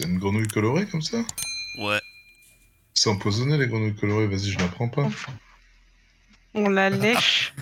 C'est 0.00 0.06
une 0.08 0.18
grenouille 0.18 0.48
colorée 0.48 0.86
comme 0.86 1.02
ça 1.02 1.18
Ouais. 1.76 2.00
C'est 2.94 3.10
empoisonné 3.10 3.58
les 3.58 3.66
grenouilles 3.66 3.94
colorées, 3.94 4.26
vas-y, 4.28 4.50
je 4.50 4.58
la 4.58 4.68
prends 4.68 4.88
pas. 4.88 5.06
On 6.54 6.70
la 6.70 6.88
lèche. 6.90 7.52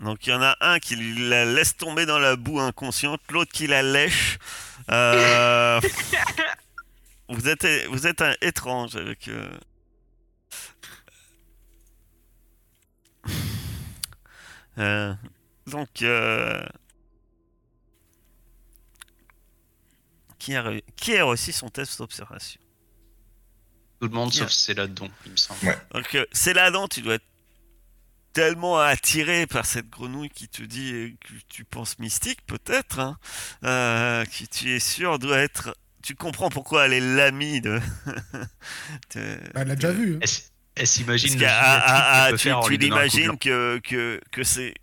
Donc 0.00 0.26
il 0.26 0.30
y 0.30 0.32
en 0.34 0.42
a 0.42 0.54
un 0.60 0.78
qui 0.80 0.96
la 1.30 1.46
laisse 1.46 1.78
tomber 1.78 2.04
dans 2.04 2.18
la 2.18 2.36
boue 2.36 2.60
inconsciente, 2.60 3.22
l'autre 3.30 3.52
qui 3.52 3.66
la 3.66 3.82
lèche. 3.82 4.38
Euh, 4.90 5.80
vous 7.30 7.48
êtes 7.48 7.66
vous 7.88 8.06
êtes 8.06 8.20
un 8.20 8.34
étrange 8.42 8.96
avec. 8.96 9.28
euh, 9.28 9.58
euh, 14.76 15.14
donc 15.66 16.02
qui 20.46 20.54
a 20.54 20.72
qui 20.94 21.16
a 21.16 21.26
réussi 21.26 21.52
son 21.52 21.68
test 21.68 21.98
d'observation 21.98 22.60
Tout 24.00 24.06
le 24.08 24.14
monde 24.14 24.32
sauf 24.32 24.48
Céladon, 24.50 25.10
il 25.24 25.32
me 25.32 25.36
semble. 25.36 25.66
Ouais. 25.66 25.76
Donc 25.92 26.14
euh, 26.14 26.24
c'est 26.30 26.54
là-dedans, 26.54 26.86
tu 26.86 27.02
dois 27.02 27.14
être 27.14 27.24
tellement 28.32 28.78
attiré 28.78 29.46
par 29.48 29.66
cette 29.66 29.88
grenouille 29.88 30.28
qui 30.30 30.46
te 30.48 30.62
dit 30.62 30.92
euh, 30.92 31.08
que 31.20 31.32
tu 31.48 31.64
penses 31.64 31.98
mystique 31.98 32.46
peut-être, 32.46 33.00
hein, 33.00 33.18
euh, 33.64 34.24
qui 34.26 34.46
tu 34.46 34.70
es 34.70 34.78
sûr 34.80 35.18
doit 35.18 35.38
être... 35.38 35.76
Tu 36.02 36.14
comprends 36.14 36.50
pourquoi 36.50 36.86
elle 36.86 36.92
est 36.92 37.00
l'amie 37.16 37.60
de... 37.60 37.80
de- 39.14 39.38
Bah, 39.54 39.62
elle 39.62 39.68
l'a 39.68 39.74
déjà 39.74 39.90
vu. 39.90 40.14
hein. 40.16 40.20
Elle, 40.76 40.86
s'imagine 40.86 41.30
tu, 42.36 42.44
tu 42.68 42.78
de 42.78 42.82
l'imagines 42.84 43.38
que, 43.38 43.80
que, 43.82 44.20
que 44.30 44.44
c'est... 44.44 44.74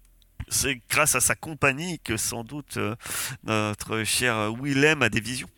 C'est 0.54 0.80
grâce 0.88 1.16
à 1.16 1.20
sa 1.20 1.34
compagnie 1.36 2.00
que 2.00 2.16
sans 2.16 2.44
doute 2.44 2.78
euh, 2.78 2.96
notre 3.44 4.04
cher 4.04 4.54
Willem 4.54 5.02
a 5.02 5.10
des 5.10 5.20
visions. 5.20 5.50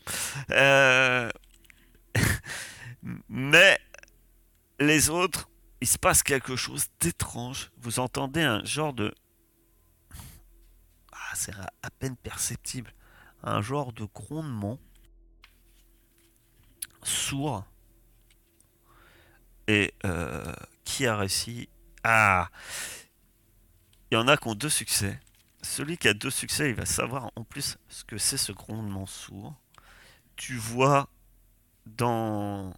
Euh, 0.52 1.30
Mais 3.30 3.78
les 4.80 5.10
autres, 5.10 5.50
il 5.82 5.88
se 5.88 5.98
passe 5.98 6.24
quelque 6.24 6.56
chose 6.56 6.88
d'étrange. 7.02 7.72
Vous 7.78 8.00
entendez 8.00 8.42
un 8.42 8.64
genre 8.64 8.94
de... 8.94 9.14
Ah, 11.12 11.34
c'est 11.36 11.54
à 11.54 11.90
peine 12.00 12.16
perceptible. 12.16 12.94
Un 13.44 13.62
genre 13.62 13.92
de 13.92 14.06
grondement 14.06 14.80
sourd. 17.04 17.66
Et 19.68 19.94
euh, 20.06 20.54
qui 20.86 21.06
a 21.06 21.18
réussi 21.18 21.68
Ah 22.04 22.50
Il 24.12 24.16
y 24.16 24.18
en 24.18 24.28
a 24.28 24.38
qui 24.38 24.48
ont 24.48 24.56
deux 24.56 24.70
succès. 24.70 25.20
Celui 25.62 25.98
qui 25.98 26.08
a 26.08 26.14
deux 26.14 26.30
succès, 26.30 26.70
il 26.70 26.76
va 26.76 26.86
savoir 26.86 27.32
en 27.36 27.44
plus 27.44 27.78
ce 27.90 28.04
que 28.04 28.18
c'est 28.18 28.38
ce 28.38 28.52
grondement 28.52 29.08
sourd. 29.08 29.56
Tu 30.36 30.56
vois 30.56 31.10
dans 31.86 32.74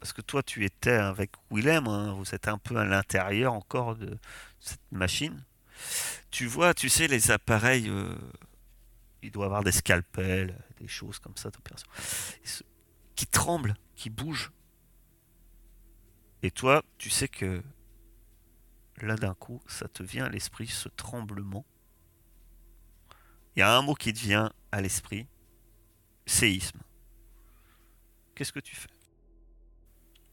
parce 0.00 0.12
que 0.12 0.22
toi 0.22 0.42
tu 0.42 0.64
étais 0.64 0.92
avec 0.92 1.32
Willem, 1.50 1.88
hein, 1.88 2.12
vous 2.12 2.34
êtes 2.34 2.48
un 2.48 2.58
peu 2.58 2.76
à 2.76 2.84
l'intérieur 2.84 3.52
encore 3.52 3.96
de 3.96 4.18
cette 4.60 4.80
machine. 4.92 5.44
Tu 6.30 6.46
vois, 6.46 6.74
tu 6.74 6.88
sais, 6.88 7.08
les 7.08 7.30
appareils, 7.30 7.88
euh, 7.88 8.14
il 9.22 9.30
doit 9.30 9.46
avoir 9.46 9.64
des 9.64 9.72
scalpels, 9.72 10.58
des 10.80 10.88
choses 10.88 11.18
comme 11.18 11.36
ça 11.36 11.50
d'opération, 11.50 11.88
qui 13.16 13.26
tremblent, 13.26 13.74
qui 13.96 14.10
bougent. 14.10 14.52
Et 16.42 16.50
toi, 16.50 16.82
tu 16.98 17.08
sais 17.08 17.28
que 17.28 17.62
là 19.00 19.16
d'un 19.16 19.34
coup, 19.34 19.60
ça 19.66 19.88
te 19.88 20.02
vient 20.02 20.24
à 20.26 20.28
l'esprit 20.28 20.66
ce 20.66 20.88
tremblement. 20.88 21.64
Il 23.56 23.60
y 23.60 23.62
a 23.62 23.76
un 23.76 23.82
mot 23.82 23.94
qui 23.94 24.12
te 24.12 24.18
vient 24.18 24.52
à 24.72 24.80
l'esprit, 24.80 25.26
séisme. 26.26 26.78
Qu'est-ce 28.34 28.52
que 28.52 28.60
tu 28.60 28.74
fais? 28.74 28.88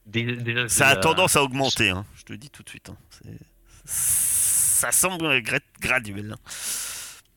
Déjà, 0.06 0.68
Ça 0.68 0.88
a 0.88 0.96
tendance 0.96 1.36
à 1.36 1.42
augmenter, 1.44 1.90
hein, 1.90 2.04
je 2.16 2.24
te 2.24 2.32
le 2.32 2.38
dis 2.38 2.50
tout 2.50 2.62
de 2.64 2.68
suite. 2.68 2.90
hein. 2.90 2.96
C'est- 3.10 3.38
Ça 3.84 4.90
semble 4.90 5.24
gra- 5.40 5.60
graduel. 5.80 6.32
hein. 6.32 6.38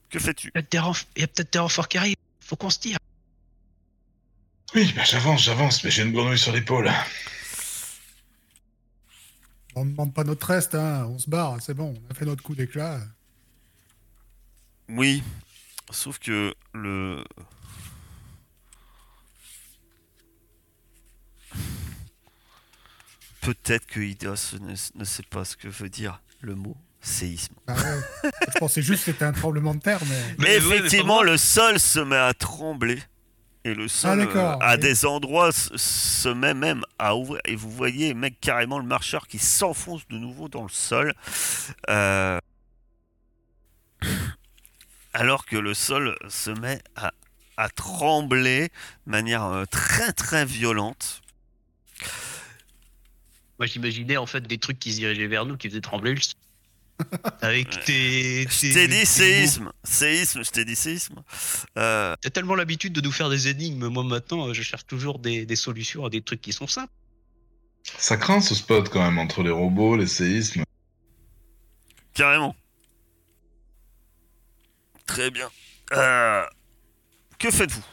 Que 0.09 0.17
fais-tu? 0.19 0.47
Il 0.47 0.51
y 0.55 0.59
a 0.59 0.61
peut-être 0.63 0.71
des 0.71 0.77
renf- 0.79 1.05
il 1.15 1.21
y 1.21 1.23
a 1.23 1.27
peut-être 1.27 1.53
des 1.53 1.59
renforts 1.59 1.87
qui 1.87 1.97
arrivent. 1.99 2.15
Faut 2.39 2.55
qu'on 2.55 2.69
se 2.71 2.79
tire. 2.79 2.97
Oui, 4.73 4.91
bah 4.95 5.03
j'avance, 5.03 5.43
j'avance, 5.43 5.83
mais 5.83 5.91
j'ai 5.91 6.01
une 6.03 6.11
grenouille 6.11 6.39
sur 6.39 6.51
l'épaule. 6.51 6.91
On 9.75 9.83
ne 9.85 9.91
demande 9.91 10.13
pas 10.13 10.23
notre 10.23 10.47
reste, 10.47 10.73
hein. 10.75 11.05
on 11.09 11.19
se 11.19 11.29
barre, 11.29 11.57
c'est 11.61 11.73
bon, 11.73 11.93
on 12.07 12.11
a 12.11 12.13
fait 12.13 12.25
notre 12.25 12.41
coup 12.43 12.55
d'éclat. 12.55 12.99
Oui, 14.87 15.21
sauf 15.91 16.17
que 16.19 16.53
le... 16.73 17.23
Peut-être 23.41 23.85
que 23.85 23.99
Idos 23.99 24.57
ne, 24.59 24.73
ne 24.99 25.03
sait 25.05 25.23
pas 25.23 25.45
ce 25.45 25.55
que 25.55 25.67
veut 25.67 25.89
dire 25.89 26.21
le 26.41 26.55
mot 26.55 26.75
séisme. 27.01 27.53
Bah 27.67 27.75
ouais. 27.75 28.31
Je 28.53 28.57
pensais 28.59 28.81
juste 28.81 29.05
que 29.05 29.11
c'était 29.11 29.25
un 29.25 29.31
tremblement 29.33 29.75
de 29.75 29.79
terre, 29.79 29.99
mais. 30.09 30.09
Mais- 30.09 30.35
mais 30.39 30.57
ouais, 30.57 30.69
mais 30.69 30.75
Effectivement, 30.77 31.21
le 31.21 31.37
sol 31.37 31.79
se 31.79 31.99
met 31.99 32.15
à 32.15 32.33
trembler. 32.33 32.99
Et 33.65 33.73
le 33.73 33.87
sol, 33.87 34.29
Ah, 34.35 34.37
euh, 34.37 34.57
à 34.61 34.77
des 34.77 35.05
endroits, 35.05 35.51
se, 35.51 35.75
se 35.75 36.29
met 36.29 36.53
même 36.53 36.83
à 36.99 37.15
ouvrir. 37.15 37.41
Et 37.45 37.55
vous 37.55 37.71
voyez, 37.71 38.13
mec, 38.13 38.39
carrément 38.39 38.77
le 38.77 38.85
marcheur 38.85 39.27
qui 39.27 39.39
s'enfonce 39.39 40.07
de 40.07 40.17
nouveau 40.19 40.47
dans 40.49 40.61
le 40.61 40.69
sol. 40.69 41.13
Euh, 41.89 42.39
Alors 45.13 45.45
que 45.45 45.55
le 45.57 45.73
sol 45.73 46.15
se 46.29 46.51
met 46.51 46.79
à, 46.95 47.11
à 47.57 47.69
trembler 47.69 48.69
de 49.07 49.11
manière 49.11 49.45
euh, 49.45 49.65
très 49.65 50.13
très 50.13 50.45
violente. 50.45 51.21
Moi, 53.57 53.65
j'imaginais 53.65 54.17
en 54.17 54.25
fait 54.27 54.41
des 54.41 54.59
trucs 54.59 54.77
qui 54.77 54.91
se 54.91 54.97
dirigeaient 54.97 55.27
vers 55.27 55.45
nous, 55.45 55.57
qui 55.57 55.69
faisaient 55.69 55.81
trembler 55.81 56.13
le 56.13 56.21
sol. 56.21 56.35
Avec 57.41 57.83
tes. 57.83 58.47
Je 58.49 58.73
t'ai 58.73 58.87
dit 58.87 59.05
séisme. 59.05 59.71
Séisme, 59.83 60.43
je 60.43 60.49
t'ai 60.51 60.65
dit 60.65 60.75
séisme. 60.75 61.21
Euh, 61.77 62.15
T'as 62.21 62.29
tellement 62.29 62.55
l'habitude 62.55 62.93
de 62.93 63.01
nous 63.01 63.11
faire 63.11 63.29
des 63.29 63.47
énigmes. 63.49 63.87
Moi, 63.87 64.03
maintenant, 64.03 64.47
euh, 64.47 64.53
je 64.53 64.61
cherche 64.61 64.85
toujours 64.85 65.19
des, 65.19 65.45
des 65.45 65.55
solutions 65.55 66.05
à 66.05 66.09
des 66.09 66.21
trucs 66.21 66.41
qui 66.41 66.53
sont 66.53 66.67
simples. 66.67 66.93
Ça 67.83 68.17
craint 68.17 68.41
ce 68.41 68.55
spot 68.55 68.89
quand 68.89 69.01
même 69.03 69.19
entre 69.19 69.43
les 69.43 69.51
robots, 69.51 69.95
les 69.95 70.07
séismes. 70.07 70.63
Carrément. 72.13 72.55
Très 75.05 75.29
bien. 75.29 75.49
Euh, 75.93 76.43
que 77.37 77.51
faites-vous? 77.51 77.85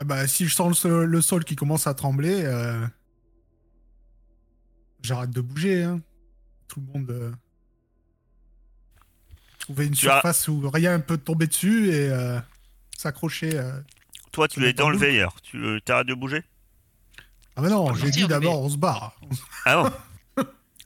Ah 0.00 0.04
Bah, 0.04 0.26
si 0.26 0.46
je 0.46 0.54
sens 0.54 0.68
le 0.68 0.74
sol, 0.74 1.04
le 1.04 1.20
sol 1.20 1.44
qui 1.44 1.56
commence 1.56 1.86
à 1.86 1.94
trembler, 1.94 2.44
euh, 2.44 2.86
j'arrête 5.04 5.30
de 5.30 5.40
bouger. 5.40 5.82
Hein. 5.84 6.00
Tout 6.68 6.80
le 6.80 6.98
monde. 6.98 7.10
euh, 7.10 7.30
Trouver 9.58 9.86
une 9.86 9.92
Tu 9.94 10.08
as- 10.08 10.14
surface 10.14 10.48
où 10.48 10.68
rien 10.72 10.98
ne 10.98 11.02
peut 11.02 11.16
tomber 11.18 11.46
dessus 11.46 11.88
et 11.90 12.08
euh, 12.10 12.38
s'accrocher. 12.96 13.58
euh. 13.58 13.72
Toi, 14.32 14.48
tu 14.48 14.64
es 14.66 14.72
dans 14.72 14.90
le 14.90 14.98
veilleur. 14.98 15.40
Tu 15.42 15.56
euh, 15.64 15.80
t'arrêtes 15.80 16.08
de 16.08 16.14
bouger? 16.14 16.42
Ah, 17.56 17.62
bah 17.62 17.68
non, 17.68 17.94
j'ai 17.94 18.10
dit 18.10 18.26
d'abord, 18.26 18.60
on 18.62 18.68
se 18.68 18.76
barre. 18.76 19.18
Ah 19.64 19.82
bon? 19.82 19.90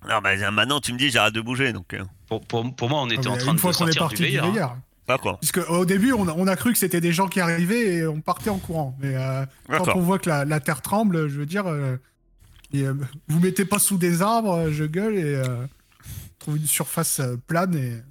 Non, 0.08 0.20
bah 0.22 0.50
maintenant 0.52 0.80
tu 0.80 0.92
me 0.92 0.98
dis 0.98 1.10
j'arrête 1.10 1.34
de 1.34 1.40
bouger, 1.40 1.72
donc... 1.72 1.92
euh, 1.92 2.04
Pour, 2.28 2.40
pour, 2.46 2.72
pour 2.76 2.88
moi, 2.88 3.00
on 3.02 3.08
était 3.10 3.26
Ah, 3.26 3.30
en 3.30 3.32
mais 3.32 3.38
train 3.40 3.50
une 3.50 3.56
de 3.56 3.60
fois 3.60 3.72
qu'on 3.72 3.88
est 3.88 3.92
sortir 3.92 4.02
parti 4.02 4.16
du 4.16 4.22
veilleur. 4.22 4.70
hein. 4.72 4.82
D'accord. 5.08 5.40
Puisque 5.40 5.58
au 5.68 5.84
début, 5.84 6.12
on 6.12 6.28
a, 6.28 6.32
on 6.34 6.46
a 6.46 6.54
cru 6.54 6.72
que 6.72 6.78
c'était 6.78 7.00
des 7.00 7.12
gens 7.12 7.26
qui 7.26 7.40
arrivaient 7.40 7.94
et 7.96 8.06
on 8.06 8.20
partait 8.20 8.50
en 8.50 8.58
courant. 8.58 8.96
Mais 9.00 9.16
euh, 9.16 9.44
quand 9.66 9.96
on 9.96 10.00
voit 10.02 10.20
que 10.20 10.28
la, 10.28 10.44
la 10.44 10.60
terre 10.60 10.80
tremble, 10.82 11.26
je 11.28 11.38
veux 11.38 11.46
dire, 11.46 11.66
euh, 11.66 11.96
et, 12.72 12.86
euh, 12.86 12.94
vous 13.28 13.40
mettez 13.40 13.64
pas 13.64 13.78
sous 13.78 13.98
des 13.98 14.22
arbres, 14.22 14.52
euh, 14.52 14.72
je 14.72 14.84
gueule 14.84 15.16
et 15.16 15.34
euh, 15.36 15.66
trouve 16.38 16.56
une 16.56 16.66
surface 16.66 17.20
euh, 17.20 17.36
plane 17.46 17.74
et 17.74 18.02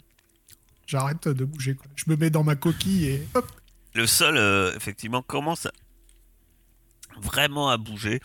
j'arrête 0.86 1.28
de 1.28 1.46
bouger. 1.46 1.78
Je 1.96 2.06
me 2.08 2.16
mets 2.16 2.30
dans 2.30 2.44
ma 2.44 2.56
coquille 2.56 3.06
et 3.06 3.28
hop. 3.34 3.52
Le 3.94 4.08
sol, 4.08 4.38
euh, 4.38 4.76
effectivement, 4.76 5.22
commence 5.22 5.68
vraiment 7.22 7.70
à 7.70 7.78
bouger. 7.78 8.20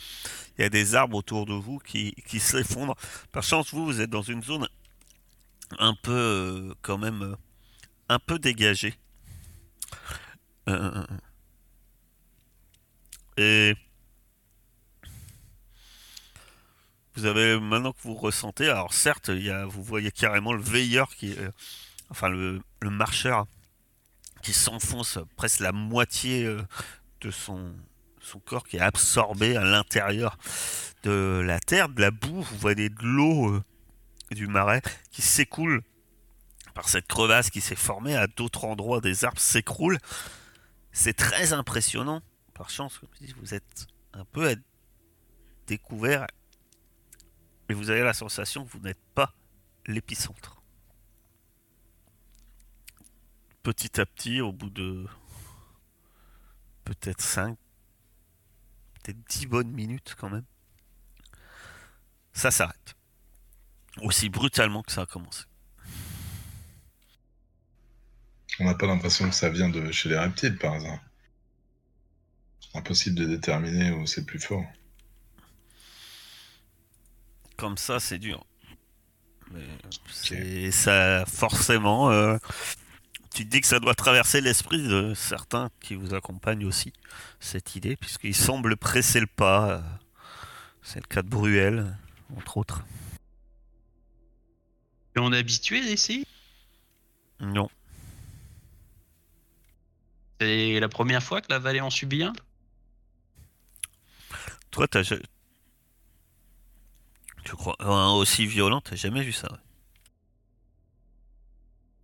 Il 0.58 0.62
y 0.62 0.64
a 0.64 0.68
des 0.68 0.94
arbres 0.94 1.16
autour 1.16 1.46
de 1.46 1.54
vous 1.54 1.78
qui, 1.78 2.14
qui 2.26 2.40
s'effondrent. 2.40 2.96
Par 3.32 3.42
chance, 3.42 3.72
vous, 3.72 3.84
vous 3.86 4.00
êtes 4.00 4.10
dans 4.10 4.22
une 4.22 4.42
zone 4.42 4.68
un 5.78 5.94
peu, 6.02 6.74
quand 6.82 6.98
même, 6.98 7.36
un 8.10 8.18
peu 8.18 8.38
dégagée. 8.38 8.94
Et 13.38 13.74
vous 17.22 17.28
avez, 17.28 17.60
maintenant 17.60 17.92
que 17.92 18.02
vous 18.02 18.14
ressentez, 18.14 18.68
alors 18.68 18.92
certes, 18.92 19.28
il 19.28 19.44
y 19.44 19.50
a, 19.50 19.64
vous 19.64 19.82
voyez 19.82 20.10
carrément 20.10 20.52
le 20.52 20.60
veilleur 20.62 21.14
qui, 21.14 21.30
est- 21.30 21.50
enfin 22.10 22.28
le, 22.28 22.60
marcheur 22.82 23.46
qui 24.42 24.52
s'enfonce 24.52 25.20
presque 25.36 25.60
la 25.60 25.70
moitié 25.70 26.44
euh, 26.44 26.60
de 27.20 27.30
son, 27.30 27.76
corps 28.44 28.66
qui 28.66 28.76
est 28.76 28.80
absorbé 28.80 29.56
à 29.56 29.62
l'intérieur 29.62 30.36
de 31.04 31.40
la 31.46 31.60
terre, 31.60 31.88
de 31.88 32.00
la 32.00 32.10
boue. 32.10 32.42
Vous 32.42 32.58
voyez 32.58 32.88
de 32.88 33.02
l'eau 33.02 33.54
euh, 33.54 33.62
du 34.32 34.48
marais 34.48 34.82
qui 35.12 35.22
s'écoule 35.22 35.82
par 36.74 36.88
cette 36.88 37.06
crevasse 37.06 37.50
qui 37.50 37.60
s'est 37.60 37.76
formée. 37.76 38.16
À 38.16 38.26
d'autres 38.26 38.64
endroits, 38.64 39.00
des 39.00 39.24
arbres 39.24 39.38
s'écroulent. 39.40 39.98
C'est 40.90 41.16
très 41.16 41.52
impressionnant. 41.52 42.20
Par 42.54 42.68
chance, 42.68 42.98
comme 42.98 43.10
vous 43.40 43.54
êtes 43.54 43.86
un 44.12 44.24
peu 44.24 44.48
à 44.48 44.54
découvert 45.68 46.26
et 47.68 47.74
vous 47.74 47.90
avez 47.90 48.02
la 48.02 48.12
sensation 48.12 48.64
que 48.64 48.70
vous 48.70 48.80
n'êtes 48.80 49.02
pas 49.14 49.34
l'épicentre. 49.86 50.62
Petit 53.62 54.00
à 54.00 54.06
petit, 54.06 54.40
au 54.40 54.52
bout 54.52 54.70
de 54.70 55.06
peut-être 56.84 57.20
5, 57.20 57.56
peut-être 58.94 59.18
10 59.28 59.46
bonnes 59.46 59.70
minutes 59.70 60.14
quand 60.18 60.30
même, 60.30 60.44
ça 62.32 62.50
s'arrête. 62.50 62.96
Aussi 64.00 64.28
brutalement 64.28 64.82
que 64.82 64.92
ça 64.92 65.02
a 65.02 65.06
commencé. 65.06 65.44
On 68.58 68.64
n'a 68.64 68.74
pas 68.74 68.86
l'impression 68.86 69.28
que 69.28 69.34
ça 69.34 69.48
vient 69.48 69.68
de 69.68 69.90
chez 69.92 70.08
les 70.08 70.18
reptiles, 70.18 70.58
par 70.58 70.74
hasard. 70.74 71.00
Impossible 72.74 73.16
de 73.16 73.26
déterminer 73.26 73.90
où 73.92 74.06
c'est 74.06 74.24
plus 74.24 74.38
fort. 74.38 74.64
Comme 77.62 77.78
ça, 77.78 78.00
c'est 78.00 78.18
dur. 78.18 78.44
Mais 79.52 79.60
c'est 80.10 80.72
ça, 80.72 81.24
forcément. 81.26 82.10
euh, 82.10 82.36
tu 83.32 83.44
te 83.44 83.50
dis 83.50 83.60
que 83.60 83.68
ça 83.68 83.78
doit 83.78 83.94
traverser 83.94 84.40
l'esprit 84.40 84.82
de 84.82 85.14
certains 85.14 85.70
qui 85.80 85.94
vous 85.94 86.12
accompagnent 86.12 86.64
aussi, 86.64 86.92
cette 87.38 87.76
idée, 87.76 87.94
puisqu'ils 87.94 88.34
semblent 88.34 88.76
presser 88.76 89.20
le 89.20 89.28
pas. 89.28 89.70
euh, 89.70 89.80
C'est 90.82 90.98
le 90.98 91.06
cas 91.06 91.22
de 91.22 91.28
Bruel, 91.28 91.96
entre 92.36 92.56
autres. 92.56 92.82
Et 95.14 95.20
on 95.20 95.32
est 95.32 95.38
habitué 95.38 95.78
ici 95.78 96.26
Non. 97.38 97.68
C'est 100.40 100.80
la 100.80 100.88
première 100.88 101.22
fois 101.22 101.40
que 101.40 101.46
la 101.48 101.60
vallée 101.60 101.80
en 101.80 101.90
subit 101.90 102.24
un? 102.24 102.32
Toi, 104.72 104.88
t'as. 104.88 105.04
Tu 107.44 107.56
crois. 107.56 107.76
Aussi 108.16 108.46
violent, 108.46 108.80
t'as 108.80 108.96
jamais 108.96 109.22
vu 109.22 109.32
ça. 109.32 109.50
ouais. 109.52 109.58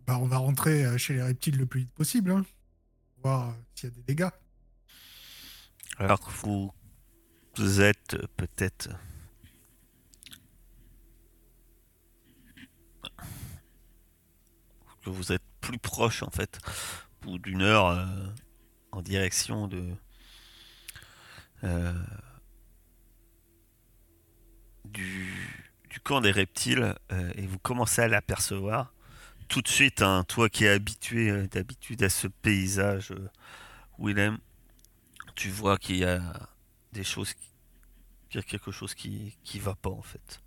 Bah, 0.07 0.17
on 0.19 0.25
va 0.27 0.37
rentrer 0.37 0.85
euh, 0.85 0.97
chez 0.97 1.13
les 1.13 1.21
reptiles 1.23 1.57
le 1.57 1.65
plus 1.65 1.81
vite 1.81 1.91
possible. 1.93 2.31
Hein. 2.31 2.45
Voir 3.23 3.49
euh, 3.49 3.53
s'il 3.75 3.89
y 3.89 3.91
a 3.91 3.95
des 3.95 4.01
dégâts. 4.03 4.29
Alors 5.97 6.19
que 6.19 6.31
vous, 6.31 6.71
vous 7.57 7.81
êtes 7.81 8.15
euh, 8.15 8.25
peut-être. 8.37 8.89
Que 15.03 15.09
vous 15.09 15.31
êtes 15.31 15.43
plus 15.61 15.77
proche 15.79 16.23
en 16.23 16.29
fait, 16.29 16.59
ou 17.25 17.37
d'une 17.37 17.61
heure 17.61 17.87
euh, 17.87 18.05
en 18.91 19.01
direction 19.01 19.67
de. 19.67 19.93
euh, 21.63 21.93
du, 24.93 25.65
camp 26.03 26.21
des 26.21 26.31
reptiles 26.31 26.95
euh, 27.11 27.31
et 27.35 27.45
vous 27.45 27.59
commencez 27.59 28.01
à 28.01 28.07
l'apercevoir 28.07 28.93
tout 29.49 29.61
de 29.61 29.67
suite 29.67 30.01
hein, 30.01 30.23
toi 30.27 30.49
qui 30.49 30.65
es 30.65 30.69
habitué 30.69 31.29
euh, 31.29 31.47
d'habitude 31.47 32.03
à 32.03 32.09
ce 32.09 32.27
paysage 32.27 33.11
euh, 33.11 33.29
Willem 33.99 34.37
tu 35.35 35.49
vois 35.49 35.77
qu'il 35.77 35.97
y 35.97 36.05
a 36.05 36.21
des 36.93 37.03
choses, 37.03 37.33
qui- 37.33 37.49
qu'il 38.29 38.39
y 38.41 38.43
a 38.43 38.47
quelque 38.47 38.71
chose 38.71 38.93
qui 38.95 39.37
qui 39.43 39.59
va 39.59 39.75
pas 39.75 39.89
en 39.89 40.01
fait 40.01 40.41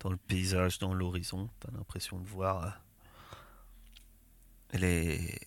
dans 0.00 0.10
le 0.10 0.16
paysage, 0.16 0.78
dans 0.78 0.94
l'horizon. 0.94 1.48
T'as 1.60 1.70
l'impression 1.72 2.18
de 2.18 2.26
voir 2.26 2.80
les. 4.72 5.38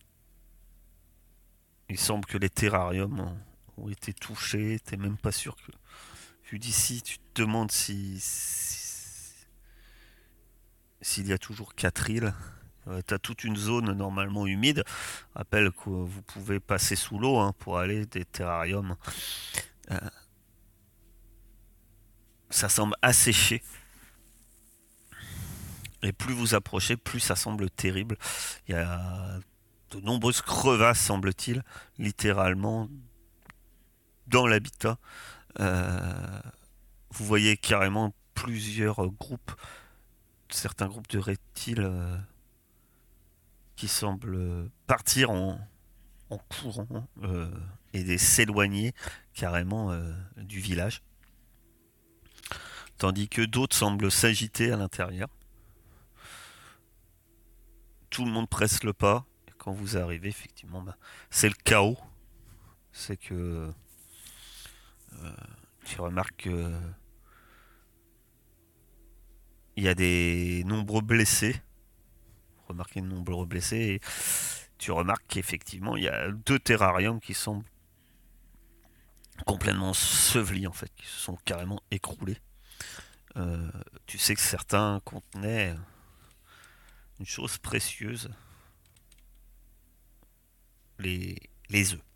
Il 1.90 2.00
semble 2.00 2.26
que 2.26 2.38
les 2.38 2.50
terrariums 2.50 3.20
ont, 3.20 3.38
ont 3.78 3.90
été 3.90 4.14
touchés. 4.14 4.80
T'es 4.84 4.98
même 4.98 5.18
pas 5.18 5.32
sûr 5.32 5.56
que 5.56 5.72
d'ici, 6.58 7.02
tu 7.02 7.20
te 7.20 7.42
demandes 7.42 7.72
si 7.72 8.20
si- 8.20 9.46
s'il 11.02 11.28
y 11.28 11.34
a 11.34 11.38
toujours 11.38 11.76
quatre 11.76 12.10
îles. 12.10 12.34
Euh, 12.88 13.02
T'as 13.06 13.20
toute 13.20 13.44
une 13.44 13.56
zone 13.56 13.94
normalement 13.94 14.48
humide. 14.48 14.84
Rappelle 15.36 15.72
que 15.72 15.90
vous 15.90 16.22
pouvez 16.24 16.60
passer 16.60 16.96
sous 16.96 17.20
l'eau 17.20 17.38
hein, 17.38 17.54
pour 17.60 17.78
aller 17.78 18.06
des 18.06 18.26
terrariums. 18.26 18.96
Euh, 19.92 20.00
ça 22.50 22.70
semble 22.70 22.96
asséché. 23.02 23.62
Et 26.02 26.14
plus 26.14 26.34
vous 26.34 26.56
approchez, 26.56 26.96
plus 26.98 27.20
ça 27.20 27.36
semble 27.36 27.70
terrible. 27.70 28.18
Il 28.68 28.72
y 28.72 28.76
a 28.78 29.40
de 29.92 30.00
nombreuses 30.00 30.42
crevasses, 30.42 31.02
semble-t-il, 31.02 31.64
littéralement 31.98 32.90
dans 34.28 34.48
l'habitat. 34.48 34.98
Euh, 35.60 36.42
vous 37.12 37.26
voyez 37.26 37.58
carrément 37.58 38.14
plusieurs 38.34 39.08
groupes, 39.12 39.52
certains 40.50 40.88
groupes 40.88 41.10
de 41.10 41.20
reptiles 41.20 41.82
euh, 41.82 42.18
qui 43.76 43.88
semblent 43.88 44.70
partir 44.88 45.32
en, 45.32 45.60
en 46.30 46.38
courant 46.38 47.08
euh, 47.24 47.50
et 47.94 48.18
s'éloigner 48.18 48.94
carrément 49.34 49.98
du 50.38 50.60
village. 50.60 51.02
Tandis 52.98 53.30
que 53.30 53.42
d'autres 53.42 53.76
semblent 53.76 54.12
s'agiter 54.12 54.72
à 54.72 54.78
l'intérieur. 54.78 55.30
Tout 58.10 58.26
le 58.26 58.32
monde 58.32 58.50
presse 58.50 58.84
le 58.84 58.92
pas. 58.92 59.26
Et 59.48 59.52
quand 59.58 59.72
vous 59.72 59.98
arrivez, 59.98 60.28
effectivement, 60.28 60.82
bah, 60.82 60.98
c'est 61.30 61.48
le 61.48 61.56
chaos. 61.64 61.98
C'est 62.92 63.16
que 63.16 63.72
tu 65.86 66.02
remarques 66.02 66.44
que 66.44 66.72
il 69.80 69.84
y 69.84 69.88
a 69.88 69.96
des 69.96 70.64
nombreux 70.66 71.02
blessés. 71.02 71.62
Remarquez 72.68 73.00
de 73.00 73.06
nombreux 73.08 73.46
blessés. 73.46 73.78
Et 73.78 74.02
tu 74.78 74.92
remarques 74.92 75.24
qu'effectivement, 75.30 75.96
il 75.96 76.04
y 76.04 76.10
a 76.10 76.32
deux 76.32 76.60
terrariums 76.60 77.22
qui 77.22 77.34
sont 77.34 77.64
complètement 79.46 79.92
ensevelis, 79.92 80.68
en 80.68 80.74
fait, 80.74 80.94
qui 80.98 81.06
se 81.06 81.18
sont 81.18 81.38
carrément 81.46 81.80
écroulés. 81.92 82.42
Euh, 83.38 83.72
tu 84.06 84.18
sais 84.18 84.36
que 84.36 84.42
certains 84.42 85.00
contenaient 85.06 85.74
une 87.20 87.26
chose 87.26 87.58
précieuse, 87.58 88.30
les, 90.98 91.38
les 91.70 91.94
œufs. 91.94 92.09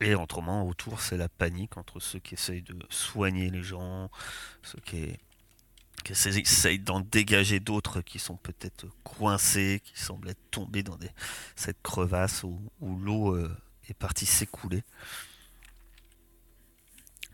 Et 0.00 0.14
autrement, 0.14 0.66
autour, 0.66 1.00
c'est 1.00 1.16
la 1.16 1.28
panique 1.28 1.76
entre 1.78 2.00
ceux 2.00 2.18
qui 2.18 2.34
essayent 2.34 2.62
de 2.62 2.78
soigner 2.90 3.50
les 3.50 3.62
gens, 3.62 4.10
ceux 4.62 4.78
qui, 4.80 5.16
qui 6.04 6.12
essayent 6.12 6.78
d'en 6.78 7.00
dégager 7.00 7.60
d'autres 7.60 8.02
qui 8.02 8.18
sont 8.18 8.36
peut-être 8.36 8.86
coincés, 9.04 9.80
qui 9.82 9.98
semblent 9.98 10.28
être 10.28 10.50
tombés 10.50 10.82
dans 10.82 10.96
des, 10.96 11.10
cette 11.54 11.80
crevasse 11.82 12.42
où, 12.42 12.60
où 12.80 12.98
l'eau 12.98 13.34
euh, 13.34 13.56
est 13.88 13.94
partie 13.94 14.26
s'écouler. 14.26 14.82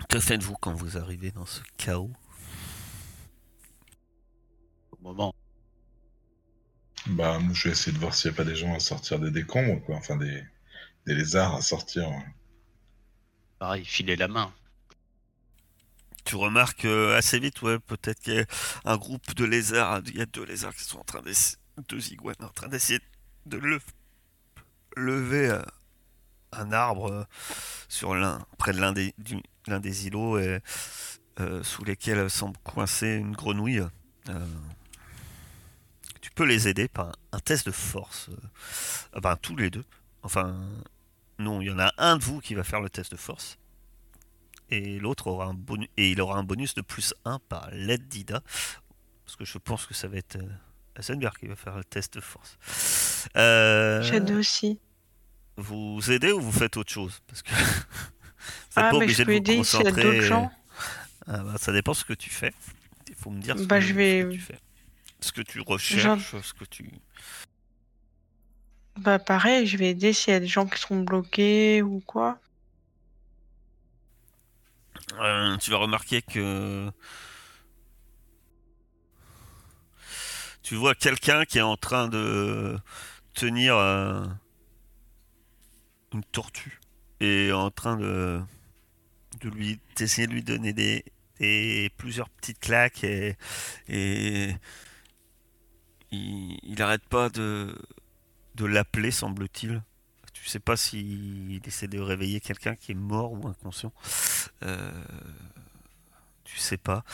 Que 0.09 0.21
faites-vous 0.21 0.55
quand 0.55 0.75
vous 0.75 0.97
arrivez 0.99 1.33
dans 1.33 1.47
ce 1.47 1.63
chaos? 1.77 2.13
Au 4.93 5.03
moment. 5.03 5.35
Bah, 7.07 7.41
moi, 7.41 7.53
je 7.55 7.65
vais 7.65 7.73
essayer 7.73 7.93
de 7.93 7.99
voir 7.99 8.15
s'il 8.15 8.31
n'y 8.31 8.37
a 8.37 8.39
pas 8.39 8.45
des 8.45 8.55
gens 8.55 8.73
à 8.75 8.81
sortir 8.81 9.19
des 9.19 9.33
décombres, 9.33 9.83
quoi. 9.85 9.97
Enfin, 9.97 10.17
des, 10.17 10.45
des 11.07 11.15
lézards 11.15 11.57
à 11.57 11.61
sortir. 11.61 12.09
Pareil, 13.63 13.85
filer 13.85 14.17
la 14.17 14.27
main. 14.27 14.53
Tu 16.25 16.35
remarques 16.35 16.85
euh, 16.85 17.17
assez 17.17 17.39
vite, 17.39 17.63
ouais, 17.63 17.79
peut-être 17.79 18.19
qu'il 18.21 18.35
y 18.35 18.41
a 18.41 18.45
un 18.85 18.97
groupe 18.97 19.37
de 19.37 19.45
lézards, 19.45 20.01
il 20.09 20.19
y 20.19 20.21
a 20.21 20.27
deux 20.27 20.45
lézards 20.45 20.75
qui 20.75 20.83
sont 20.83 20.99
en 20.99 21.05
train 21.05 21.23
d'essayer, 21.23 21.59
deux 21.89 22.13
iguanes 22.13 22.35
en 22.41 22.49
train 22.49 22.67
d'essayer 22.67 22.99
de 23.47 23.59
le- 23.59 23.81
lever 24.97 25.49
euh, 25.51 25.63
un 26.51 26.73
arbre 26.73 27.13
euh, 27.13 27.25
sur 27.89 28.17
l'un, 28.17 28.45
près 28.59 28.73
de 28.73 28.81
l'un 28.81 28.93
des, 28.93 29.15
l'un 29.69 29.79
des 29.79 30.09
îlots 30.09 30.41
sous 31.63 31.85
lesquels 31.85 32.29
semble 32.31 32.59
coincer 32.65 33.15
une 33.15 33.33
grenouille. 33.33 33.83
Tu 36.21 36.31
peux 36.33 36.45
les 36.45 36.67
aider 36.67 36.89
par 36.89 37.09
un, 37.09 37.13
un 37.33 37.39
test 37.41 37.67
de 37.67 37.73
force. 37.73 38.29
euh, 38.31 38.37
ah 39.15 39.21
ben, 39.21 39.37
tous 39.37 39.57
les 39.57 39.71
deux. 39.71 39.85
Enfin, 40.23 40.57
non, 41.39 41.61
il 41.61 41.69
y 41.69 41.71
en 41.71 41.79
a 41.79 41.93
un 41.99 42.17
de 42.17 42.25
vous 42.25 42.41
qui 42.41 42.55
va 42.55 42.65
faire 42.65 42.81
le 42.81 42.91
test 42.91 43.11
de 43.13 43.17
force 43.17 43.59
et 44.71 44.99
l'autre 44.99 45.27
aura 45.27 45.47
un 45.47 45.55
bonus 45.55 45.89
et 45.97 46.11
il 46.11 46.21
aura 46.21 46.39
un 46.39 46.45
bonus 46.45 46.75
de 46.75 46.81
plus 46.83 47.15
1 47.25 47.39
par 47.49 47.69
l'aide 47.73 48.09
d'Ida 48.09 48.43
parce 49.25 49.37
que 49.37 49.45
je 49.45 49.59
pense 49.59 49.87
que 49.87 49.95
ça 49.95 50.09
va 50.09 50.17
être 50.19 50.37
euh, 50.37 50.49
Assenberg 50.97 51.37
qui 51.39 51.47
va 51.47 51.57
faire 51.57 51.77
le 51.77 51.85
test 51.85 52.15
de 52.15 52.21
force. 52.21 52.57
Euh, 53.37 54.03
J'aide 54.03 54.31
aussi. 54.33 54.79
vous 55.57 56.01
aidez 56.11 56.33
ou 56.33 56.41
vous 56.41 56.53
faites 56.53 56.77
autre 56.77 56.93
chose? 56.93 57.21
Parce 57.27 57.43
que 57.43 57.51
vous 57.55 57.57
Ah, 58.77 58.83
pas 58.83 58.91
mais 58.93 58.97
obligé 58.99 59.15
je 59.15 59.23
peux 59.25 59.33
vous 59.33 59.37
aider 59.39 59.65
s'il 59.65 59.79
y 59.81 59.83
a 59.83 59.85
concentrer. 59.91 60.03
d'autres 60.03 60.21
gens. 60.27 60.53
Ah, 61.27 61.39
bah, 61.39 61.55
ça 61.59 61.73
dépend 61.73 61.95
ce 61.95 62.05
que 62.05 62.13
tu 62.15 62.31
fais. 62.31 62.53
Il 63.09 63.15
faut 63.15 63.31
me 63.31 63.41
dire 63.41 63.59
ce, 63.59 63.65
Bah, 63.65 63.79
que, 63.79 63.85
je 63.85 63.89
ce 63.91 63.95
vais- 63.95 64.23
que 64.29 64.33
tu 64.35 64.41
fais. 64.41 64.59
Ce 65.21 65.33
que 65.33 65.41
tu 65.43 65.61
recherches, 65.61 66.35
ce 66.43 66.53
que 66.53 66.65
tu. 66.65 66.91
Bah 68.97 69.19
pareil, 69.19 69.67
je 69.67 69.77
vais 69.77 69.91
aider 69.91 70.15
s'il 70.15 70.33
y 70.33 70.37
a 70.37 70.41
des 70.41 70.47
gens 70.47 70.67
qui 70.67 70.81
sont 70.81 71.01
bloqués 71.03 71.83
ou 71.83 72.01
quoi. 72.07 72.39
Euh, 75.21 75.57
tu 75.59 75.71
vas 75.71 75.77
remarquer 75.79 76.23
que 76.23 76.91
tu 80.63 80.77
vois 80.77 80.95
quelqu'un 80.95 81.45
qui 81.45 81.59
est 81.59 81.63
en 81.63 81.77
train 81.77 82.09
de 82.09 82.79
tenir 83.35 83.77
euh, 83.77 84.25
une 86.13 86.25
tortue 86.25 86.81
et 87.21 87.53
en 87.53 87.71
train 87.71 87.97
de, 87.97 88.41
de 89.41 89.49
lui 89.49 89.81
d'essayer 89.97 90.27
de 90.27 90.33
lui 90.33 90.43
donner 90.43 90.73
des, 90.73 91.05
des 91.41 91.91
plusieurs 91.97 92.29
petites 92.31 92.61
claques 92.61 93.05
et, 93.05 93.37
et 93.89 94.55
il, 96.11 96.59
il 96.63 96.83
arrête 96.83 97.07
pas 97.09 97.29
de 97.29 97.75
de 98.55 98.65
l'appeler 98.65 99.11
semble-t-il. 99.11 99.83
Tu 100.33 100.47
sais 100.49 100.59
pas 100.61 100.77
s'il 100.77 101.61
essaie 101.67 101.89
de 101.89 102.01
réveiller 102.01 102.41
quelqu'un 102.41 102.75
qui 102.75 102.93
est 102.93 102.97
mort 102.97 103.33
ou 103.33 103.47
inconscient. 103.49 103.93
Euh, 104.65 104.91
tu 106.45 106.57
sais 106.59 106.77
pas. 106.79 107.05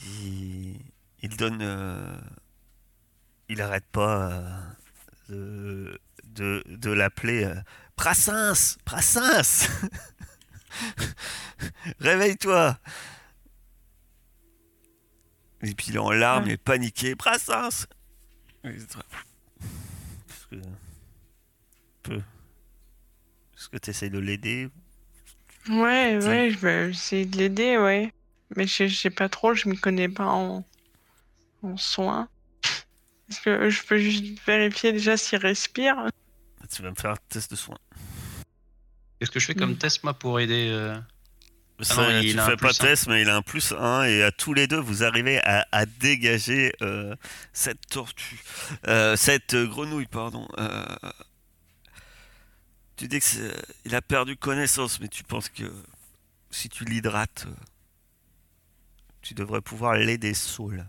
Il, 0.00 0.78
il 1.22 1.36
donne 1.36 1.60
euh, 1.62 2.16
il 3.48 3.62
arrête 3.62 3.86
pas 3.86 4.30
euh, 4.32 4.60
de, 5.28 5.98
de, 6.24 6.62
de 6.66 6.90
l'appeler 6.90 7.50
Brassens 7.96 8.76
Brassens 8.84 9.68
Réveille-toi. 12.00 12.78
Et 15.62 15.74
puis 15.74 15.86
il 15.88 15.96
est 15.96 15.98
en 15.98 16.10
larmes, 16.10 16.44
Ouais. 16.44 16.50
il 16.50 16.52
est 16.52 16.56
paniqué. 16.58 17.14
Brassens 17.14 17.86
Est-ce 20.52 20.60
que... 20.62 20.68
Peu. 22.02 22.16
Est-ce 23.56 23.68
que 23.68 23.78
tu 23.78 23.90
essayes 23.90 24.10
de 24.10 24.18
l'aider? 24.18 24.68
Ouais, 25.68 26.18
Ça- 26.20 26.28
ouais, 26.28 26.50
je 26.50 26.58
vais 26.58 26.90
essayer 26.90 27.24
de 27.26 27.36
l'aider, 27.38 27.76
ouais. 27.78 28.10
Mais 28.54 28.66
je 28.66 28.86
je 28.86 28.94
sais 28.96 29.10
pas 29.10 29.28
trop, 29.28 29.54
je 29.54 29.68
m'y 29.68 29.76
connais 29.76 30.08
pas 30.08 30.26
en, 30.26 30.64
en 31.62 31.76
soins. 31.76 32.28
Est-ce 33.28 33.40
que 33.40 33.68
je 33.70 33.82
peux 33.82 33.98
juste 33.98 34.38
vérifier 34.46 34.92
déjà 34.92 35.16
s'il 35.16 35.38
respire? 35.38 35.96
Tu 36.70 36.82
vas 36.82 36.90
me 36.90 36.94
faire 36.94 37.10
un 37.12 37.16
test 37.28 37.50
de 37.50 37.56
soins. 37.56 37.78
Qu'est-ce 39.18 39.30
que 39.32 39.40
je 39.40 39.46
fais 39.46 39.54
comme 39.54 39.72
Mm. 39.72 39.78
test, 39.78 40.04
moi, 40.04 40.14
pour 40.14 40.38
aider 40.38 40.68
euh, 40.70 40.96
Ça, 41.80 42.10
non, 42.10 42.20
il 42.20 42.38
un 42.38 42.46
fais 42.46 42.56
pas 42.56 42.72
test, 42.72 43.06
mais 43.06 43.20
il 43.22 43.28
a 43.28 43.36
un 43.36 43.42
plus 43.42 43.72
1 43.72 44.04
et 44.04 44.22
à 44.22 44.32
tous 44.32 44.54
les 44.54 44.66
deux, 44.66 44.78
vous 44.80 45.04
arrivez 45.04 45.40
à, 45.44 45.66
à 45.72 45.84
dégager 45.84 46.72
euh, 46.80 47.14
cette 47.52 47.86
tortue, 47.88 48.40
Euh, 48.86 49.14
cette 49.16 49.52
euh, 49.54 49.66
grenouille, 49.66 50.06
pardon. 50.06 50.48
Euh, 50.58 50.86
tu 52.96 53.08
dis 53.08 53.18
que 53.18 53.24
c'est- 53.26 53.52
il 53.84 53.94
a 53.94 54.00
perdu 54.00 54.36
connaissance, 54.36 55.00
mais 55.00 55.08
tu 55.08 55.22
penses 55.22 55.50
que 55.50 55.64
si 56.50 56.70
tu 56.70 56.84
l'hydrates, 56.86 57.46
tu 59.20 59.34
devrais 59.34 59.60
pouvoir 59.60 59.94
l'aider 59.96 60.32
Saul. 60.32 60.86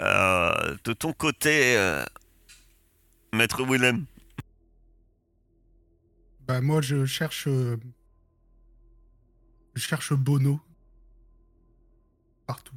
Euh, 0.00 0.76
de 0.84 0.92
ton 0.92 1.12
côté, 1.12 1.76
euh, 1.76 2.04
Maître 3.32 3.64
Willem, 3.64 4.04
Bah 6.46 6.60
moi 6.60 6.80
je 6.80 7.04
cherche 7.06 7.46
euh, 7.48 7.76
je 9.74 9.80
cherche 9.80 10.12
Bono 10.12 10.60
partout. 12.46 12.74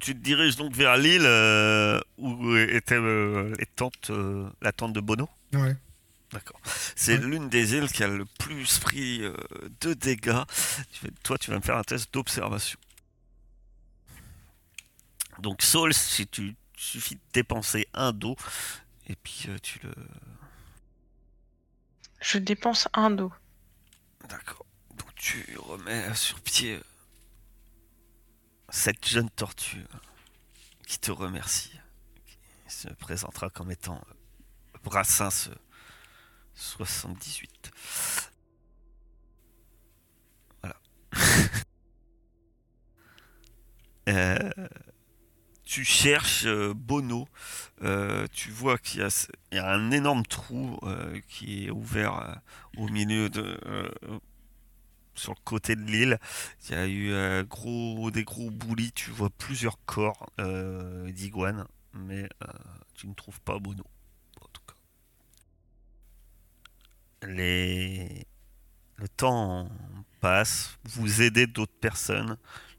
tu 0.00 0.12
te 0.14 0.18
diriges 0.20 0.56
donc 0.56 0.74
vers 0.74 0.96
l'île 0.98 1.22
euh, 1.24 1.98
où 2.18 2.54
était 2.56 2.96
euh, 2.96 3.54
les 3.58 3.64
tentes, 3.64 4.10
euh, 4.10 4.50
la 4.60 4.70
tente 4.72 4.92
de 4.92 5.00
Bono? 5.00 5.28
Ouais. 5.54 5.76
D'accord. 6.32 6.60
C'est 6.96 7.16
Ouais. 7.18 7.24
l'une 7.24 7.48
des 7.48 7.74
îles 7.74 7.88
qui 7.90 8.02
a 8.04 8.08
le 8.08 8.26
plus 8.38 8.78
pris 8.80 9.20
de 9.80 9.94
dégâts. 9.94 10.42
Tu 10.90 11.06
vas- 11.06 11.12
toi, 11.22 11.38
tu 11.38 11.50
vas 11.50 11.56
me 11.56 11.62
faire 11.62 11.76
un 11.78 11.84
test 11.84 12.12
d'observation. 12.12 12.78
Donc, 15.38 15.62
Saul, 15.62 15.94
si 15.94 16.26
tu 16.26 16.54
suffit 16.76 17.14
de 17.14 17.20
dépenser 17.32 17.86
un 17.94 18.12
dos, 18.12 18.36
et 19.06 19.16
puis 19.16 19.46
tu 19.62 19.78
le. 19.84 19.92
Je 22.24 22.38
dépense 22.38 22.88
un 22.94 23.10
dos. 23.10 23.32
D'accord. 24.30 24.64
Donc, 24.96 25.14
tu 25.14 25.44
remets 25.58 26.14
sur 26.14 26.40
pied 26.40 26.76
euh, 26.76 26.82
cette 28.70 29.06
jeune 29.06 29.28
tortue 29.28 29.84
euh, 29.92 29.98
qui 30.86 30.98
te 30.98 31.10
remercie, 31.12 31.78
qui 32.24 32.74
se 32.74 32.88
présentera 32.88 33.50
comme 33.50 33.70
étant 33.70 34.02
euh, 34.08 34.78
Brassens 34.82 35.50
euh, 35.50 35.54
78. 36.54 37.70
Voilà. 40.62 40.76
Euh, 44.06 44.38
tu 45.74 45.84
cherches 45.84 46.44
euh, 46.46 46.72
Bono. 46.72 47.26
Euh, 47.82 48.28
tu 48.32 48.52
vois 48.52 48.78
qu'il 48.78 49.04
y, 49.50 49.58
a 49.58 49.72
un 49.72 49.90
énorme 49.90 50.24
trou 50.24 50.78
euh, 50.84 51.18
qui 51.26 51.64
est 51.66 51.70
ouvert 51.70 52.40
au 52.76 52.86
milieu 52.88 53.28
de. 53.28 53.58
sur 55.16 55.32
le 55.32 55.40
côté 55.42 55.74
de 55.74 55.82
l'île. 55.82 56.20
Il 56.68 56.76
y 56.76 56.78
a 56.78 56.86
eu 56.86 57.44
gros, 57.44 58.12
des 58.12 58.22
gros 58.22 58.52
boulis. 58.52 58.92
Tu 58.92 59.10
vois 59.10 59.30
plusieurs 59.30 59.84
corps 59.84 60.30
euh, 60.38 61.10
d'iguanes, 61.10 61.66
mais 61.92 62.28
tu 62.94 63.08
ne 63.08 63.14
trouves 63.14 63.40
pas 63.40 63.58
Bono. 63.58 63.84
Les... 67.26 68.26
Le 68.96 69.08
temps 69.08 69.68
passe, 70.20 70.78
vous 70.84 71.20
aidez 71.20 71.48
d'autres 71.48 71.80
personnes, 71.80 72.36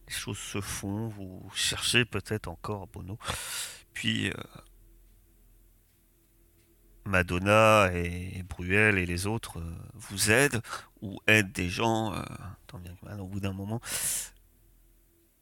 les 0.08 0.14
choses 0.14 0.38
se 0.38 0.62
font, 0.62 1.08
vous 1.10 1.50
cherchez 1.54 2.06
peut-être 2.06 2.48
encore 2.48 2.88
Bono. 2.88 3.18
Puis 3.94 4.30
euh, 4.30 4.34
Madonna 7.06 7.92
et 7.94 8.44
Bruel 8.44 8.98
et 8.98 9.06
les 9.06 9.26
autres 9.26 9.60
euh, 9.60 9.76
vous 9.94 10.32
aident 10.32 10.62
ou 11.02 11.20
aident 11.28 11.52
des 11.52 11.70
gens, 11.70 12.14
euh, 12.14 12.24
tant 12.68 12.80
bien 12.80 12.94
que 12.96 13.06
mal, 13.06 13.20
au 13.20 13.28
bout 13.28 13.40
d'un 13.40 13.54
moment. 13.54 13.80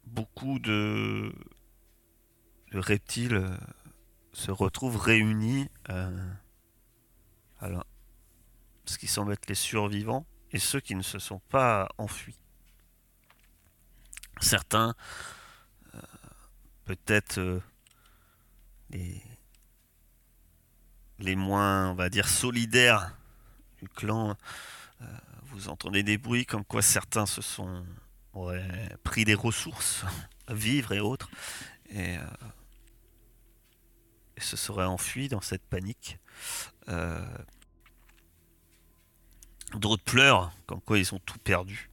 Beaucoup 0.04 0.58
de, 0.58 1.32
reptiles 2.72 3.40
se 4.32 4.50
retrouvent 4.50 4.96
réunis 4.96 5.68
alors, 7.60 7.86
ce 8.84 8.98
qui 8.98 9.06
semble 9.06 9.32
être 9.32 9.48
les 9.48 9.54
survivants 9.54 10.26
et 10.50 10.58
ceux 10.58 10.80
qui 10.80 10.94
ne 10.94 11.02
se 11.02 11.18
sont 11.18 11.38
pas 11.38 11.88
enfuis. 11.98 12.38
Certains, 14.40 14.94
euh, 15.94 16.00
peut-être 16.84 17.38
euh, 17.38 17.60
les, 21.18 21.36
moins, 21.36 21.90
on 21.90 21.94
va 21.94 22.10
dire, 22.10 22.28
solidaires 22.28 23.16
du 23.80 23.88
clan, 23.88 24.36
euh, 25.00 25.04
vous 25.44 25.68
entendez 25.68 26.02
des 26.02 26.18
bruits 26.18 26.46
comme 26.46 26.64
quoi 26.64 26.82
certains 26.82 27.26
se 27.26 27.42
sont 27.42 27.84
auraient 28.32 28.96
pris 29.04 29.24
des 29.24 29.34
ressources, 29.34 30.04
vivres 30.48 30.92
et 30.92 31.00
autres, 31.00 31.30
et, 31.90 32.16
se 34.38 34.56
seraient 34.56 34.84
enfuis 34.84 35.28
dans 35.28 35.40
cette 35.40 35.62
panique. 35.62 36.18
D'autres 39.72 40.02
pleurent, 40.04 40.52
comme 40.66 40.80
quoi 40.80 40.98
ils 40.98 41.14
ont 41.14 41.20
tout 41.20 41.38
perdu. 41.38 41.88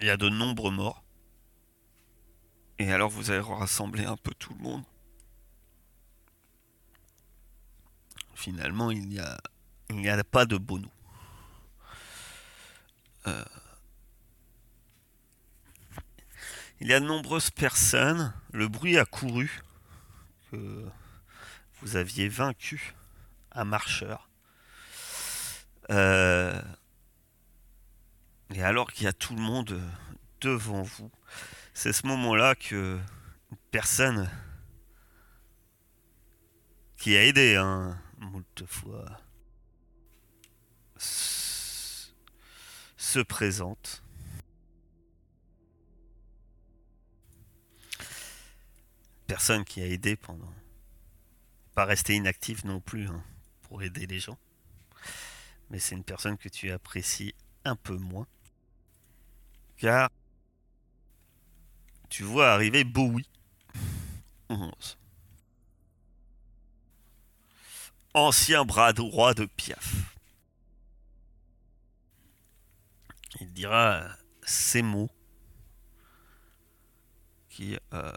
Il 0.00 0.06
y 0.06 0.10
a 0.10 0.16
de 0.16 0.30
nombreux 0.30 0.70
morts. 0.70 1.04
Et 2.78 2.90
alors 2.90 3.10
vous 3.10 3.30
allez 3.30 3.40
rassembler 3.40 4.06
un 4.06 4.16
peu 4.16 4.32
tout 4.38 4.54
le 4.54 4.62
monde. 4.62 4.84
Finalement, 8.34 8.90
il 8.90 9.06
n'y 9.06 9.18
a, 9.18 9.36
il 9.90 9.96
n'y 9.96 10.08
a 10.08 10.24
pas 10.24 10.46
de 10.46 10.56
Bono. 10.56 10.90
Euh, 13.26 13.44
il 16.80 16.88
y 16.88 16.94
a 16.94 17.00
de 17.00 17.04
nombreuses 17.04 17.50
personnes. 17.50 18.32
Le 18.52 18.68
bruit 18.68 18.96
a 18.96 19.04
couru 19.04 19.62
que 20.50 20.88
vous 21.82 21.96
aviez 21.96 22.28
vaincu 22.28 22.94
un 23.52 23.64
marcheur. 23.64 24.30
Euh, 25.90 26.62
et 28.54 28.62
alors 28.62 28.92
qu'il 28.92 29.04
y 29.04 29.08
a 29.08 29.12
tout 29.12 29.34
le 29.34 29.42
monde 29.42 29.72
euh, 29.72 29.90
devant 30.40 30.82
vous, 30.82 31.10
c'est 31.74 31.92
ce 31.92 32.06
moment-là 32.06 32.54
que 32.54 32.98
personne 33.70 34.28
qui 36.96 37.16
a 37.16 37.24
aidé 37.24 37.56
hein, 37.56 37.98
moult 38.18 38.64
fois 38.66 39.06
se 43.10 43.20
présente. 43.20 44.02
Personne 49.26 49.64
qui 49.64 49.80
a 49.80 49.86
aidé 49.86 50.16
pendant. 50.16 50.52
Pas 51.74 51.84
resté 51.84 52.14
inactif 52.14 52.64
non 52.64 52.80
plus 52.80 53.08
hein, 53.08 53.24
pour 53.62 53.82
aider 53.82 54.06
les 54.06 54.20
gens. 54.20 54.38
Mais 55.70 55.78
c'est 55.78 55.94
une 55.94 56.04
personne 56.04 56.36
que 56.36 56.48
tu 56.48 56.70
apprécies 56.70 57.34
un 57.64 57.76
peu 57.76 57.96
moins. 57.96 58.26
Car 59.80 60.10
tu 62.10 62.22
vois 62.22 62.52
arriver 62.52 62.84
Bowie. 62.84 63.26
11. 64.50 64.98
Ancien 68.12 68.66
bras 68.66 68.92
droit 68.92 69.32
de 69.32 69.46
Piaf. 69.46 69.94
Il 73.40 73.54
dira 73.54 74.06
ces 74.42 74.82
mots 74.82 75.08
qui 77.48 77.78
euh, 77.94 78.12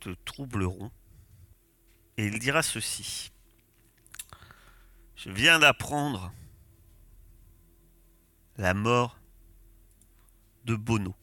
te 0.00 0.10
troubleront. 0.24 0.90
Et 2.16 2.26
il 2.26 2.40
dira 2.40 2.62
ceci. 2.62 3.30
Je 5.14 5.30
viens 5.30 5.60
d'apprendre 5.60 6.32
la 8.56 8.74
mort 8.74 9.16
de 10.66 10.74
Bono. 10.74 11.14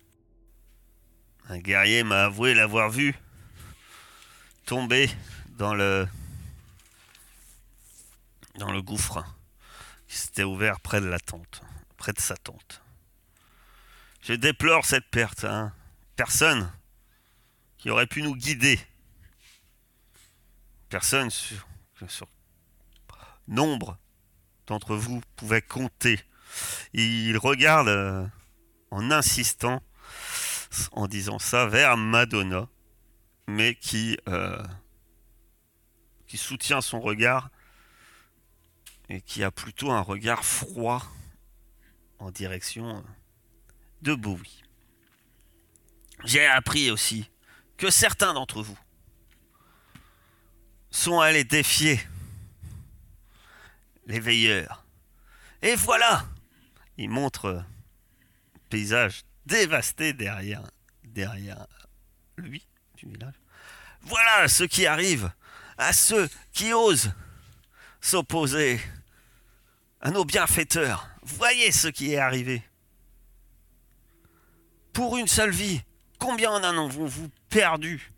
Un 1.50 1.60
guerrier 1.60 2.04
m'a 2.04 2.24
avoué 2.24 2.54
l'avoir 2.54 2.90
vu 2.90 3.14
tomber 4.66 5.10
dans 5.58 5.76
le 5.76 6.08
dans 8.56 8.72
le 8.72 8.82
gouffre 8.82 9.24
qui 10.08 10.16
s'était 10.16 10.44
ouvert 10.44 10.80
près 10.80 11.02
de 11.02 11.08
la 11.08 11.20
tente, 11.20 11.62
près 11.98 12.14
de 12.14 12.22
sa 12.22 12.38
tente. 12.38 12.82
Je 14.22 14.34
déplore 14.34 14.86
cette 14.86 15.10
perte. 15.10 15.44
Hein. 15.44 15.74
Personne 16.16 16.72
qui 17.78 17.90
aurait 17.90 18.08
pu 18.08 18.22
nous 18.22 18.36
guider. 18.36 18.80
Personne 20.88 21.30
sur, 21.30 21.68
nombre 23.48 23.98
d'entre 24.68 24.96
vous 24.96 25.22
pouvait 25.36 25.62
compter. 25.62 26.22
Il 26.94 27.38
regarde 27.38 27.90
euh, 27.90 28.26
en 28.94 29.10
insistant, 29.10 29.82
en 30.92 31.08
disant 31.08 31.40
ça, 31.40 31.66
vers 31.66 31.98
Madonna, 31.98 32.68
mais 33.48 33.74
qui, 33.74 34.20
euh, 34.30 34.64
qui 36.28 36.38
soutient 36.38 36.80
son 36.80 37.02
regard 37.02 37.50
et 39.10 39.20
qui 39.22 39.44
a 39.44 39.50
plutôt 39.50 39.92
un 39.92 40.02
regard 40.02 40.46
froid 40.46 41.02
en 42.20 42.30
direction 42.30 43.04
de 44.04 44.14
Bowie. 44.14 44.64
J'ai 46.24 46.46
appris 46.46 46.92
aussi 46.92 47.32
que 47.78 47.90
certains 47.90 48.36
d'entre 48.36 48.62
vous 48.62 48.80
sont 50.92 51.20
allés 51.20 51.44
défier 51.44 52.00
les 54.06 54.20
veilleurs. 54.20 54.86
Et 55.64 55.76
voilà 55.76 56.28
Il 56.98 57.10
montre 57.10 57.50
un 57.50 57.73
paysage 58.74 59.24
dévasté 59.46 60.14
derrière, 60.14 60.64
derrière 61.04 61.68
lui, 62.38 62.66
du 62.96 63.08
village. 63.08 63.36
Voilà 64.02 64.48
ce 64.48 64.64
qui 64.64 64.88
arrive 64.88 65.32
à 65.78 65.94
ceux 65.94 66.28
qui 66.54 66.74
osent 66.74 67.14
s'opposer 68.02 68.82
à 70.02 70.10
nos 70.10 70.26
bienfaiteurs. 70.26 71.08
Voyez 71.22 71.72
ce 71.72 71.88
qui 71.88 72.14
est 72.14 72.18
arrivé. 72.18 72.64
Pour 74.92 75.18
une 75.18 75.28
seule 75.28 75.52
vie, 75.52 75.84
combien 76.18 76.50
en 76.50 76.64
avons-vous 76.64 77.30
perdu 77.50 78.12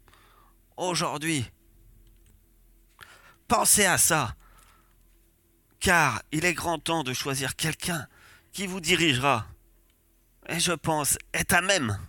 aujourd'hui? 0.78 1.46
Pensez 3.50 3.84
à 3.84 3.98
ça, 3.98 4.36
car 5.82 6.24
il 6.32 6.46
est 6.46 6.54
grand 6.54 6.80
temps 6.80 7.04
de 7.04 7.14
choisir 7.14 7.58
quelqu'un 7.58 8.08
qui 8.54 8.68
vous 8.68 8.80
dirigera, 8.80 9.46
et 10.48 10.60
je 10.60 10.74
pense 10.74 11.18
est 11.34 11.54
à 11.54 11.62
même 11.62 12.00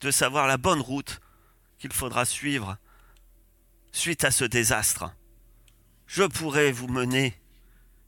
de 0.00 0.10
savoir 0.10 0.46
la 0.46 0.56
bonne 0.56 0.80
route 0.80 1.20
qu'il 1.78 1.92
faudra 1.92 2.24
suivre 2.24 2.76
suite 3.92 4.24
à 4.24 4.30
ce 4.30 4.44
désastre. 4.44 5.14
Je 6.06 6.24
pourrais 6.24 6.72
vous 6.72 6.88
mener 6.88 7.40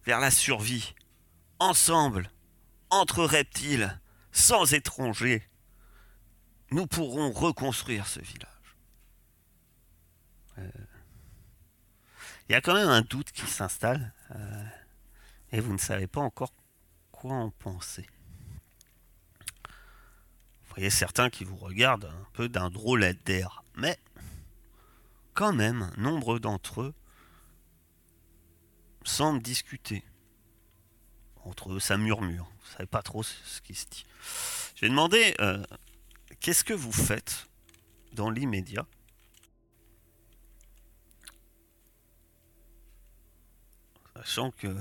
vers 0.04 0.20
la 0.20 0.30
survie, 0.30 0.94
ensemble, 1.58 2.30
entre 2.90 3.24
reptiles, 3.24 4.00
sans 4.32 4.72
étrangers. 4.74 5.48
Nous 6.70 6.86
pourrons 6.86 7.32
reconstruire 7.32 8.06
ce 8.06 8.20
village. 8.20 8.76
Euh, 10.58 10.70
Il 12.48 12.52
y 12.52 12.54
a 12.54 12.60
quand 12.60 12.74
même 12.74 12.88
un 12.88 13.02
doute 13.02 13.32
qui 13.32 13.46
s'installe, 13.46 14.12
euh, 14.32 14.64
et 15.52 15.60
vous 15.60 15.72
ne 15.72 15.78
savez 15.78 16.06
pas 16.06 16.20
encore 16.20 16.52
quoi 17.10 17.34
en 17.34 17.50
penser. 17.50 18.06
Voyez 20.76 20.90
certains 20.90 21.30
qui 21.30 21.44
vous 21.44 21.56
regardent 21.56 22.04
un 22.04 22.26
peu 22.34 22.50
d'un 22.50 22.68
drôle 22.68 23.14
d'air, 23.24 23.64
mais 23.76 23.98
quand 25.32 25.54
même, 25.54 25.90
nombre 25.96 26.38
d'entre 26.38 26.82
eux 26.82 26.94
semblent 29.02 29.42
discuter. 29.42 30.04
Entre 31.44 31.72
eux, 31.72 31.80
ça 31.80 31.96
murmure. 31.96 32.44
Vous 32.44 32.72
savez 32.72 32.86
pas 32.86 33.02
trop 33.02 33.22
ce 33.22 33.60
qui 33.62 33.74
se 33.74 33.86
dit. 33.86 34.04
Je 34.74 34.82
vais 34.82 34.88
demander, 34.88 35.34
euh, 35.40 35.64
qu'est-ce 36.40 36.64
que 36.64 36.74
vous 36.74 36.92
faites 36.92 37.46
dans 38.12 38.28
l'immédiat? 38.28 38.86
Sachant 44.16 44.50
que 44.50 44.74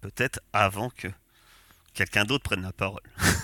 peut-être 0.00 0.40
avant 0.52 0.90
que 0.90 1.08
quelqu'un 1.92 2.24
d'autre 2.24 2.44
prenne 2.44 2.62
la 2.62 2.72
parole. 2.72 3.02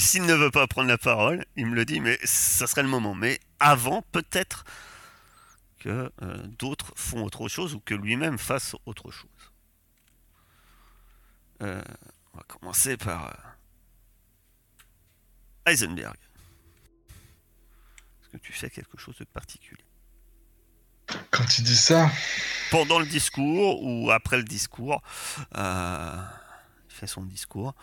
S'il 0.00 0.24
ne 0.26 0.34
veut 0.34 0.50
pas 0.50 0.66
prendre 0.66 0.88
la 0.88 0.98
parole, 0.98 1.44
il 1.56 1.66
me 1.66 1.74
le 1.74 1.84
dit, 1.84 2.00
mais 2.00 2.18
ça 2.24 2.66
serait 2.66 2.82
le 2.82 2.88
moment. 2.88 3.14
Mais 3.14 3.40
avant, 3.60 4.02
peut-être 4.12 4.64
que 5.78 6.10
euh, 6.22 6.46
d'autres 6.58 6.92
font 6.96 7.24
autre 7.24 7.48
chose 7.48 7.74
ou 7.74 7.80
que 7.80 7.94
lui-même 7.94 8.38
fasse 8.38 8.74
autre 8.86 9.10
chose. 9.10 9.30
Euh, 11.62 11.82
on 12.34 12.38
va 12.38 12.44
commencer 12.44 12.96
par 12.96 13.28
euh, 13.28 13.32
Heisenberg. 15.70 16.16
Est-ce 18.20 18.28
que 18.30 18.36
tu 18.38 18.52
fais 18.52 18.70
quelque 18.70 18.98
chose 18.98 19.16
de 19.18 19.24
particulier? 19.24 19.84
Quand 21.30 21.58
il 21.58 21.64
dit 21.64 21.76
ça, 21.76 22.10
Pendant 22.70 22.98
le 22.98 23.06
discours 23.06 23.82
ou 23.84 24.10
après 24.10 24.38
le 24.38 24.42
discours, 24.42 25.02
il 25.54 26.24
fait 26.88 27.06
son 27.06 27.22
discours. 27.22 27.74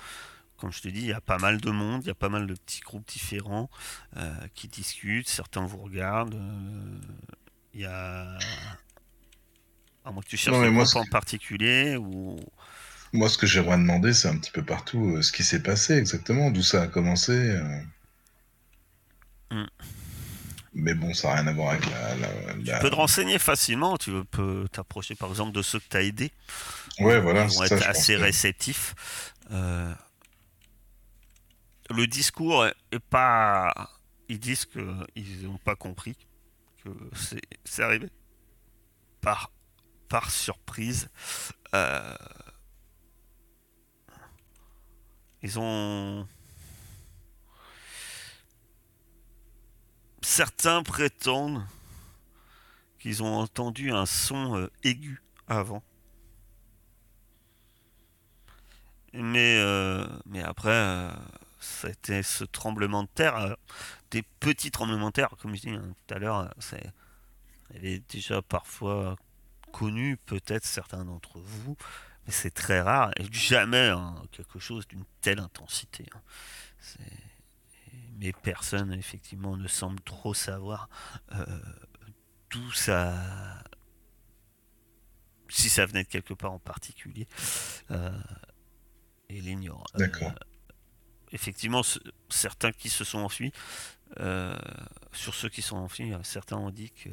Comme 0.63 0.71
je 0.71 0.79
te 0.79 0.87
dis, 0.87 1.01
il 1.01 1.07
y 1.07 1.11
a 1.11 1.19
pas 1.19 1.39
mal 1.39 1.59
de 1.59 1.71
monde, 1.71 2.03
il 2.05 2.07
y 2.07 2.11
a 2.11 2.15
pas 2.15 2.29
mal 2.29 2.47
de 2.47 2.53
petits 2.53 2.79
groupes 2.79 3.05
différents 3.05 3.69
euh, 4.15 4.33
qui 4.55 4.69
discutent. 4.69 5.27
Certains 5.27 5.65
vous 5.65 5.79
regardent. 5.79 6.35
euh, 6.35 6.97
Il 7.73 7.81
y 7.81 7.85
a. 7.85 8.37
À 10.05 10.11
moins 10.11 10.21
que 10.23 10.29
tu 10.29 10.37
cherches 10.37 10.55
Non, 10.55 10.61
mais 10.61 10.69
un 10.69 10.71
moi, 10.71 10.85
groupe 10.85 10.95
en 10.95 11.05
particulier 11.11 11.97
ou. 11.97 12.39
moi, 13.11 13.27
ce 13.27 13.37
que 13.37 13.45
j'aimerais 13.45 13.75
demander, 13.77 14.13
c'est 14.13 14.29
un 14.29 14.37
petit 14.37 14.51
peu 14.51 14.63
partout 14.63 15.17
euh, 15.17 15.21
ce 15.21 15.33
qui 15.33 15.43
s'est 15.43 15.61
passé 15.61 15.97
exactement, 15.97 16.49
d'où 16.49 16.63
ça 16.63 16.83
a 16.83 16.87
commencé. 16.87 17.33
euh. 17.33 17.81
Hmm. 19.51 19.65
Mais 20.73 20.93
bon, 20.93 21.13
ça 21.13 21.27
n'a 21.27 21.33
rien 21.41 21.47
à 21.47 21.53
voir 21.53 21.71
avec 21.71 21.85
la. 21.89 22.15
la- 22.15 22.77
Tu 22.77 22.81
peux 22.81 22.89
te 22.89 22.95
renseigner 22.95 23.37
facilement. 23.37 23.97
Tu 23.97 24.11
peux 24.31 24.65
t'approcher 24.71 25.15
par 25.15 25.29
exemple 25.29 25.51
de 25.51 25.61
ceux 25.61 25.79
que 25.79 25.89
tu 25.89 25.97
as 25.97 26.03
aidés. 26.03 26.31
Ouais, 26.99 27.19
voilà. 27.19 27.43
Ils 27.43 27.47
vont 27.57 27.65
ça, 27.65 27.75
être 27.75 27.85
assez 27.85 28.15
réceptifs. 28.15 28.95
Euh, 29.51 29.93
le 31.89 32.07
discours 32.07 32.65
est 32.65 32.99
pas. 33.09 33.89
Ils 34.29 34.39
disent 34.39 34.65
qu'ils 34.65 35.43
n'ont 35.43 35.57
pas 35.57 35.75
compris 35.75 36.15
que 36.83 36.89
c'est 37.65 37.83
arrivé 37.83 38.09
par, 39.21 39.49
surprise. 40.29 41.09
Euh, 41.73 42.15
ils 45.41 45.59
ont. 45.59 46.27
Certains 50.21 50.83
prétendent 50.83 51.65
qu'ils 52.99 53.23
ont 53.23 53.35
entendu 53.35 53.91
un 53.91 54.05
son 54.05 54.55
euh, 54.57 54.71
aigu 54.83 55.21
avant. 55.47 55.83
Mais, 59.13 59.57
euh, 59.59 60.07
après, 60.43 61.09
été 61.87 62.23
ce 62.23 62.43
tremblement 62.43 63.03
de 63.03 63.09
terre, 63.13 63.35
euh, 63.37 63.53
des 64.11 64.23
petits 64.39 64.71
tremblements 64.71 65.07
de 65.07 65.13
terre, 65.13 65.29
comme 65.41 65.55
je 65.55 65.61
dis 65.61 65.69
hein, 65.69 65.95
tout 66.07 66.13
à 66.13 66.19
l'heure, 66.19 66.37
euh, 66.39 66.47
c'est, 66.59 66.91
elle 67.73 67.85
est 67.85 68.11
déjà 68.11 68.41
parfois 68.41 69.15
connu, 69.71 70.17
peut-être 70.17 70.65
certains 70.65 71.05
d'entre 71.05 71.39
vous, 71.39 71.75
mais 72.25 72.31
c'est 72.31 72.51
très 72.51 72.81
rare 72.81 73.11
et 73.17 73.25
jamais 73.31 73.89
hein, 73.89 74.15
quelque 74.31 74.59
chose 74.59 74.87
d'une 74.87 75.05
telle 75.21 75.39
intensité. 75.39 76.05
hein. 76.13 76.21
Mais 78.19 78.31
personne, 78.31 78.93
effectivement, 78.93 79.57
ne 79.57 79.67
semble 79.67 79.99
trop 80.01 80.33
savoir 80.33 80.87
euh, 81.33 81.45
d'où 82.51 82.71
ça. 82.71 83.13
Si 85.49 85.69
ça 85.69 85.85
venait 85.85 86.03
de 86.03 86.07
quelque 86.07 86.33
part 86.33 86.53
en 86.53 86.59
particulier. 86.59 87.27
Euh, 87.91 88.17
et 89.29 89.41
l'ignore. 89.41 89.85
Euh, 89.95 89.99
D'accord. 89.99 90.33
Effectivement, 91.33 91.83
ce- 91.83 91.99
certains 92.29 92.71
qui 92.71 92.89
se 92.89 93.03
sont 93.03 93.19
enfuis, 93.19 93.51
euh, 94.19 94.57
sur 95.11 95.33
ceux 95.35 95.49
qui 95.49 95.61
sont 95.61 95.75
enfuis, 95.77 96.13
euh, 96.13 96.19
certains 96.23 96.57
ont 96.57 96.69
dit 96.71 96.91
que 96.91 97.09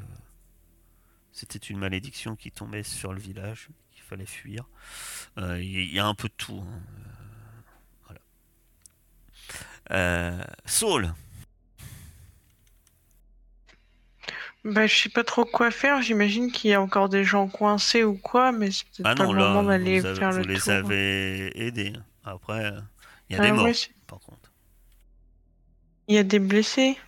c'était 1.33 1.59
une 1.59 1.79
malédiction 1.79 2.37
qui 2.37 2.53
tombait 2.53 2.83
sur 2.85 3.13
le 3.13 3.21
village, 3.21 3.69
qu'il 3.93 4.03
fallait 4.03 4.27
fuir. 4.27 4.69
Euh, 5.39 5.59
Il 5.61 5.69
y, 5.71 5.95
y 5.95 5.99
a 5.99 6.07
un 6.07 6.15
peu 6.15 6.29
de 6.29 6.35
tout. 6.37 6.63
hein. 6.65 8.17
Voilà. 9.89 10.47
Saul, 10.67 11.13
Bah, 14.63 14.87
je 14.87 14.95
sais 14.95 15.09
pas 15.09 15.25
trop 15.25 15.47
quoi 15.47 15.71
faire. 15.71 16.03
J'imagine 16.03 16.53
qu'il 16.53 16.71
y 16.71 16.75
a 16.75 16.83
encore 16.83 17.09
des 17.09 17.25
gens 17.25 17.49
coincés 17.49 18.05
ou 18.05 18.15
quoi, 18.19 18.53
mais 18.53 18.71
c'est 18.71 18.85
peut-être 18.89 19.07
ah 19.09 19.15
pas 19.15 19.25
non, 19.25 19.33
le 19.33 19.39
là, 19.39 19.49
moment 19.49 19.63
vous, 19.63 19.69
d'aller 19.69 20.03
faire 20.03 20.33
vous 20.33 20.43
le 20.45 20.45
les 20.45 20.61
tour. 20.61 20.73
avez 20.75 21.51
aidés. 21.67 21.95
Après, 22.25 22.75
il 23.31 23.37
y 23.37 23.39
a 23.39 23.43
Ah 23.43 23.47
des 23.47 23.53
morts, 23.53 23.65
ouais, 23.65 23.73
par 24.07 24.19
contre. 24.21 24.53
il 26.09 26.15
y 26.17 26.19
a 26.19 26.25
des 26.25 26.39
blessés. 26.41 26.99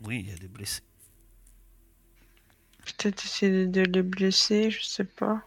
Oui, 0.00 0.20
il 0.20 0.30
y 0.30 0.32
a 0.32 0.36
des 0.38 0.48
blessés. 0.48 0.82
Peut-être 2.84 3.24
essayer 3.24 3.66
de 3.66 3.82
les 3.82 4.02
blesser, 4.02 4.70
je 4.70 4.82
sais 4.82 5.04
pas. 5.04 5.42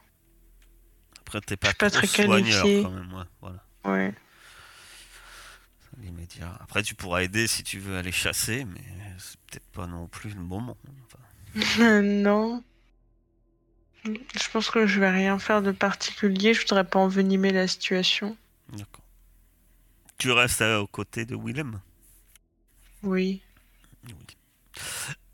Après, 1.22 1.42
t'es 1.42 1.58
pas, 1.58 1.74
pas 1.74 1.90
très 1.90 2.08
soigneur 2.08 2.64
qualifié. 2.64 2.84
quand 2.84 2.92
même. 2.92 3.12
ouais, 3.14 3.24
voilà. 3.42 3.66
Ouais. 3.86 4.14
l'immédiat. 6.00 6.58
Après, 6.62 6.84
tu 6.84 6.96
pourras 6.96 7.24
aider 7.24 7.48
si 7.48 7.64
tu 7.64 7.80
veux 7.80 7.98
aller 7.98 8.12
chasser, 8.12 8.66
mais 8.66 8.82
c'est 9.18 9.40
peut-être 9.42 9.70
pas 9.72 9.88
non 9.88 10.08
plus 10.08 10.34
le 10.36 10.42
moment. 10.42 10.78
Enfin, 11.56 12.02
non. 12.02 12.64
Je 14.06 14.50
pense 14.52 14.70
que 14.70 14.86
je 14.86 15.00
vais 15.00 15.10
rien 15.10 15.40
faire 15.40 15.62
de 15.62 15.72
particulier. 15.72 16.54
Je 16.54 16.62
voudrais 16.62 16.84
pas 16.84 17.00
envenimer 17.00 17.52
la 17.52 17.68
situation. 17.68 18.38
d'accord. 18.70 19.03
Tu 20.18 20.32
restes 20.32 20.62
aux 20.62 20.88
côtés 20.88 21.26
de 21.26 21.36
Willem? 21.36 21.80
Oui. 23.04 23.42
Oui. 24.08 24.14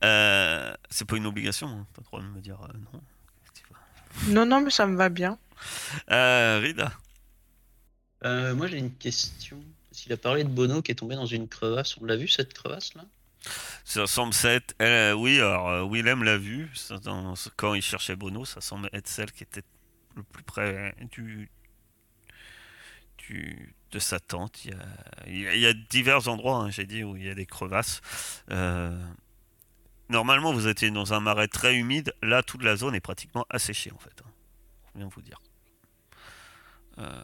Euh, 0.03 0.73
c'est 0.89 1.05
pas 1.05 1.17
une 1.17 1.25
obligation, 1.25 1.67
hein. 1.67 1.87
t'as 1.93 2.01
le 2.01 2.05
droit 2.05 2.21
de 2.21 2.27
me 2.27 2.41
dire 2.41 2.59
euh, 2.61 2.73
non. 2.93 3.01
Non, 4.29 4.45
non, 4.45 4.61
mais 4.61 4.71
ça 4.71 4.85
me 4.87 4.95
va 4.97 5.09
bien. 5.09 5.37
Euh, 6.09 6.59
Rida, 6.61 6.91
Euh, 8.23 8.55
moi 8.55 8.67
j'ai 8.67 8.77
une 8.77 8.93
question. 8.95 9.61
Qu'il 9.91 10.13
a 10.13 10.17
parlé 10.17 10.43
de 10.45 10.49
Bono 10.49 10.81
qui 10.81 10.91
est 10.91 10.95
tombé 10.95 11.15
dans 11.15 11.25
une 11.25 11.47
crevasse. 11.47 11.97
On 11.97 12.05
l'a 12.05 12.15
vu 12.15 12.27
cette 12.27 12.53
crevasse 12.53 12.93
là 12.95 13.05
ça 13.85 14.05
semble 14.05 14.33
être. 14.43 14.75
oui, 15.15 15.37
alors 15.39 15.89
Willem 15.89 16.23
l'a 16.25 16.37
vu 16.37 16.69
ça, 16.75 16.97
dans- 16.97 17.33
quand 17.55 17.73
il 17.73 17.81
cherchait 17.81 18.15
Bono, 18.17 18.43
ça 18.45 18.59
semble 18.61 18.89
être 18.93 19.07
celle 19.07 19.31
qui 19.31 19.43
était 19.43 19.63
le 20.17 20.23
plus 20.23 20.43
près 20.43 20.93
du, 21.11 21.49
du- 23.17 23.73
de 23.91 23.99
sa 23.99 24.19
tente. 24.19 24.65
Il 24.65 24.71
y 25.39 25.47
a, 25.47 25.55
il 25.55 25.63
y 25.63 25.75
divers 25.89 26.27
endroits, 26.27 26.57
hein, 26.57 26.69
j'ai 26.69 26.85
dit, 26.85 27.03
où 27.03 27.15
il 27.15 27.25
y 27.25 27.29
a 27.29 27.35
des 27.35 27.45
crevasses. 27.45 28.01
Euh, 28.51 28.99
normalement, 30.09 30.53
vous 30.53 30.67
étiez 30.67 30.91
dans 30.91 31.13
un 31.13 31.19
marais 31.19 31.47
très 31.47 31.75
humide. 31.75 32.13
Là, 32.21 32.43
toute 32.43 32.63
la 32.63 32.75
zone 32.75 32.95
est 32.95 33.01
pratiquement 33.01 33.45
asséchée, 33.49 33.91
en 33.91 33.99
fait. 33.99 34.21
hein. 34.21 34.31
Bien 34.95 35.07
vous 35.07 35.21
dire. 35.21 35.41
Euh, 36.97 37.23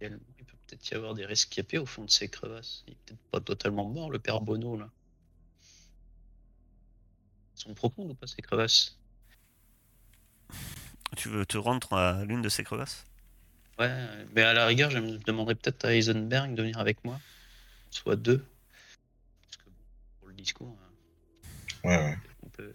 Il 0.00 0.08
peut 0.08 0.56
peut-être 0.66 0.90
y 0.90 0.94
avoir 0.94 1.14
des 1.14 1.26
rescapés 1.26 1.78
au 1.78 1.86
fond 1.86 2.04
de 2.04 2.10
ces 2.10 2.28
crevasses. 2.28 2.84
Il 2.86 2.92
est 2.92 2.96
peut-être 3.04 3.30
pas 3.30 3.40
totalement 3.40 3.88
mort 3.88 4.10
le 4.10 4.18
père 4.18 4.40
Bono 4.40 4.76
là. 4.76 4.88
Ils 7.56 7.60
sont 7.60 7.74
profondes 7.74 8.12
ou 8.12 8.14
pas 8.14 8.26
ces 8.26 8.40
crevasses? 8.40 8.96
Tu 11.16 11.28
veux 11.28 11.44
te 11.44 11.58
rendre 11.58 11.92
à 11.92 12.24
l'une 12.24 12.40
de 12.40 12.48
ces 12.48 12.64
crevasses? 12.64 13.04
Ouais, 13.80 14.26
mais 14.34 14.42
à 14.42 14.52
la 14.52 14.66
rigueur, 14.66 14.90
je 14.90 14.98
me 14.98 15.16
demanderais 15.16 15.54
peut-être 15.54 15.86
à 15.86 15.94
Heisenberg 15.94 16.54
de 16.54 16.62
venir 16.62 16.78
avec 16.78 17.02
moi. 17.02 17.18
Soit 17.90 18.16
deux. 18.16 18.44
Parce 19.42 19.56
que 19.56 19.70
pour 20.18 20.28
le 20.28 20.34
discours, 20.34 20.76
hein, 20.82 20.86
Ouais, 21.82 21.96
ouais. 21.96 22.18
on 22.42 22.48
peut, 22.50 22.72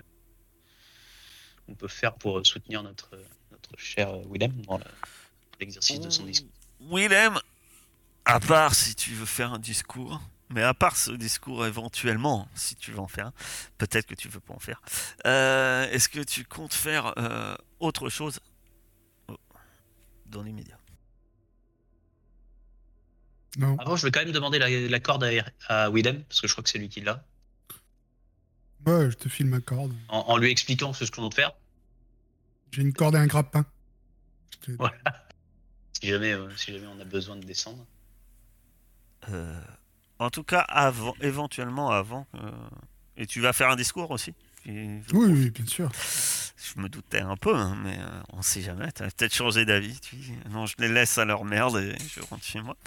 on 1.67 1.75
peut 1.75 1.87
faire 1.87 2.15
pour 2.15 2.43
soutenir 2.45 2.81
notre, 2.81 3.11
notre 3.51 3.77
cher 3.77 4.17
Willem 4.31 4.51
dans 4.63 4.79
l'exercice 5.59 5.99
de 5.99 6.09
son 6.09 6.25
discours. 6.25 6.49
Willem, 6.81 7.39
à 8.25 8.39
part 8.39 8.73
si 8.73 8.95
tu 8.95 9.11
veux 9.11 9.27
faire 9.27 9.53
un 9.53 9.59
discours, 9.59 10.19
mais 10.49 10.63
à 10.63 10.73
part 10.73 10.97
ce 10.97 11.11
discours 11.11 11.67
éventuellement, 11.67 12.49
si 12.55 12.75
tu 12.75 12.91
veux 12.91 12.99
en 12.99 13.07
faire 13.07 13.27
un, 13.27 13.33
peut-être 13.77 14.07
que 14.07 14.15
tu 14.15 14.27
veux 14.27 14.39
pas 14.39 14.55
en 14.55 14.59
faire, 14.59 14.81
euh, 15.27 15.87
est-ce 15.91 16.09
que 16.09 16.21
tu 16.21 16.45
comptes 16.45 16.73
faire 16.73 17.13
euh, 17.19 17.55
autre 17.79 18.09
chose? 18.09 18.39
Oh, 19.27 19.37
dans 20.25 20.41
l'immédiat 20.41 20.79
Non. 23.57 23.77
Avant, 23.79 23.95
je 23.95 24.05
vais 24.05 24.11
quand 24.11 24.19
même 24.21 24.31
demander 24.33 24.59
la, 24.59 24.69
la 24.69 24.99
corde 24.99 25.23
à, 25.23 25.29
à 25.67 25.89
Willem, 25.89 26.23
parce 26.23 26.41
que 26.41 26.47
je 26.47 26.53
crois 26.53 26.63
que 26.63 26.69
c'est 26.69 26.77
lui 26.79 26.89
qui 26.89 27.01
l'a, 27.01 27.23
Ouais, 28.85 29.09
je 29.09 29.15
te 29.17 29.29
file 29.29 29.47
ma 29.47 29.61
corde. 29.61 29.93
en, 30.09 30.19
en 30.19 30.37
lui 30.37 30.51
expliquant 30.51 30.93
ce 30.93 31.05
qu'on 31.05 31.23
compte 31.23 31.33
faire. 31.33 31.53
J'ai 32.71 32.81
une 32.83 32.93
corde 32.93 33.15
et 33.15 33.17
un 33.17 33.27
grappin. 33.27 33.65
Te- 34.61 34.71
Ouais. 34.71 34.89
Si 36.01 36.07
jamais, 36.09 36.33
euh, 36.33 36.49
si 36.57 36.73
jamais 36.73 36.87
on 36.87 36.99
a 36.99 37.05
besoin 37.05 37.37
de 37.37 37.45
descendre. 37.45 37.85
Euh, 39.29 39.59
En 40.19 40.29
tout 40.29 40.43
cas, 40.43 40.59
avant, 40.59 41.15
éventuellement 41.21 41.89
avant. 41.89 42.27
euh, 42.35 42.51
Et 43.17 43.25
tu 43.25 43.39
vas 43.39 43.53
faire 43.53 43.69
un 43.69 43.75
discours 43.77 44.11
aussi 44.11 44.33
oui, 45.13 45.51
bien 45.51 45.65
sûr. 45.67 45.89
Je 46.73 46.81
me 46.81 46.89
doutais 46.89 47.21
un 47.21 47.37
peu, 47.37 47.55
hein, 47.55 47.75
mais 47.83 47.99
euh, 47.99 48.21
on 48.33 48.41
sait 48.41 48.61
jamais. 48.61 48.91
T'as 48.91 49.05
peut-être 49.11 49.33
changé 49.33 49.65
d'avis. 49.65 49.99
Tu 49.99 50.15
dis, 50.15 50.33
non, 50.49 50.65
je 50.65 50.75
les 50.79 50.87
laisse 50.87 51.17
à 51.19 51.25
leur 51.25 51.45
merde 51.45 51.77
et 51.77 51.95
je 52.07 52.21
rentre 52.21 52.43
chez 52.43 52.61
moi. 52.61 52.75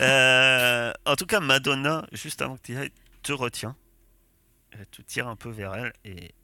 Euh, 0.00 0.92
en 1.06 1.16
tout 1.16 1.26
cas, 1.26 1.40
Madonna, 1.40 2.06
juste 2.12 2.42
avant 2.42 2.56
que 2.56 2.62
tu 2.62 2.76
ailles, 2.76 2.92
te 3.22 3.32
retient. 3.32 3.76
Elle 4.72 4.86
te 4.86 5.02
tire 5.02 5.26
un 5.26 5.36
peu 5.36 5.48
vers 5.48 5.74
elle 5.74 5.92
et 6.04 6.34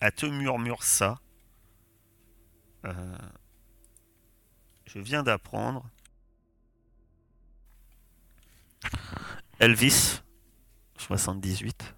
elle 0.00 0.12
te 0.12 0.26
murmure 0.26 0.82
ça. 0.82 1.18
Euh, 2.84 3.16
je 4.86 4.98
viens 4.98 5.22
d'apprendre. 5.22 5.88
Elvis, 9.58 10.22
78, 10.98 11.94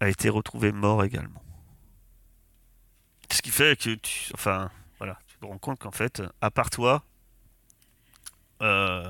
a 0.00 0.08
été 0.08 0.28
retrouvé 0.28 0.72
mort 0.72 1.04
également. 1.04 1.45
Qui 3.46 3.52
fait 3.52 3.78
que 3.78 3.94
tu, 3.94 4.32
enfin, 4.34 4.72
voilà, 4.98 5.20
tu 5.28 5.38
te 5.38 5.46
rends 5.46 5.58
compte 5.58 5.78
qu'en 5.78 5.92
fait, 5.92 6.20
à 6.40 6.50
part 6.50 6.68
toi, 6.68 7.04
euh, 8.60 9.08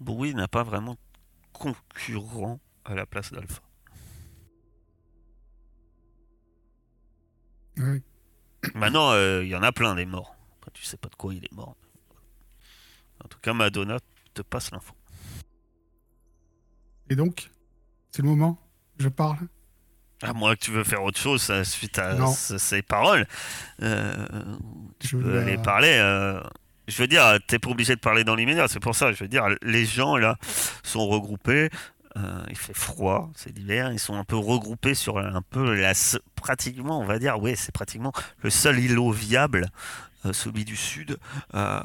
Bowie 0.00 0.34
n'a 0.34 0.48
pas 0.48 0.64
vraiment 0.64 0.94
de 0.94 0.98
concurrent 1.52 2.58
à 2.84 2.96
la 2.96 3.06
place 3.06 3.32
d'Alpha. 3.32 3.62
Ouais. 7.76 8.02
Maintenant, 8.74 9.12
euh, 9.12 9.44
il 9.44 9.50
y 9.50 9.54
en 9.54 9.62
a 9.62 9.70
plein 9.70 9.94
des 9.94 10.04
morts. 10.04 10.34
Après, 10.56 10.72
tu 10.74 10.82
sais 10.82 10.96
pas 10.96 11.08
de 11.08 11.14
quoi 11.14 11.32
il 11.32 11.44
est 11.44 11.52
mort. 11.52 11.76
En 13.24 13.28
tout 13.28 13.38
cas, 13.38 13.52
Madonna 13.52 14.00
te 14.34 14.42
passe 14.42 14.72
l'info. 14.72 14.96
Et 17.08 17.14
donc, 17.14 17.52
c'est 18.10 18.22
le 18.22 18.28
moment. 18.30 18.58
Je 18.98 19.08
parle. 19.08 19.46
À 20.22 20.32
moins 20.32 20.54
que 20.54 20.60
tu 20.60 20.70
veux 20.70 20.84
faire 20.84 21.02
autre 21.04 21.18
chose 21.18 21.48
euh, 21.50 21.62
suite 21.64 21.98
à 21.98 22.14
Non. 22.14 22.32
ces 22.32 22.82
paroles. 22.82 23.26
Euh, 23.82 24.26
Je 25.02 25.08
tu 25.08 25.16
peux 25.18 25.38
aller 25.38 25.58
parler. 25.58 25.92
euh, 26.00 26.40
je 26.88 26.96
veux 27.02 27.08
dire, 27.08 27.38
t'es 27.48 27.58
pas 27.58 27.68
obligé 27.70 27.94
de 27.96 28.00
parler 28.00 28.24
dans 28.24 28.34
l'immédiat. 28.34 28.66
C'est 28.68 28.80
pour 28.80 28.94
ça. 28.94 29.12
Je 29.12 29.22
veux 29.22 29.28
dire, 29.28 29.44
les 29.62 29.84
gens 29.84 30.16
là 30.16 30.36
sont 30.82 31.06
regroupés. 31.06 31.68
euh, 32.16 32.44
il 32.48 32.56
fait 32.56 32.72
froid, 32.74 33.30
c'est 33.36 33.54
l'hiver. 33.56 33.92
Ils 33.92 33.98
sont 33.98 34.14
un 34.16 34.24
peu 34.24 34.36
regroupés 34.36 34.94
sur 34.94 35.18
un 35.18 35.42
peu 35.42 35.74
la, 35.74 35.92
pratiquement, 36.34 36.98
on 37.00 37.04
va 37.04 37.18
dire, 37.18 37.38
oui, 37.38 37.54
c'est 37.56 37.72
pratiquement 37.72 38.12
le 38.42 38.48
seul 38.48 38.78
îlot 38.78 39.10
viable, 39.10 39.68
euh, 40.24 40.32
celui 40.32 40.64
du 40.64 40.76
sud. 40.76 41.18
Euh, 41.54 41.80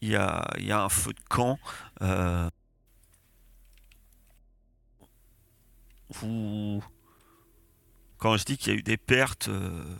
Il 0.00 0.10
y, 0.10 0.16
a, 0.16 0.46
y 0.58 0.70
a 0.72 0.80
un 0.82 0.88
feu 0.88 1.12
de 1.12 1.20
camp. 1.28 1.58
euh, 2.02 2.48
vous, 6.10 6.82
quand 8.22 8.36
je 8.36 8.44
dis 8.44 8.56
qu'il 8.56 8.72
y 8.72 8.76
a 8.76 8.78
eu 8.78 8.84
des 8.84 8.96
pertes, 8.96 9.48
euh, 9.48 9.96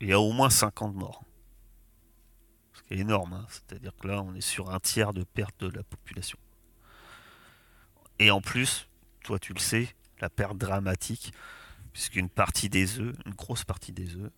il 0.00 0.08
y 0.08 0.14
a 0.14 0.18
au 0.18 0.32
moins 0.32 0.48
50 0.48 0.94
morts. 0.94 1.22
Ce 2.72 2.82
qui 2.84 2.94
est 2.94 2.98
énorme, 3.00 3.34
hein. 3.34 3.46
c'est-à-dire 3.50 3.94
que 4.00 4.08
là, 4.08 4.22
on 4.22 4.34
est 4.34 4.40
sur 4.40 4.70
un 4.70 4.80
tiers 4.80 5.12
de 5.12 5.24
perte 5.24 5.60
de 5.60 5.68
la 5.68 5.82
population. 5.82 6.38
Et 8.18 8.30
en 8.30 8.40
plus, 8.40 8.88
toi 9.24 9.38
tu 9.38 9.52
le 9.52 9.58
sais, 9.58 9.94
la 10.20 10.30
perte 10.30 10.56
dramatique, 10.56 11.34
puisqu'une 11.92 12.30
partie 12.30 12.70
des 12.70 12.98
œufs, 12.98 13.14
une 13.26 13.34
grosse 13.34 13.64
partie 13.64 13.92
des 13.92 14.16
œufs, 14.16 14.32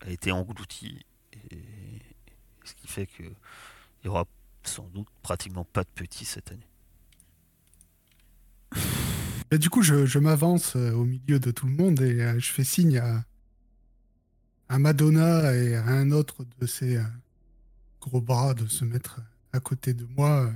a 0.00 0.08
été 0.08 0.32
engloutie. 0.32 1.04
Ce 2.64 2.72
qui 2.72 2.86
fait 2.86 3.06
qu'il 3.06 3.34
y 4.02 4.08
aura 4.08 4.24
sans 4.62 4.88
doute 4.88 5.08
pratiquement 5.20 5.66
pas 5.66 5.84
de 5.84 5.90
petits 5.90 6.24
cette 6.24 6.50
année. 6.52 6.73
Et 9.54 9.58
du 9.58 9.70
coup, 9.70 9.82
je, 9.82 10.04
je 10.04 10.18
m'avance 10.18 10.74
euh, 10.74 10.90
au 10.94 11.04
milieu 11.04 11.38
de 11.38 11.52
tout 11.52 11.66
le 11.66 11.72
monde 11.72 12.00
et 12.00 12.20
euh, 12.20 12.40
je 12.40 12.50
fais 12.50 12.64
signe 12.64 12.98
à, 12.98 13.24
à 14.68 14.80
Madonna 14.80 15.54
et 15.54 15.76
à 15.76 15.84
un 15.84 16.10
autre 16.10 16.44
de 16.58 16.66
ses 16.66 16.96
euh, 16.96 17.04
gros 18.00 18.20
bras 18.20 18.52
de 18.54 18.66
se 18.66 18.84
mettre 18.84 19.20
à 19.52 19.60
côté 19.60 19.94
de 19.94 20.04
moi, 20.16 20.50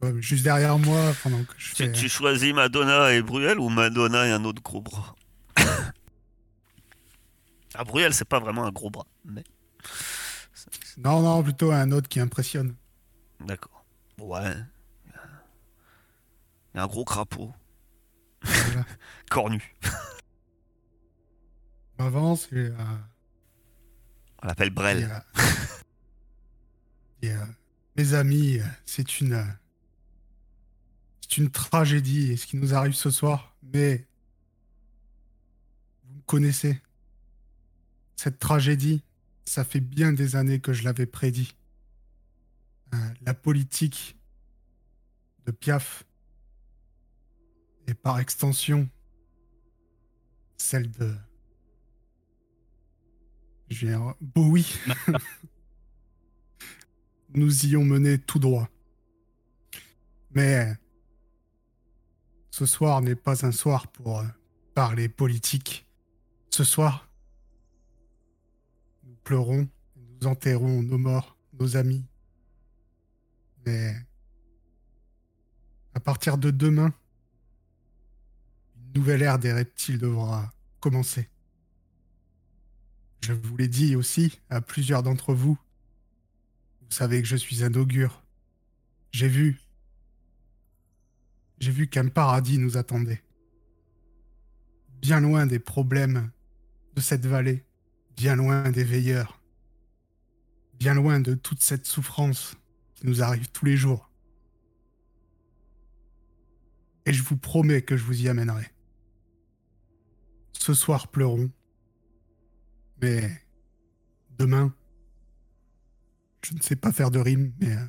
tu 0.00 0.06
vois, 0.06 0.20
juste 0.20 0.44
derrière 0.44 0.78
moi 0.78 1.12
pendant 1.24 1.42
que 1.42 1.54
je 1.58 1.74
fais. 1.74 1.90
tu 1.90 2.08
choisis 2.08 2.54
Madonna 2.54 3.12
et 3.12 3.20
Bruel 3.20 3.58
ou 3.58 3.68
Madonna 3.68 4.28
et 4.28 4.30
un 4.30 4.44
autre 4.44 4.62
gros 4.62 4.80
bras? 4.80 5.16
Ah, 7.76 7.82
Bruel, 7.82 8.14
c'est 8.14 8.24
pas 8.24 8.38
vraiment 8.38 8.64
un 8.64 8.70
gros 8.70 8.88
bras, 8.88 9.08
mais. 9.24 9.42
Non, 10.96 11.20
non, 11.22 11.42
plutôt 11.42 11.72
un 11.72 11.90
autre 11.90 12.08
qui 12.08 12.20
impressionne. 12.20 12.76
D'accord. 13.44 13.84
Ouais. 14.20 14.54
Il 16.72 16.76
y 16.76 16.78
a 16.78 16.84
un 16.84 16.86
gros 16.86 17.04
crapaud. 17.04 17.52
Voilà. 18.44 18.84
Cornu. 19.30 19.74
Je 21.98 22.02
m'avance 22.02 22.48
et. 22.52 22.56
euh, 22.56 22.74
On 24.42 24.46
l'appelle 24.46 24.68
et, 24.68 24.70
Brel. 24.70 25.04
euh, 25.10 25.42
et, 27.22 27.30
euh, 27.32 27.44
mes 27.96 28.14
amis, 28.14 28.58
c'est 28.84 29.20
une. 29.20 29.44
C'est 31.22 31.38
une 31.38 31.50
tragédie 31.50 32.36
ce 32.36 32.46
qui 32.46 32.56
nous 32.56 32.74
arrive 32.74 32.94
ce 32.94 33.10
soir, 33.10 33.54
mais. 33.72 34.06
Vous 36.04 36.16
me 36.16 36.22
connaissez. 36.22 36.80
Cette 38.16 38.38
tragédie, 38.38 39.02
ça 39.44 39.64
fait 39.64 39.80
bien 39.80 40.12
des 40.12 40.36
années 40.36 40.60
que 40.60 40.72
je 40.72 40.84
l'avais 40.84 41.06
prédit. 41.06 41.54
La 43.22 43.34
politique 43.34 44.16
de 45.46 45.50
Piaf 45.50 46.04
et 47.86 47.94
par 47.94 48.18
extension 48.18 48.88
celle 50.56 50.90
de 50.90 51.14
je 53.68 53.86
vais 53.86 53.92
dire, 53.92 54.14
Bowie 54.20 54.78
nous 57.34 57.66
y 57.66 57.76
ont 57.76 57.84
mené 57.84 58.18
tout 58.18 58.38
droit. 58.38 58.68
Mais 60.30 60.76
ce 62.50 62.66
soir 62.66 63.00
n'est 63.00 63.16
pas 63.16 63.44
un 63.44 63.52
soir 63.52 63.88
pour 63.88 64.20
euh, 64.20 64.24
parler 64.74 65.08
politique. 65.08 65.86
Ce 66.50 66.62
soir, 66.62 67.08
nous 69.04 69.16
pleurons, 69.24 69.68
nous 69.96 70.26
enterrons 70.26 70.82
nos 70.82 70.98
morts, 70.98 71.36
nos 71.58 71.76
amis. 71.76 72.04
Mais 73.66 73.94
à 75.94 76.00
partir 76.00 76.38
de 76.38 76.50
demain, 76.50 76.92
nouvelle 78.94 79.22
ère 79.22 79.38
des 79.38 79.52
reptiles 79.52 79.98
devra 79.98 80.52
commencer. 80.80 81.28
Je 83.20 83.32
vous 83.32 83.56
l'ai 83.56 83.68
dit 83.68 83.96
aussi 83.96 84.38
à 84.50 84.60
plusieurs 84.60 85.02
d'entre 85.02 85.32
vous. 85.34 85.58
Vous 86.82 86.90
savez 86.90 87.22
que 87.22 87.28
je 87.28 87.36
suis 87.36 87.64
un 87.64 87.72
augure. 87.74 88.22
J'ai 89.12 89.28
vu. 89.28 89.60
J'ai 91.58 91.70
vu 91.70 91.88
qu'un 91.88 92.08
paradis 92.08 92.58
nous 92.58 92.76
attendait. 92.76 93.22
Bien 95.00 95.20
loin 95.20 95.46
des 95.46 95.58
problèmes 95.58 96.30
de 96.94 97.00
cette 97.00 97.26
vallée, 97.26 97.64
bien 98.16 98.36
loin 98.36 98.70
des 98.70 98.84
veilleurs, 98.84 99.40
bien 100.74 100.94
loin 100.94 101.20
de 101.20 101.34
toute 101.34 101.62
cette 101.62 101.86
souffrance 101.86 102.56
qui 102.94 103.06
nous 103.06 103.22
arrive 103.22 103.48
tous 103.50 103.64
les 103.64 103.76
jours. 103.76 104.10
Et 107.06 107.12
je 107.12 107.22
vous 107.22 107.36
promets 107.36 107.82
que 107.82 107.96
je 107.96 108.04
vous 108.04 108.22
y 108.22 108.28
amènerai. 108.28 108.73
Ce 110.58 110.72
soir 110.74 111.08
pleurons, 111.08 111.50
mais 113.02 113.30
demain, 114.38 114.72
je 116.44 116.54
ne 116.54 116.60
sais 116.60 116.76
pas 116.76 116.92
faire 116.92 117.10
de 117.10 117.18
rime, 117.18 117.52
mais 117.60 117.72
euh, 117.76 117.84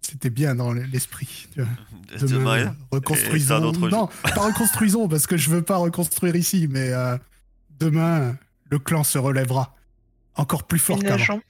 c'était 0.00 0.30
bien 0.30 0.54
dans 0.54 0.72
l'esprit. 0.72 1.48
Demain, 1.56 1.76
Demain, 2.20 2.56
et- 2.58 2.62
et 2.66 2.68
reconstruisons. 2.92 3.46
c'est 3.48 3.52
un 3.54 3.62
autre 3.64 3.88
non, 3.88 4.08
pas 4.22 4.46
reconstruisons 4.46 5.08
parce 5.08 5.26
que 5.26 5.36
je 5.36 5.50
veux 5.50 5.62
pas 5.62 5.76
reconstruire 5.76 6.34
ici, 6.36 6.66
mais 6.68 6.92
euh, 6.92 7.16
demain, 7.78 8.36
le 8.70 8.78
clan 8.78 9.04
se 9.04 9.18
relèvera 9.18 9.74
encore 10.34 10.64
plus 10.66 10.78
fort 10.78 10.98
qu'avant. 11.00 11.40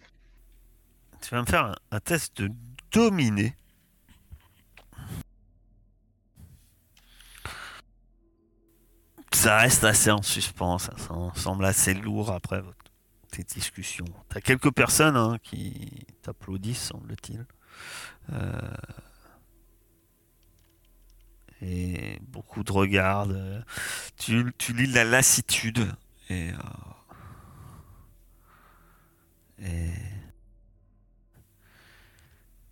Tu 1.22 1.30
vas 1.34 1.40
me 1.42 1.46
faire 1.46 1.64
un, 1.66 1.74
un 1.92 2.00
test 2.00 2.40
de 2.42 2.50
dominer. 2.92 3.54
Ça 9.36 9.58
reste 9.58 9.84
assez 9.84 10.10
en 10.10 10.22
suspens, 10.22 10.78
ça, 10.78 10.92
semble 11.34 11.66
assez 11.66 11.92
lourd 11.94 12.32
après 12.32 12.60
votre, 12.62 12.78
tes 13.30 13.42
discussions. 13.42 14.06
T'as 14.30 14.40
quelques 14.40 14.70
personnes 14.72 15.16
hein, 15.16 15.36
qui 15.42 16.06
t'applaudissent, 16.22 16.84
semble-t-il. 16.88 17.44
Euh, 18.32 18.60
Et 21.62 22.18
beaucoup 22.28 22.64
de 22.64 22.72
regards. 22.72 23.26
de- 23.26 23.62
Tu, 24.16 24.52
tu 24.58 24.72
lis 24.72 24.86
la 24.86 25.04
lassitude. 25.04 25.86
Et, 26.30 26.50
euh, 26.50 26.56
et 29.66 29.90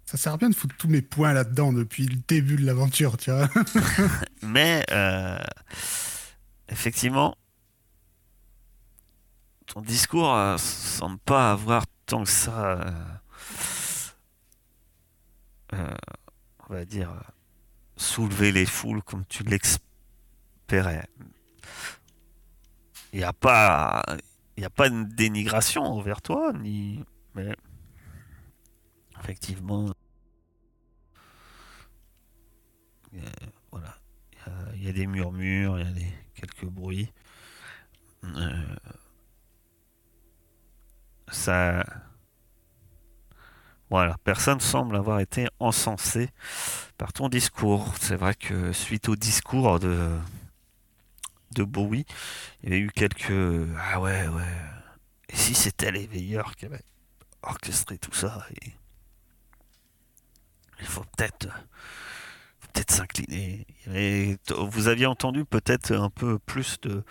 Ça 0.07 0.17
sert 0.17 0.33
à 0.35 0.37
rien 0.37 0.51
de 0.51 0.55
foutre 0.55 0.77
tous 0.77 0.89
mes 0.89 1.03
points 1.03 1.33
là-dedans 1.33 1.73
depuis 1.73 2.07
le 2.07 2.17
début 2.29 2.57
de 2.57 2.65
l'aventure, 2.67 3.17
tu 3.17 3.31
vois. 3.31 3.49
Mais 4.43 4.85
euh, 4.93 5.39
effectivement, 6.75 7.37
ton 9.67 9.81
discours 9.81 10.35
euh, 10.35 10.57
semble 10.59 11.19
pas 11.19 11.53
avoir 11.53 11.87
tant 12.05 12.25
que 12.25 12.29
ça, 12.29 12.73
euh, 12.73 12.91
euh, 15.75 15.97
on 16.69 16.75
va 16.75 16.85
dire, 16.85 17.11
euh, 17.13 17.21
soulever 17.97 18.51
les 18.51 18.67
foules 18.67 19.05
comme 19.05 19.25
tu 19.27 19.45
l'espérais. 19.45 21.09
Il 23.13 23.19
n'y 23.19 23.25
a 23.25 23.33
pas, 23.33 24.03
il 24.57 24.65
y 24.65 24.67
a 24.67 24.71
pas 24.71 24.91
de 24.91 25.05
dénigration 25.05 25.85
envers 25.85 26.21
toi, 26.21 26.53
ni, 26.53 27.05
mais 27.37 27.55
effectivement, 29.21 29.93
voilà. 33.71 33.97
Il 34.75 34.85
y 34.85 34.89
a 34.89 34.93
des 34.93 35.07
murmures, 35.07 35.79
il 35.79 35.87
y 35.87 35.89
a 35.89 35.93
des, 35.93 36.24
quelques 36.45 36.71
bruits. 36.71 37.13
Euh, 38.25 38.77
ça. 41.29 41.85
Voilà, 43.91 44.17
personne 44.25 44.61
semble 44.61 44.97
avoir 44.97 45.21
été 45.21 45.47
encensé 45.61 46.31
par 46.99 47.13
ton 47.13 47.29
discours. 47.29 47.95
C'est 48.01 48.17
vrai 48.17 48.35
que 48.35 48.73
suite 48.73 49.09
au 49.09 49.17
discours 49.17 49.79
de, 49.79 50.11
de 51.53 51.65
Bowie, 51.65 52.07
il 52.63 52.71
y 52.71 52.73
avait 52.73 52.81
eu 52.81 52.91
quelques. 52.91 53.69
Ah 53.79 54.01
ouais, 54.01 54.27
ouais. 54.29 54.43
Et 55.29 55.37
si 55.37 55.55
c'était 55.55 55.93
les 55.93 56.07
veilleurs 56.07 56.57
qui 56.57 56.67
avaient 56.67 56.85
orchestré 57.43 57.99
tout 57.99 58.15
ça 58.15 58.47
et... 58.63 58.73
Il 60.81 60.87
faut 60.87 61.05
peut-être 61.17 61.47
s'incliner. 62.95 63.67
Il 63.87 63.93
y 63.93 63.97
avait- 63.97 64.37
t- 64.39 64.55
Vous 64.57 64.89
aviez 64.89 65.07
entendu 65.07 65.45
peut-être 65.45 65.93
un 65.93 66.11
peu 66.11 66.39
plus 66.39 66.79
de 66.83 67.05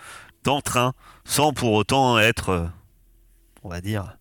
d'entrain, 0.43 0.93
sans 1.23 1.53
pour 1.53 1.71
autant 1.73 2.19
être, 2.19 2.69
on 3.63 3.69
va 3.69 3.79
dire, 3.79 4.17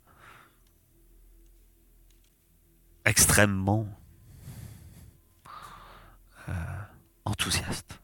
extrêmement 3.04 3.88
euh, 6.48 6.52
enthousiaste. 7.24 7.98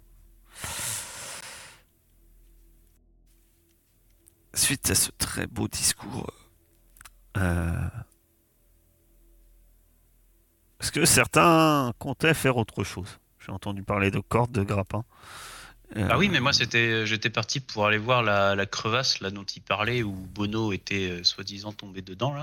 Suite 4.54 4.90
à 4.90 4.94
ce 4.96 5.10
très 5.12 5.46
beau 5.46 5.68
discours, 5.68 6.32
euh, 7.36 7.88
est-ce 10.80 10.90
que 10.90 11.04
certains 11.04 11.92
comptaient 12.00 12.34
faire 12.34 12.56
autre 12.56 12.82
chose? 12.82 13.20
J'ai 13.48 13.54
entendu 13.54 13.82
parler 13.82 14.10
de 14.10 14.20
cordes, 14.20 14.52
de 14.52 14.62
grappins. 14.62 15.04
Euh, 15.96 16.06
Ah 16.10 16.18
oui, 16.18 16.28
mais 16.28 16.38
moi 16.38 16.52
c'était, 16.52 17.06
j'étais 17.06 17.30
parti 17.30 17.60
pour 17.60 17.86
aller 17.86 17.96
voir 17.96 18.22
la, 18.22 18.54
la 18.54 18.66
crevasse 18.66 19.20
là 19.20 19.30
dont 19.30 19.44
il 19.44 19.62
parlait 19.62 20.02
où 20.02 20.12
Bono 20.12 20.72
était 20.74 21.08
euh, 21.12 21.24
soi-disant 21.24 21.72
tombé 21.72 22.02
dedans 22.02 22.34
là. 22.34 22.42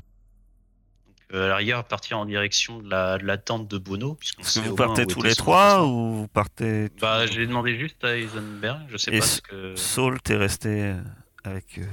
Donc 1.06 1.16
Euh, 1.32 1.44
à 1.44 1.48
la 1.48 1.56
rigueur, 1.56 1.84
partir 1.84 2.18
en 2.18 2.26
direction 2.26 2.80
de 2.80 2.90
la, 2.90 3.18
de 3.18 3.24
la 3.24 3.38
tente 3.38 3.68
de 3.68 3.78
Bono. 3.78 4.14
puisqu'on 4.14 4.42
Est-ce 4.42 4.58
que 4.58 4.64
sait 4.64 4.68
vous 4.68 4.74
partez 4.74 5.06
tous 5.06 5.20
était 5.20 5.28
les 5.28 5.34
trois 5.36 5.86
ou 5.86 6.14
vous 6.16 6.28
partez 6.28 6.90
Bah, 7.00 7.24
j'ai 7.26 7.46
demandé 7.46 7.78
juste 7.78 8.02
à 8.02 8.16
Eisenberg, 8.18 8.80
je 8.88 8.96
sais 8.96 9.14
Et 9.14 9.20
pas 9.20 9.26
ce 9.26 9.40
que. 9.40 9.76
Saul, 9.76 10.20
t'es 10.22 10.36
resté 10.36 10.68
euh, 10.82 11.00
avec 11.44 11.78
eux. 11.78 11.88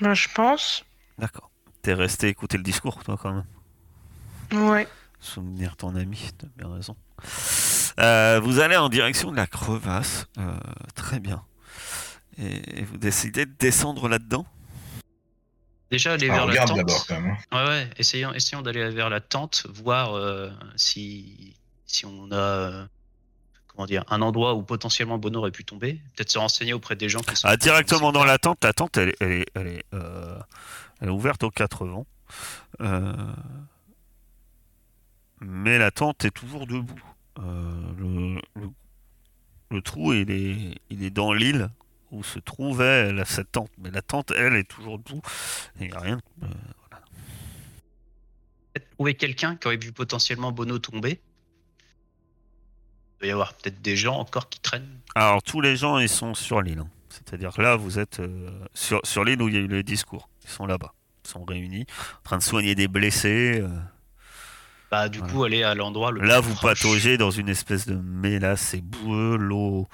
Bah, 0.00 0.14
je 0.14 0.26
pense. 0.34 0.84
D'accord. 1.18 1.50
T'es 1.82 1.94
resté 1.94 2.26
écouter 2.28 2.56
le 2.56 2.62
discours, 2.64 3.04
toi, 3.04 3.16
quand 3.20 3.32
même. 3.32 3.44
Ouais. 4.52 4.86
Souvenir 5.20 5.76
ton 5.76 5.94
ami, 5.96 6.30
t'as 6.38 6.46
bien 6.56 6.72
raison. 6.74 6.96
Euh, 7.98 8.40
vous 8.42 8.58
allez 8.60 8.76
en 8.76 8.88
direction 8.88 9.30
de 9.30 9.36
la 9.36 9.46
crevasse. 9.46 10.26
euh, 10.38 10.54
très 10.94 11.20
bien. 11.20 11.42
Et, 12.38 12.80
et 12.80 12.84
vous 12.84 12.96
décidez 12.96 13.44
de 13.46 13.52
descendre 13.58 14.08
là-dedans? 14.08 14.46
Déjà, 15.90 16.12
aller 16.12 16.28
Ah, 16.30 16.34
vers 16.34 16.46
la 16.46 16.50
regarde 16.52 16.68
tente. 16.68 16.76
d'abord 16.78 17.06
quand 17.06 17.20
même. 17.20 17.36
hein. 17.50 17.64
Ouais, 17.64 17.68
ouais, 17.68 17.90
essayons, 17.98 18.32
essayons 18.32 18.62
d'aller 18.62 18.88
vers 18.90 19.10
la 19.10 19.20
tente, 19.20 19.66
voir 19.74 20.14
euh, 20.14 20.48
si, 20.76 21.56
si 21.84 22.06
on 22.06 22.30
a 22.32 22.86
comment 23.66 23.86
dire, 23.86 24.04
un 24.08 24.20
endroit 24.22 24.54
où 24.54 24.62
potentiellement 24.62 25.18
Bono 25.18 25.38
aurait 25.40 25.50
pu 25.50 25.64
tomber. 25.64 25.94
Peut-être 26.16 26.30
se 26.30 26.38
renseigner 26.38 26.72
auprès 26.72 26.96
des 26.96 27.08
gens 27.08 27.20
qui 27.20 27.34
sont. 27.36 27.46
Ah, 27.48 27.56
directement 27.56 28.12
dans 28.12 28.24
la 28.24 28.38
tente. 28.38 28.62
La 28.64 28.72
tente, 28.72 28.96
elle, 28.96 29.10
est- 29.10 29.16
elle 29.20 29.32
est, 29.32 29.46
elle, 29.54 29.66
est, 29.68 29.84
euh, 29.94 30.38
elle 31.00 31.08
est 31.08 31.12
ouverte 31.12 31.42
aux 31.44 31.50
quatre 31.50 31.86
vents. 31.86 32.06
Euh, 32.80 33.12
mais 35.40 35.78
la 35.78 35.90
tente 35.90 36.24
est 36.24 36.30
toujours 36.30 36.66
debout. 36.66 37.00
Euh, 37.38 37.92
le, 37.98 38.34
le- 38.60 38.70
le 39.70 39.82
trou, 39.82 40.12
il 40.12 40.30
est, 40.30 40.74
il 40.90 41.02
est 41.04 41.10
dans 41.10 41.32
l'île 41.32 41.70
où 42.10 42.24
se 42.24 42.38
trouvait 42.40 43.12
la- 43.12 43.24
cette 43.24 43.52
tente. 43.52 43.70
Mais 43.78 43.90
la 43.90 44.02
tente, 44.02 44.32
elle, 44.36 44.54
est 44.56 44.64
toujours 44.68 44.98
debout. 44.98 45.22
Il 45.80 45.86
n'y 45.88 45.92
a 45.92 46.00
rien. 46.00 46.20
euh, 46.42 46.46
trouver 48.96 49.14
quelqu'un 49.14 49.56
qui 49.56 49.66
aurait 49.66 49.76
vu 49.76 49.92
potentiellement 49.92 50.52
Bono 50.52 50.78
tomber? 50.78 51.20
Il 53.16 53.20
doit 53.20 53.28
y 53.28 53.30
avoir 53.30 53.54
peut-être 53.54 53.80
des 53.80 53.96
gens 53.96 54.16
encore 54.16 54.48
qui 54.48 54.60
traînent. 54.60 54.98
Alors, 55.14 55.42
tous 55.42 55.60
les 55.60 55.76
gens, 55.76 55.98
ils 55.98 56.08
sont 56.08 56.34
sur 56.34 56.62
l'île. 56.62 56.80
hein. 56.80 56.88
C'est-à-dire 57.08 57.52
que 57.52 57.60
là, 57.62 57.76
vous 57.76 57.98
êtes 57.98 58.20
euh, 58.20 58.50
sur, 58.74 59.00
sur 59.04 59.24
l'île 59.24 59.42
où 59.42 59.48
il 59.48 59.54
y 59.54 59.58
a 59.58 59.60
eu 59.60 59.66
les 59.68 59.82
discours. 59.82 60.28
Ils 60.44 60.50
sont 60.50 60.66
là-bas. 60.66 60.94
Ils 61.24 61.28
sont 61.30 61.44
réunis, 61.44 61.86
en 62.18 62.22
train 62.22 62.38
de 62.38 62.42
soigner 62.42 62.74
des 62.74 62.88
blessés. 62.88 63.60
euh. 63.62 63.68
Bah, 64.90 65.08
du 65.08 65.18
Voilà. 65.18 65.32
coup, 65.32 65.44
aller 65.44 65.62
à 65.62 65.74
l'endroit 65.74 66.10
le 66.10 66.20
Là, 66.22 66.40
plus 66.40 66.48
vous 66.50 66.54
proche. 66.56 66.80
pataugez 66.82 67.16
dans 67.16 67.30
une 67.30 67.48
espèce 67.48 67.86
de 67.86 67.94
mélasse, 67.94 68.60
c'est 68.60 68.80
boueux, 68.80 69.36
l'eau, 69.36 69.88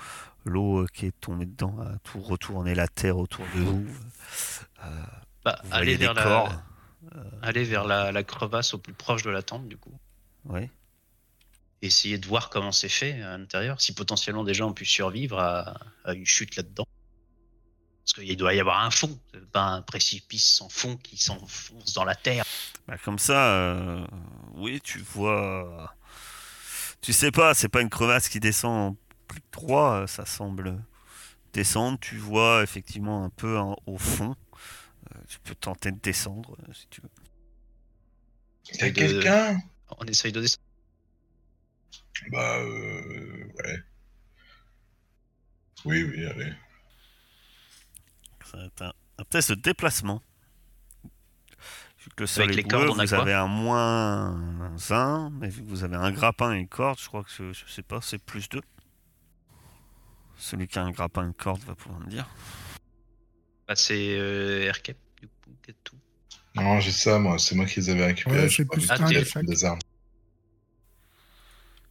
l'eau 0.44 0.80
euh, 0.82 0.86
qui 0.92 1.06
est 1.06 1.20
tombée 1.20 1.44
dedans 1.46 1.76
a 1.80 1.98
tout 1.98 2.20
retourné 2.20 2.74
la 2.74 2.88
terre 2.88 3.18
autour 3.18 3.44
de 3.54 3.60
vous. 3.60 3.86
Euh, 4.84 4.88
Bah, 5.44 5.58
vous 5.64 5.68
voyez 5.70 5.96
des 5.98 6.04
vers, 6.06 6.14
la, 6.14 6.22
vers 7.52 7.84
la, 7.84 8.10
la 8.12 8.22
crevasse 8.24 8.72
au 8.74 8.78
plus 8.78 8.94
proche 8.94 9.22
de 9.22 9.30
la 9.30 9.42
tente, 9.42 9.68
du 9.68 9.76
coup. 9.76 9.92
Oui. 10.46 10.68
Essayer 11.82 12.16
de 12.18 12.26
voir 12.26 12.48
comment 12.48 12.72
c'est 12.72 12.88
fait 12.88 13.20
à 13.22 13.36
l'intérieur. 13.36 13.80
Si 13.82 13.92
potentiellement 13.94 14.44
des 14.44 14.54
gens 14.54 14.68
ont 14.70 14.72
pu 14.72 14.86
survivre 14.86 15.38
à, 15.38 15.78
à 16.04 16.14
une 16.14 16.24
chute 16.26 16.56
là-dedans. 16.56 16.86
Parce 18.06 18.24
qu'il 18.24 18.36
doit 18.36 18.54
y 18.54 18.60
avoir 18.60 18.84
un 18.84 18.90
fond, 18.92 19.18
c'est 19.34 19.50
pas 19.50 19.64
un 19.64 19.82
précipice 19.82 20.48
sans 20.54 20.68
fond 20.68 20.96
qui 20.96 21.16
s'enfonce 21.16 21.92
dans 21.92 22.04
la 22.04 22.14
terre. 22.14 22.44
Bah, 22.86 22.96
comme 22.98 23.18
ça, 23.18 23.52
euh, 23.54 24.06
oui, 24.54 24.80
tu 24.80 25.00
vois. 25.00 25.92
Tu 27.00 27.12
sais 27.12 27.32
pas, 27.32 27.52
c'est 27.52 27.68
pas 27.68 27.80
une 27.80 27.90
crevasse 27.90 28.28
qui 28.28 28.38
descend 28.38 28.92
en 28.92 28.96
plus 29.26 29.40
de 29.40 29.44
3, 29.50 30.06
ça 30.06 30.24
semble 30.24 30.80
descendre. 31.52 31.98
Tu 32.00 32.16
vois 32.16 32.62
effectivement 32.62 33.24
un 33.24 33.30
peu 33.30 33.58
hein, 33.58 33.74
au 33.86 33.98
fond. 33.98 34.36
Euh, 35.12 35.18
tu 35.28 35.40
peux 35.40 35.56
tenter 35.56 35.90
de 35.90 35.98
descendre 35.98 36.56
euh, 36.68 36.72
si 36.74 36.86
tu 36.88 37.00
veux. 37.00 37.10
Y'a 38.78 38.86
de- 38.86 38.94
quelqu'un? 38.94 39.58
On 39.98 40.04
essaye 40.04 40.30
de 40.30 40.40
descendre. 40.42 40.62
Bah, 42.30 42.58
euh, 42.58 43.48
ouais. 43.64 43.78
Oui, 45.84 46.02
oui, 46.04 46.24
allez. 46.26 46.52
Un, 48.56 48.92
un 49.18 49.24
test 49.24 49.50
de 49.50 49.54
déplacement. 49.56 50.22
Vu 51.98 52.10
que 52.16 52.22
le 52.22 52.26
sol 52.26 52.44
Avec 52.44 52.54
est 52.54 52.56
les 52.58 52.62
boueux, 52.62 52.86
cordes, 52.86 52.96
on 52.96 52.98
a 53.00 53.04
vous 53.04 53.08
quoi 53.10 53.20
avez 53.22 53.34
un 53.34 53.46
moins 53.48 54.36
1, 54.90 55.30
mais 55.30 55.48
vu 55.48 55.62
que 55.64 55.68
vous 55.68 55.84
avez 55.84 55.96
un 55.96 56.10
grappin 56.12 56.54
et 56.54 56.58
une 56.58 56.68
corde, 56.68 56.98
je 57.00 57.06
crois 57.06 57.24
que 57.24 57.30
je, 57.30 57.52
je 57.52 57.70
sais 57.72 57.82
pas, 57.82 58.00
c'est 58.00 58.18
plus 58.18 58.48
2. 58.48 58.60
Celui 60.38 60.68
qui 60.68 60.78
a 60.78 60.82
un 60.84 60.90
grappin 60.90 61.24
et 61.24 61.26
une 61.26 61.34
corde 61.34 61.60
va 61.64 61.74
pouvoir 61.74 62.00
me 62.00 62.06
dire. 62.06 62.28
Bah, 63.66 63.74
c'est 63.74 64.16
euh, 64.18 64.62
Aircap, 64.66 64.96
du 65.20 65.26
coup, 65.28 65.50
tout. 65.82 65.96
Non, 66.54 66.78
j'ai 66.80 66.92
ça, 66.92 67.18
moi. 67.18 67.38
C'est 67.38 67.54
moi 67.56 67.66
qui 67.66 67.80
les 67.80 67.90
avais 67.90 68.06
récupérés. 68.06 68.42
Ouais, 68.42 68.48
je 68.48 68.56
c'est 68.56 68.62
sais 68.62 68.64
pas, 68.64 68.76
plus 68.76 68.90
un 68.90 69.40
des- 69.42 69.46
des 69.46 69.64
armes. 69.64 69.78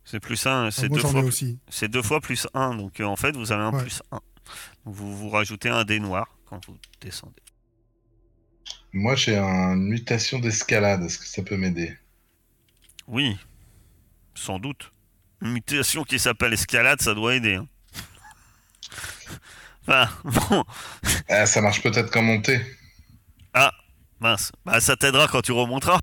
C'est 0.05 0.19
plus 0.19 0.45
1, 0.45 0.69
c'est 0.71 0.87
deux, 0.87 0.99
fois, 0.99 1.21
aussi. 1.23 1.59
c'est 1.67 1.87
deux 1.87 2.03
fois 2.03 2.21
plus 2.21 2.47
1, 2.53 2.75
donc 2.75 2.99
euh, 2.99 3.05
en 3.05 3.15
fait 3.15 3.35
vous 3.35 3.51
avez 3.51 3.63
un 3.63 3.71
Ouais. 3.73 3.81
plus 3.81 4.03
1. 4.11 4.19
Donc 4.85 4.95
vous, 4.95 5.17
vous 5.17 5.29
rajoutez 5.29 5.69
un 5.69 5.83
dé 5.83 5.99
noir 5.99 6.34
quand 6.45 6.65
vous 6.67 6.77
descendez. 7.01 7.41
Moi, 8.93 9.15
j'ai 9.15 9.37
une 9.37 9.89
mutation 9.89 10.39
d'escalade. 10.39 11.03
Est-ce 11.03 11.19
que 11.19 11.25
ça 11.27 11.43
peut 11.43 11.55
m'aider? 11.55 11.95
Oui, 13.07 13.37
sans 14.35 14.59
doute. 14.59 14.91
Une 15.41 15.51
mutation 15.53 16.03
qui 16.03 16.19
s'appelle 16.19 16.53
escalade, 16.53 17.01
ça 17.01 17.13
doit 17.15 17.35
aider. 17.35 17.55
hein. 17.55 17.67
Enfin, 19.87 20.09
bon, 20.23 20.65
Ah, 21.29 21.45
ça 21.45 21.61
marche 21.61 21.81
peut-être 21.83 22.11
qu'en 22.11 22.23
montée. 22.23 22.59
mince. 24.19 24.51
Bah, 24.65 24.79
ça 24.81 24.95
t'aidera 24.95 25.27
quand 25.27 25.41
tu 25.41 25.51
remonteras. 25.51 25.99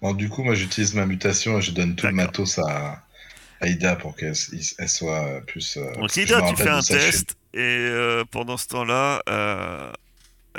Bon, 0.00 0.14
du 0.14 0.28
coup, 0.28 0.44
moi, 0.44 0.54
j'utilise 0.54 0.94
ma 0.94 1.04
mutation 1.06 1.58
et 1.58 1.62
je 1.62 1.72
donne 1.72 1.96
tout 1.96 2.06
le 2.06 2.12
matos 2.12 2.58
à, 2.60 3.03
à 3.64 3.68
Ida 3.68 3.96
pour 3.96 4.14
qu'elle 4.16 4.34
elle 4.78 4.88
soit 4.88 5.40
plus. 5.46 5.76
euh, 5.76 5.92
Donc 5.94 6.10
me 6.10 6.48
tu 6.48 6.56
fais 6.56 6.68
un 6.68 6.80
test 6.80 7.36
et 7.52 7.58
euh, 7.60 8.24
pendant 8.30 8.56
ce 8.56 8.66
temps-là, 8.68 9.22
euh, 9.28 9.92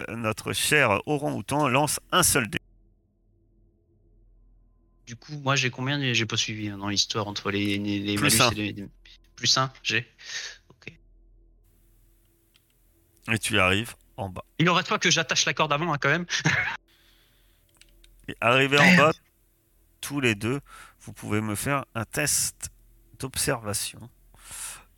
notre 0.10 0.54
cher 0.54 1.02
orang-outan 1.06 1.68
lance 1.68 2.00
un 2.12 2.24
seul 2.24 2.50
dé. 2.50 2.58
Du 5.08 5.16
coup, 5.16 5.34
moi, 5.44 5.56
j'ai 5.56 5.70
combien 5.70 6.00
J'ai 6.16 6.26
pas 6.26 6.38
suivi 6.38 6.68
hein, 6.70 6.78
dans 6.80 6.88
l'histoire 6.90 7.28
entre 7.28 7.52
les, 7.52 7.78
les, 7.78 8.00
les 8.00 8.16
Plus 8.16 8.40
malus 8.40 8.42
un. 8.42 8.52
et 8.52 8.56
les, 8.56 8.72
les- 8.74 8.90
Plus 9.36 9.58
1, 9.58 9.72
j'ai. 9.84 10.08
Ok. 10.70 10.92
Et 13.32 13.38
tu 13.38 13.60
arrives 13.60 13.94
en 14.18 14.30
bas. 14.30 14.44
Il 14.60 14.70
aurait 14.70 14.84
pas 14.84 14.98
que 14.98 15.12
j'attache 15.12 15.46
la 15.46 15.54
corde 15.54 15.74
avant, 15.74 15.92
hein, 15.94 15.98
quand 16.00 16.10
même. 16.10 16.26
Et 18.28 18.36
arrivé 18.42 18.80
en 18.80 18.96
bas, 18.96 19.12
tous 20.02 20.22
les 20.22 20.34
deux, 20.36 20.60
vous 21.02 21.14
pouvez 21.14 21.42
me 21.42 21.54
faire 21.56 21.86
un 21.94 22.06
test 22.06 22.70
d'observation. 23.20 24.10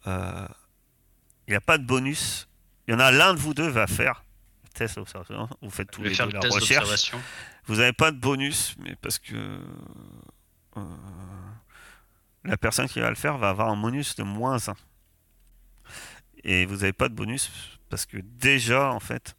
Euh, 0.08 0.48
Il 1.48 1.52
n'y 1.52 1.56
a 1.58 1.62
pas 1.62 1.78
de 1.78 1.86
bonus. 1.86 2.48
Il 2.88 2.92
y 2.92 2.96
en 2.96 3.00
a 3.00 3.12
l'un 3.12 3.34
de 3.34 3.40
vous 3.40 3.54
deux 3.54 3.68
va 3.68 3.88
faire 3.88 4.24
le 4.64 4.70
test 4.70 4.96
d'observation. 4.96 5.50
Vous 5.62 5.70
faites 5.70 5.92
tous 5.92 6.02
les 6.10 6.10
deux 6.28 6.34
la 6.34 6.40
recherche. 6.62 6.86
Vous 7.66 7.76
n'avez 7.78 7.94
pas 7.94 8.12
de 8.12 8.18
bonus, 8.18 8.76
mais 8.80 8.96
parce 8.96 9.18
que 9.20 9.36
euh, 10.78 10.82
la 12.44 12.58
personne 12.58 12.88
qui 12.88 13.00
va 13.00 13.10
le 13.10 13.16
faire 13.16 13.38
va 13.38 13.50
avoir 13.50 13.70
un 13.70 13.78
bonus 13.78 14.16
de 14.16 14.24
moins 14.24 14.58
1. 14.70 14.76
Et 16.44 16.66
vous 16.66 16.76
n'avez 16.78 16.94
pas 16.94 17.10
de 17.10 17.14
bonus 17.14 17.52
parce 17.90 18.06
que 18.06 18.18
déjà, 18.18 18.92
en 18.92 19.00
fait, 19.00 19.36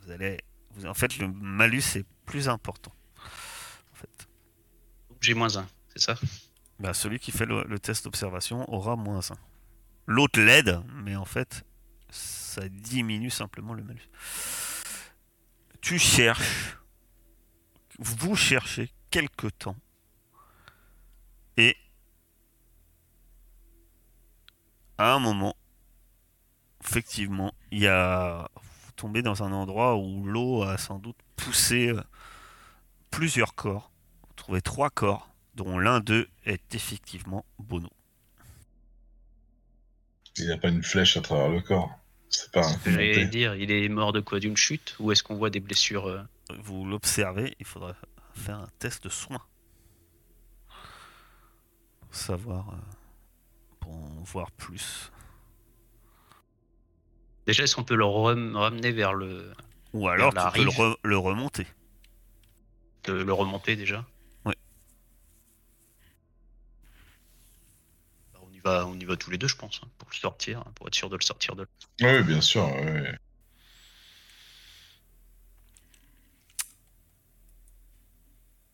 vous 0.00 0.10
allez, 0.10 0.38
vous- 0.72 0.86
en 0.86 0.94
fait, 0.94 1.18
le 1.18 1.28
malus 1.28 1.82
est 1.96 2.06
plus 2.26 2.48
important. 2.48 2.92
En 3.92 3.96
fait. 3.96 4.28
J'ai 5.20 5.34
moins 5.34 5.56
1, 5.56 5.66
c'est 5.94 6.00
ça? 6.02 6.16
Bah, 6.78 6.94
celui 6.94 7.18
qui 7.18 7.32
fait 7.32 7.46
le, 7.46 7.78
test 7.78 8.04
d'observation 8.04 8.64
aura 8.72 8.94
moins 8.94 9.18
1. 9.18 9.34
L'autre 10.06 10.40
l'aide, 10.40 10.80
mais 10.94 11.16
en 11.16 11.24
fait, 11.24 11.64
ça 12.08 12.68
diminue 12.68 13.30
simplement 13.30 13.74
le 13.74 13.82
malus. 13.82 14.08
Tu 15.80 15.98
cherches, 15.98 16.78
vous 17.98 18.36
cherchez 18.36 18.92
quelque 19.10 19.48
temps, 19.48 19.76
et 21.56 21.76
à 24.98 25.12
un 25.12 25.18
moment, 25.18 25.56
effectivement, 26.84 27.52
il 27.72 27.80
y 27.80 27.88
a, 27.88 28.48
vous 28.54 28.92
tombez 28.92 29.22
dans 29.22 29.42
un 29.42 29.52
endroit 29.52 29.96
où 29.96 30.24
l'eau 30.24 30.62
a 30.62 30.78
sans 30.78 31.00
doute 31.00 31.18
poussé 31.34 31.88
euh, 31.88 32.02
plusieurs 33.10 33.54
corps. 33.56 33.90
Vous 34.28 34.34
trouvez 34.36 34.62
trois 34.62 34.90
corps 34.90 35.28
dont 35.58 35.78
l'un 35.78 35.98
d'eux 36.00 36.28
est 36.46 36.74
effectivement 36.76 37.44
Bono. 37.58 37.90
Il 40.36 40.46
n'y 40.46 40.52
a 40.52 40.56
pas 40.56 40.68
une 40.68 40.84
flèche 40.84 41.16
à 41.16 41.20
travers 41.20 41.48
le 41.48 41.60
corps. 41.60 41.90
C'est 42.30 42.52
pas 42.52 42.64
un 42.64 43.24
dire, 43.24 43.56
il 43.56 43.72
est 43.72 43.88
mort 43.88 44.12
de 44.12 44.20
quoi? 44.20 44.38
D'une 44.38 44.56
chute? 44.56 44.94
Ou 45.00 45.10
est-ce 45.10 45.22
qu'on 45.24 45.34
voit 45.36 45.50
des 45.50 45.58
blessures 45.60 46.06
euh, 46.06 46.22
Vous 46.62 46.84
l'observez, 46.84 47.56
il 47.58 47.66
faudra 47.66 47.94
faire 48.34 48.58
un 48.58 48.68
test 48.78 49.02
de 49.02 49.08
soin. 49.08 49.40
Pour 52.00 52.14
savoir, 52.14 52.68
euh, 52.70 52.76
pour 53.80 53.94
en 53.94 54.22
voir 54.24 54.52
plus. 54.52 55.10
Déjà, 57.46 57.64
est-ce 57.64 57.74
qu'on 57.74 57.82
peut 57.84 57.96
le 57.96 58.04
rem- 58.04 58.54
ramener 58.56 58.92
vers 58.92 59.12
le 59.14 59.52
Ou 59.92 60.06
alors 60.08 60.32
tu 60.32 60.40
peux 60.54 60.62
le, 60.62 60.68
rive? 60.68 60.78
re- 60.78 60.96
le 61.02 61.18
remonter. 61.18 61.66
De 63.04 63.14
le 63.14 63.32
remonter 63.32 63.74
déjà 63.74 64.04
Ouais. 64.44 64.56
Bah, 68.34 68.40
on, 68.42 68.47
y 68.58 68.60
va, 68.60 68.86
on 68.86 68.94
y 68.98 69.04
va 69.04 69.16
tous 69.16 69.30
les 69.30 69.38
deux, 69.38 69.48
je 69.48 69.56
pense, 69.56 69.80
hein, 69.84 69.88
pour 69.98 70.08
le 70.10 70.16
sortir, 70.16 70.58
hein, 70.60 70.72
pour 70.74 70.86
être 70.88 70.94
sûr 70.94 71.08
de 71.10 71.16
le 71.16 71.22
sortir 71.22 71.56
de 71.56 71.62
là. 72.00 72.18
Oui, 72.18 72.22
bien 72.24 72.40
sûr. 72.40 72.64
ouais. 72.66 73.18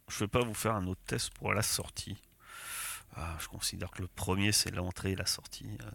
Je 0.09 0.18
vais 0.20 0.28
pas 0.28 0.43
vous 0.45 0.55
faire 0.55 0.74
un 0.74 0.87
autre 0.87 1.01
test 1.07 1.30
pour 1.35 1.53
la 1.55 1.62
sortie. 1.62 2.16
Ah, 3.16 3.37
je 3.41 3.49
considère 3.49 3.91
que 3.91 4.03
le 4.03 4.09
premier 4.09 4.53
c'est 4.53 4.70
l'entrée 4.74 5.12
et 5.12 5.16
la 5.16 5.26
sortie. 5.26 5.78
euh. 5.82 5.91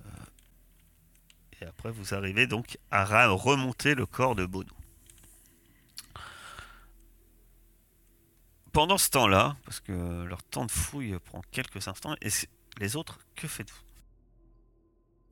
Et 1.61 1.65
après 1.65 1.91
vous 1.91 2.13
arrivez 2.13 2.47
donc 2.47 2.77
à 2.91 3.05
remonter 3.27 3.95
le 3.95 4.05
corps 4.05 4.35
de 4.35 4.45
Bono. 4.45 4.73
Pendant 8.71 8.97
ce 8.97 9.09
temps-là, 9.09 9.57
parce 9.65 9.79
que 9.79 10.23
leur 10.23 10.43
temps 10.43 10.65
de 10.65 10.71
fouille 10.71 11.17
prend 11.25 11.41
quelques 11.51 11.87
instants, 11.87 12.15
et 12.21 12.29
c'est- 12.29 12.49
les 12.79 12.95
autres, 12.95 13.19
que 13.35 13.47
faites-vous? 13.47 13.83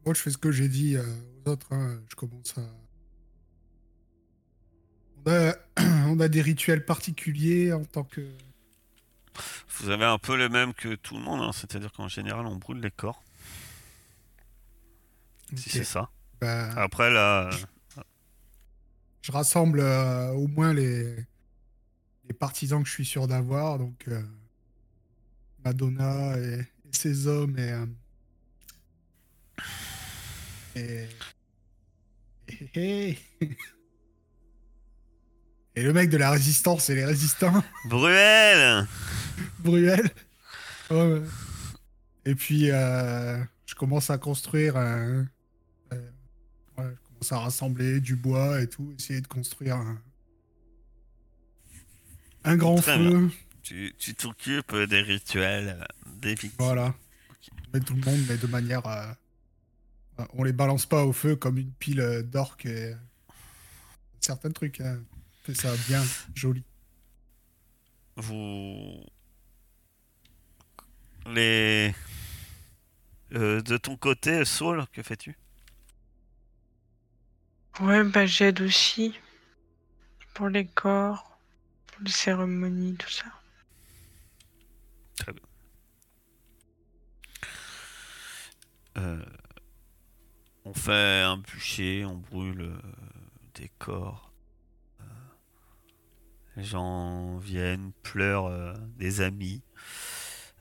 Moi, 0.05 0.13
je 0.13 0.21
fais 0.21 0.31
ce 0.31 0.37
que 0.37 0.51
j'ai 0.51 0.69
dit 0.69 0.95
euh, 0.95 1.03
aux 1.45 1.49
autres. 1.49 1.67
hein. 1.73 1.99
Je 2.09 2.15
commence 2.15 2.57
à. 2.57 2.61
On 5.25 5.31
a... 5.31 5.55
on 6.07 6.19
a 6.19 6.27
des 6.27 6.41
rituels 6.41 6.85
particuliers 6.85 7.73
en 7.73 7.83
tant 7.85 8.03
que. 8.03 8.21
Vous 9.79 9.89
avez 9.89 10.05
un 10.05 10.17
peu 10.17 10.35
les 10.35 10.49
mêmes 10.49 10.73
que 10.73 10.95
tout 10.95 11.15
le 11.15 11.21
monde, 11.21 11.41
hein, 11.41 11.51
c'est-à-dire 11.53 11.91
qu'en 11.91 12.07
général 12.07 12.47
on 12.47 12.55
brûle 12.55 12.79
les 12.79 12.89
corps, 12.89 13.21
si 15.55 15.69
c'est 15.69 15.83
ça. 15.83 16.09
Bah, 16.41 16.71
Après 16.75 17.11
là, 17.11 17.47
euh, 17.47 18.03
je 19.21 19.31
rassemble 19.31 19.79
euh, 19.81 20.31
au 20.31 20.47
moins 20.47 20.73
les... 20.73 21.15
les 22.25 22.33
partisans 22.33 22.81
que 22.81 22.89
je 22.89 22.93
suis 22.93 23.05
sûr 23.05 23.27
d'avoir. 23.27 23.77
Donc, 23.77 24.05
euh, 24.07 24.23
Madonna 25.63 26.35
et... 26.39 26.65
et 26.91 26.95
ses 26.95 27.27
hommes 27.27 27.57
et. 27.57 27.71
euh, 27.71 27.85
Et... 30.75 31.07
et... 32.75 33.17
Et 35.75 35.83
le 35.83 35.93
mec 35.93 36.09
de 36.09 36.17
la 36.17 36.31
résistance 36.31 36.89
et 36.89 36.95
les 36.95 37.05
résistants. 37.05 37.63
Bruel 37.85 38.87
Bruel. 39.59 40.09
Ouais. 40.89 41.21
Et 42.25 42.33
puis, 42.33 42.71
euh, 42.71 43.37
je 43.67 43.75
commence 43.75 44.09
à 44.09 44.17
construire 44.17 44.75
un. 44.75 45.27
euh, 45.93 46.09
ouais, 46.79 46.93
je 46.95 47.07
commence 47.09 47.31
à 47.31 47.39
rassembler 47.39 47.99
du 48.01 48.15
bois 48.15 48.59
et 48.61 48.67
tout, 48.67 48.91
essayer 48.97 49.21
de 49.21 49.27
construire 49.27 49.75
un. 49.75 50.01
Un 52.43 52.55
grand 52.55 52.77
Très 52.77 52.97
feu. 52.97 53.29
tu 53.61 53.93
tu 53.99 54.15
t'occupes 54.15 54.75
des 54.75 55.01
rituels, 55.01 55.85
des 56.17 56.35
victimes. 56.35 56.51
Voilà. 56.59 56.95
Mais 57.73 57.79
tout 57.79 57.93
le 57.95 58.01
monde, 58.01 58.19
mais 58.27 58.37
de 58.37 58.47
manière. 58.47 58.85
euh, 58.87 59.13
on 60.33 60.43
les 60.43 60.53
balance 60.53 60.85
pas 60.85 61.05
au 61.05 61.13
feu 61.13 61.35
comme 61.35 61.57
une 61.57 61.71
pile 61.73 62.01
euh, 62.01 62.23
d'orques 62.23 62.65
et. 62.65 62.95
Certains 64.19 64.51
trucs. 64.51 64.81
Hein. 64.81 64.99
Fait 65.43 65.53
ça 65.53 65.73
bien, 65.87 66.03
joli. 66.35 66.63
vous 68.17 69.05
les 71.27 71.93
Euh, 73.33 73.61
de 73.61 73.77
ton 73.77 73.97
côté 73.97 74.45
Saul 74.45 74.85
que 74.93 75.03
fais-tu? 75.03 75.37
Ouais, 77.79 78.03
bah 78.03 78.25
j'aide 78.25 78.61
aussi. 78.61 79.13
Pour 80.33 80.49
les 80.49 80.65
corps, 80.67 81.39
pour 81.87 82.01
les 82.03 82.11
cérémonies, 82.11 82.95
tout 82.95 83.09
ça. 83.09 83.25
Euh, 88.97 89.23
on 90.65 90.73
fait 90.73 91.21
un 91.21 91.37
bûcher 91.37 92.05
on 92.05 92.17
brûle 92.17 92.61
euh, 92.61 92.77
des 93.53 93.69
corps. 93.79 94.31
Euh, 95.01 95.03
les 96.55 96.63
gens 96.63 97.37
viennent 97.37 97.91
pleurent 98.03 98.77
des 98.97 99.21
amis 99.21 99.61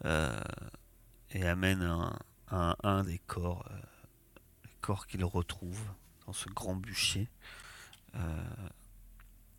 et 0.04 1.44
amènent 1.44 1.82
un, 2.50 2.76
un, 2.82 3.04
des 3.04 3.18
corps 3.18 3.68
les 4.64 4.76
corps 4.80 5.06
qu'ils 5.06 5.24
retrouvent 5.24 5.88
dans 6.26 6.32
ce 6.32 6.48
grand 6.50 6.76
bûcher. 6.76 7.28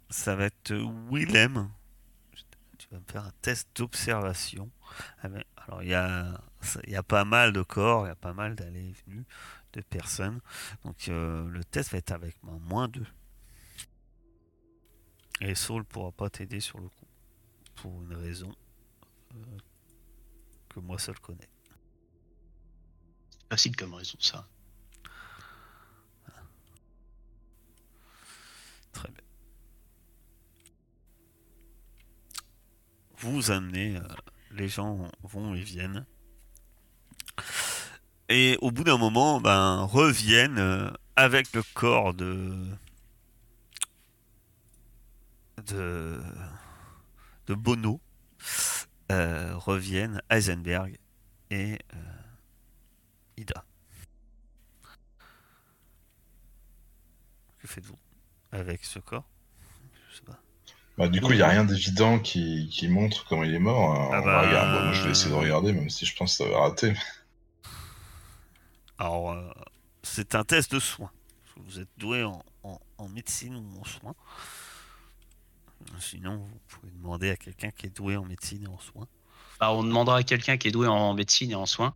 Ça 0.09 0.36
va 0.36 0.45
être 0.45 0.73
Willem 1.11 1.69
tu 2.89 2.95
vas 2.95 2.99
me 2.99 3.05
faire 3.11 3.23
un 3.25 3.31
test 3.41 3.67
d'observation. 3.75 4.69
Ah, 5.21 5.29
mais- 5.29 5.45
Alors, 5.57 5.83
il 5.83 5.89
y 5.89 5.93
a, 5.93 6.41
il 6.85 6.91
y 6.91 6.95
a 6.95 7.03
pas 7.03 7.25
mal 7.25 7.51
de 7.53 7.61
corps, 7.61 8.05
il 8.05 8.09
y 8.09 8.11
a 8.11 8.15
pas 8.15 8.33
mal 8.33 8.55
d'allées 8.55 8.89
et 8.89 8.95
venues 9.07 9.25
de 9.73 9.81
personnes. 9.81 10.39
Donc, 10.85 11.07
euh, 11.09 11.47
le 11.49 11.63
test 11.63 11.91
va 11.91 11.97
être 11.97 12.11
avec 12.11 12.35
un 12.47 12.57
moins 12.59 12.88
2. 12.88 13.05
Et 15.41 15.53
Saul 15.55 15.83
pourra 15.85 16.11
pas 16.11 16.29
t'aider 16.29 16.59
sur 16.59 16.79
le 16.79 16.88
coup. 16.89 17.05
Pour 17.75 18.01
une 18.01 18.15
raison 18.15 18.51
euh, 19.35 19.57
que 20.69 20.79
moi 20.79 20.97
seul 20.97 21.19
connais. 21.19 21.49
Facile 23.49 23.75
comme 23.75 23.93
raison, 23.93 24.17
ça. 24.19 24.47
Très 28.93 29.09
bien. 29.11 29.26
Vous 33.20 33.51
amenez, 33.51 33.97
euh, 33.97 34.01
les 34.51 34.68
gens 34.68 35.09
vont 35.24 35.55
et 35.55 35.61
viennent. 35.61 36.05
Et 38.30 38.57
au 38.61 38.72
bout 38.72 38.84
d'un 38.84 38.97
moment, 38.97 39.41
ben, 39.41 39.82
reviennent 39.84 40.59
euh, 40.59 40.91
avec 41.15 41.51
le 41.53 41.63
corps 41.74 42.13
de. 42.13 42.68
de. 45.68 46.22
Bono. 47.49 47.99
euh, 49.11 49.55
reviennent 49.57 50.22
Heisenberg 50.30 50.97
et 51.49 51.80
Ida. 53.38 53.63
Que 57.59 57.68
faites-vous 57.68 57.97
avec 58.51 58.84
ce 58.84 58.99
corps? 58.99 59.28
Bah, 60.97 61.07
du 61.07 61.21
coup, 61.21 61.31
il 61.31 61.35
n'y 61.37 61.41
a 61.43 61.47
rien 61.49 61.63
d'évident 61.63 62.17
qui, 62.19 62.69
qui 62.71 62.87
montre 62.87 63.25
comment 63.27 63.43
il 63.43 63.53
est 63.53 63.59
mort. 63.59 63.91
Alors, 63.93 64.09
Ah 64.13 64.21
on 64.21 64.25
bah, 64.25 64.31
va 64.31 64.41
regarder. 64.47 64.77
Bon, 64.79 64.83
moi, 64.85 64.93
je 64.93 65.03
vais 65.03 65.11
essayer 65.11 65.29
de 65.29 65.35
regarder, 65.35 65.71
même 65.73 65.89
si 65.89 66.05
je 66.05 66.15
pense 66.15 66.37
que 66.37 66.43
ça 66.43 66.49
va 66.49 66.59
rater. 66.59 66.93
Alors, 68.97 69.31
euh, 69.31 69.49
c'est 70.03 70.33
un 70.35 70.43
test 70.43 70.71
de 70.71 70.79
soins. 70.79 71.11
Vous 71.57 71.79
êtes 71.79 71.89
doué 71.97 72.23
en, 72.23 72.43
en- 72.63 72.79
en 72.97 73.09
médecine 73.09 73.55
ou 73.55 73.79
en 73.79 73.83
soins. 73.83 74.15
Sinon, 75.99 76.37
vous 76.37 76.59
pouvez 76.67 76.91
demander 76.93 77.29
à 77.29 77.35
quelqu'un 77.35 77.69
qui 77.71 77.85
est 77.85 77.95
doué 77.95 78.17
en 78.17 78.25
médecine 78.25 78.63
et 78.63 78.67
en 78.67 78.79
soins. 78.79 79.07
Bah, 79.59 79.71
on 79.71 79.83
demandera 79.83 80.17
à 80.17 80.23
quelqu'un 80.23 80.57
qui 80.57 80.67
est 80.67 80.71
doué 80.71 80.87
en 80.87 81.13
médecine 81.13 81.51
et 81.51 81.55
en 81.55 81.65
soins. 81.65 81.93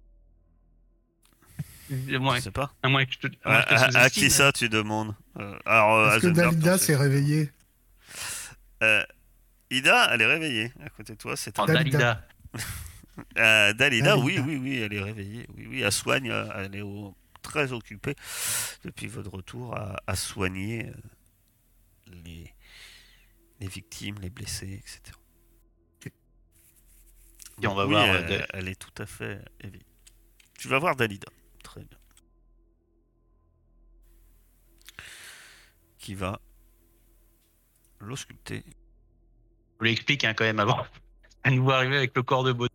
À 1.92 1.94
Je 2.38 2.42
sais 2.42 2.52
pas. 2.52 2.72
à 2.84 2.88
moins 2.90 3.06
que 3.06 3.12
je 3.14 3.20
te, 3.20 3.28
à 3.44 3.50
À, 3.50 3.52
moins 3.52 3.64
que 3.64 3.70
je 3.70 3.76
te 3.76 3.82
à- 3.82 3.86
à 3.86 3.92
sous-estime. 4.10 4.24
qui 4.24 4.30
ça 4.30 4.52
tu 4.52 4.70
demandes? 4.70 5.14
Euh, 5.38 5.58
Alors, 5.66 5.96
euh, 5.98 6.16
Est-ce 6.18 6.28
que 6.28 6.34
sais. 6.78 6.86
s'est 6.86 6.96
réveillée 6.96 7.52
Euh, 8.82 9.04
Ida, 9.70 10.10
elle 10.14 10.22
est 10.22 10.26
réveillée 10.26 10.74
à 10.84 10.90
côté 10.90 11.14
de 11.14 11.18
toi. 11.18 11.36
C'est 11.38 11.56
Dalida. 11.56 11.74
Dalida. 11.84 12.28
Euh, 13.38 13.74
Dalida, 13.74 14.18
oui, 14.18 14.36
Dalida. 14.36 14.48
oui, 14.48 14.56
oui, 14.58 14.78
elle 14.80 14.94
est 14.94 15.02
réveillée. 15.02 15.46
Oui, 15.56 15.68
oui, 15.68 15.82
elle 15.82 15.92
soigne. 15.92 16.32
euh, 16.32 16.48
Elle 16.56 16.76
est 16.76 16.82
au- 16.82 17.16
très 17.42 17.72
occupée 17.74 18.16
depuis 18.84 19.08
votre 19.08 19.30
retour 19.32 19.76
à, 19.76 19.98
à 20.08 20.16
soigner 20.16 20.92
les, 22.08 22.54
les 23.60 23.68
victimes, 23.68 24.16
les 24.22 24.30
blessés, 24.30 24.74
etc. 24.74 25.02
Et 27.62 27.68
on 27.68 27.76
va 27.76 27.86
Oui, 27.86 27.92
voir, 27.92 28.06
elle 28.54 28.68
est 28.70 28.76
tout 28.80 28.94
à 29.02 29.06
fait 29.06 29.44
éveillée. 29.60 29.86
Tu 30.58 30.68
vas 30.68 30.80
voir 30.80 30.96
Dalida. 30.96 31.28
Très 31.64 31.82
bien. 31.84 31.98
Qui 36.00 36.16
va 36.16 36.40
l'ausculter. 38.12 38.64
On 39.80 39.84
lui 39.86 39.92
explique 39.94 40.24
hein, 40.24 40.34
quand 40.36 40.44
même 40.44 40.60
avant. 40.60 40.86
À 41.44 41.50
nous 41.50 41.64
voir 41.64 41.78
arriver 41.78 41.98
avec 41.98 42.16
le 42.16 42.22
corps 42.22 42.44
de 42.44 42.52
Bono. 42.54 42.70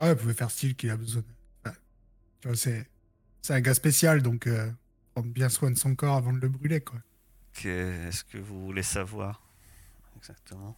Ah, 0.00 0.12
vous 0.12 0.20
pouvez 0.20 0.34
faire 0.34 0.50
style 0.50 0.76
qu'il 0.76 0.90
a 0.90 0.96
besoin. 0.98 1.22
Tu 2.42 2.48
vois, 2.48 2.56
c'est 2.56 2.86
c'est 3.40 3.54
un 3.54 3.60
gars 3.62 3.72
spécial, 3.72 4.20
donc 4.20 4.46
euh, 4.46 4.70
prendre 5.14 5.28
bien 5.32 5.48
soin 5.48 5.70
de 5.70 5.78
son 5.78 5.94
corps 5.94 6.16
avant 6.16 6.34
de 6.34 6.40
le 6.40 6.48
brûler, 6.50 6.82
quoi. 6.82 6.98
Qu'est-ce 7.54 8.22
que 8.24 8.36
vous 8.36 8.66
voulez 8.66 8.82
savoir 8.82 9.40
exactement? 10.18 10.76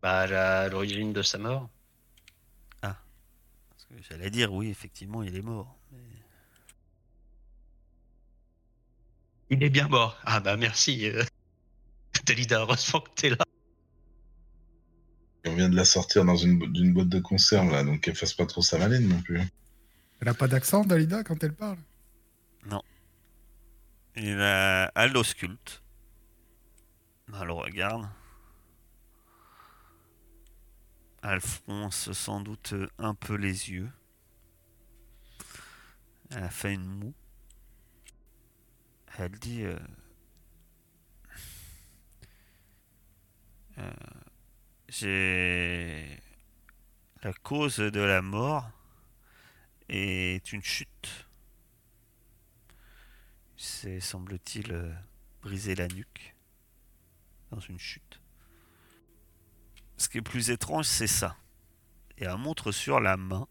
Bah, 0.00 0.28
la- 0.28 0.68
l'origine 0.68 1.12
de 1.12 1.22
sa 1.22 1.38
mort. 1.38 1.68
Parce 2.80 3.84
que 3.88 3.94
j'allais 4.08 4.30
dire 4.30 4.52
oui, 4.52 4.68
effectivement, 4.68 5.24
il 5.24 5.34
est 5.34 5.42
mort. 5.42 5.76
mais- 5.90 5.98
Il 9.50 9.62
est 9.64 9.70
bien 9.70 9.88
mort. 9.88 10.18
Ah 10.24 10.38
bah 10.40 10.56
merci. 10.56 11.06
euh. 11.10 11.24
Dalida, 12.24 12.60
heureusement 12.60 13.00
que 13.00 13.10
t'es 13.14 13.30
là. 13.30 13.44
On 15.44 15.54
vient 15.54 15.68
de 15.68 15.74
la 15.74 15.84
sortir 15.84 16.24
dans 16.24 16.36
une 16.36 16.92
boîte 16.92 17.08
de 17.08 17.18
conserve 17.18 17.70
là, 17.72 17.82
donc 17.82 18.02
qu'elle 18.02 18.14
fasse 18.14 18.34
pas 18.34 18.46
trop 18.46 18.62
sa 18.62 18.78
maline 18.78 19.08
non 19.08 19.20
plus. 19.22 19.40
Elle 20.20 20.28
a 20.28 20.34
pas 20.34 20.46
d'accent, 20.46 20.84
Dalida, 20.84 21.24
quand 21.24 21.42
elle 21.42 21.54
parle? 21.54 21.78
Il 24.14 24.38
a... 24.40 24.92
Elle 24.94 25.12
l'ausculte. 25.12 25.82
Elle 27.34 27.46
le 27.46 27.52
regarde. 27.54 28.06
Elle 31.22 31.40
fronce 31.40 32.12
sans 32.12 32.40
doute 32.40 32.74
un 32.98 33.14
peu 33.14 33.34
les 33.34 33.70
yeux. 33.70 33.90
Elle 36.30 36.44
a 36.44 36.50
fait 36.50 36.74
une 36.74 36.84
moue. 36.84 37.14
Elle 39.18 39.32
dit... 39.38 39.62
euh, 39.64 39.78
euh, 43.78 43.92
J'ai... 44.88 46.20
La 47.22 47.32
cause 47.32 47.76
de 47.76 48.00
la 48.00 48.20
mort 48.20 48.68
est 49.88 50.52
une 50.52 50.62
chute. 50.62 51.26
C'est, 53.56 54.00
semble-t-il, 54.00 54.72
euh, 54.72 54.92
briser 55.40 55.76
la 55.76 55.86
nuque 55.86 56.34
dans 57.52 57.60
une 57.60 57.78
chute. 57.78 58.20
Ce 59.98 60.08
qui 60.08 60.18
est 60.18 60.22
plus 60.22 60.50
étrange, 60.50 60.86
c'est 60.86 61.06
ça. 61.06 61.36
Et 62.18 62.24
elle 62.24 62.36
montre 62.38 62.72
sur 62.72 62.98
la 62.98 63.16
main, 63.16 63.46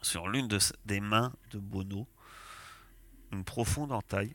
sur 0.00 0.28
l'une 0.28 0.48
des 0.86 1.00
mains 1.00 1.34
de 1.50 1.58
Bono, 1.58 2.08
une 3.30 3.44
profonde 3.44 3.92
entaille 3.92 4.34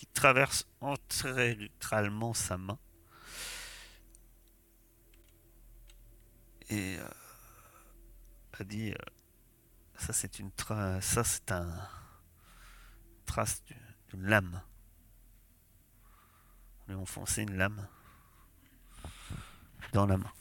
qui 0.00 0.06
traverse 0.06 0.66
antéralement 0.80 2.32
sa 2.32 2.56
main. 2.56 2.78
Et 6.70 6.96
euh, 6.98 7.08
elle 8.58 8.66
dit 8.66 8.92
euh, 8.92 8.96
ça, 9.98 10.14
c'est 10.14 10.38
une 10.38 10.50
trace. 10.52 11.04
Ça, 11.04 11.22
c'est 11.22 11.52
un 11.52 11.70
trace 13.26 13.62
du- 13.64 13.76
d'une 14.08 14.24
lame. 14.24 14.62
On 16.88 16.92
lui 16.92 16.98
a 16.98 17.02
enfoncé 17.02 17.42
une 17.42 17.58
lame 17.58 17.86
dans 19.92 20.06
la 20.06 20.16
main. 20.16 20.32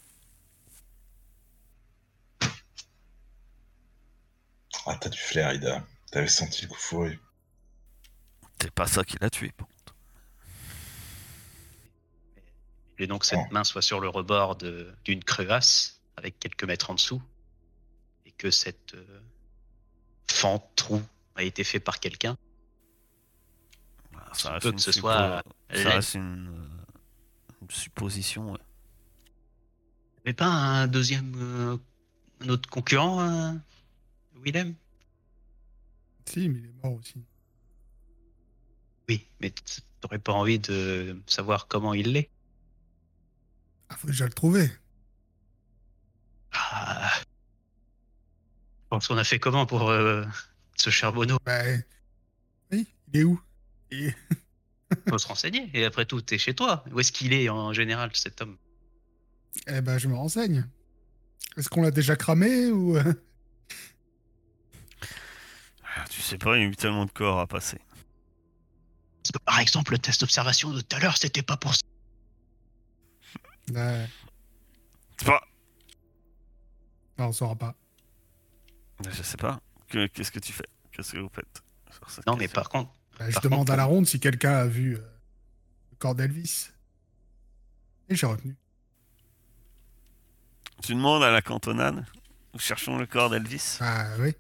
Ah, 4.86 4.98
t'as 5.02 5.10
du 5.10 5.18
flair, 5.20 5.54
Ida. 5.54 5.86
T'avais 6.12 6.28
senti 6.30 6.62
le 6.62 6.70
coup 6.70 6.78
fourré. 6.80 7.20
C'est 8.62 8.72
pas 8.72 8.88
ça 8.88 9.04
qui 9.04 9.18
l'a 9.22 9.30
tué. 9.30 9.52
Bon. 9.58 9.66
Et 12.98 13.08
donc 13.08 13.24
cette 13.24 13.40
Oh. 13.42 13.54
main 13.54 13.64
soit 13.64 13.82
sur 13.82 14.00
le 14.02 14.10
rebord 14.10 14.58
de- 14.58 14.94
d'une 15.06 15.24
crevasse, 15.24 16.02
avec 16.18 16.38
quelques 16.40 16.66
mètres 16.66 16.90
en 16.90 16.96
dessous, 16.96 17.22
et 18.26 18.32
que 18.32 18.52
cette 18.52 18.94
euh, 18.94 19.22
fente, 20.30 20.66
trou, 20.76 21.02
a 21.36 21.44
été 21.44 21.64
fait 21.64 21.80
par 21.80 22.00
quelqu'un. 22.02 22.38
Voilà, 24.12 24.34
Se 24.34 24.42
ça 24.42 24.52
reste 24.52 24.64
peut 24.64 24.72
que 24.74 24.82
ce 24.82 24.92
suppo- 24.92 25.00
soit 25.00 25.44
ça 25.74 25.90
reste 25.92 26.14
une, 26.16 26.50
euh, 26.50 27.62
une 27.62 27.70
supposition. 27.72 28.52
ouais. 28.52 28.60
Mais 30.26 30.34
pas 30.34 30.48
un 30.48 30.88
deuxième, 30.88 31.34
euh, 31.38 31.78
un 32.42 32.50
autre 32.50 32.70
concurrent, 32.70 33.22
euh, 33.22 33.54
Willem? 34.36 34.76
Si, 36.26 36.50
mais 36.50 36.60
il 36.60 36.66
est 36.66 36.84
mort 36.84 36.94
aussi. 37.00 37.16
Oui, 39.10 39.26
mais 39.42 39.52
t'aurais 40.02 40.20
pas 40.20 40.34
envie 40.34 40.60
de 40.60 41.20
savoir 41.26 41.68
comment 41.68 41.94
il 41.94 42.14
l'est 42.14 42.30
Ah, 43.90 43.98
faut 43.98 44.08
déjà 44.08 44.26
le 44.26 44.32
trouver. 44.34 44.70
Ah. 46.54 47.12
Je 47.20 48.88
pense 48.90 49.08
qu'on 49.08 49.18
a 49.18 49.24
fait 49.24 49.40
comment 49.40 49.66
pour 49.66 49.90
euh, 49.90 50.24
ce 50.76 50.90
charbonneau 50.92 51.38
Bah, 51.46 51.62
oui, 52.72 52.88
il 53.14 53.20
est 53.20 53.24
où? 53.24 53.42
Et- 53.92 54.14
Faut 55.10 55.18
se 55.20 55.28
renseigner. 55.28 55.70
Et 55.76 55.86
après 55.86 56.06
tout, 56.06 56.22
t'es 56.22 56.38
chez 56.40 56.54
toi. 56.56 56.84
Où 56.92 57.00
est-ce 57.00 57.12
qu'il 57.12 57.34
est 57.34 57.48
en 57.50 57.74
général, 57.74 58.10
cet 58.16 58.42
homme? 58.42 58.58
Eh 59.68 59.82
ben, 59.82 59.98
je 60.00 60.08
me 60.08 60.16
renseigne. 60.16 60.68
Est-ce 61.58 61.70
qu'on 61.70 61.82
l'a 61.84 61.92
déjà 61.92 62.16
cramé 62.16 62.68
ou 62.72 62.98
euh, 62.98 63.14
Ah, 65.84 66.06
Tu 66.10 66.22
sais 66.22 66.38
pas, 66.40 66.58
il 66.58 66.62
y 66.62 66.66
a 66.66 66.68
eu 66.68 66.76
tellement 66.76 67.06
de 67.06 67.12
corps 67.12 67.40
à 67.40 67.46
passer. 67.48 67.78
Parce 69.32 69.38
que 69.44 69.46
par 69.46 69.60
exemple, 69.60 69.92
le 69.92 70.00
test 70.00 70.22
d'observation 70.22 70.72
de 70.72 70.82
tout 70.82 70.96
à 70.96 71.00
l'heure, 71.00 71.16
c'était 71.18 71.44
pas 71.44 71.56
pour 71.56 71.76
ça. 71.76 71.82
bah, 73.68 74.08
C'est 75.20 75.26
pas. 75.28 75.44
non, 77.20 77.26
on 77.28 77.32
saura 77.32 77.56
pas. 77.56 77.76
Je 79.08 79.22
sais 79.22 79.38
pas. 79.38 79.60
Que- 79.88 80.08
Qu'est-ce 80.08 80.32
que 80.32 80.40
tu 80.40 80.52
fais? 80.52 80.66
Qu'est-ce 80.92 81.12
que 81.12 81.20
vous 81.20 81.30
faites 81.30 81.62
sur 81.92 82.10
cette 82.10 82.26
Non, 82.26 82.34
mais 82.38 82.46
question? 82.46 82.56
par 82.62 82.70
contre, 82.70 82.92
Bah, 83.20 83.30
je 83.30 83.34
Par 83.36 83.44
demande 83.44 83.60
contre, 83.60 83.72
à 83.74 83.76
la 83.76 83.86
ronde 83.86 84.08
si 84.08 84.20
quelqu'un 84.20 84.54
a 84.54 84.66
vu 84.66 84.96
euh, 84.96 85.00
le 85.92 85.98
corps 86.00 86.16
d'Elvis. 86.16 86.70
Et 88.10 88.16
j'ai 88.16 88.26
retenu. 88.26 88.56
Tu 90.82 90.96
demandes 90.96 91.22
à 91.22 91.30
la 91.30 91.44
cantonade? 91.44 92.04
Nous 92.54 92.60
cherchons 92.60 92.98
le 92.98 93.06
corps 93.06 93.30
d'Elvis. 93.30 93.78
Ah 93.80 94.08
oui. 94.18 94.34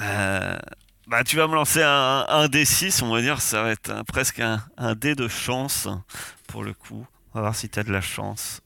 Euh, 0.00 0.58
bah, 1.06 1.24
tu 1.24 1.36
vas 1.36 1.46
me 1.46 1.54
lancer 1.54 1.82
un, 1.82 2.26
un 2.28 2.46
D6, 2.48 3.02
on 3.02 3.10
va 3.12 3.20
dire. 3.20 3.40
Ça 3.40 3.62
va 3.62 3.70
être 3.72 3.90
un- 3.90 4.04
presque 4.04 4.40
un, 4.40 4.64
un 4.76 4.94
dé 4.94 5.14
de 5.14 5.28
chance 5.28 5.88
pour 6.48 6.64
le 6.64 6.74
coup. 6.74 7.06
On 7.32 7.38
va 7.38 7.40
voir 7.42 7.56
si 7.56 7.68
tu 7.68 7.78
as 7.78 7.84
de 7.84 7.92
la 7.92 8.00
chance. 8.00 8.60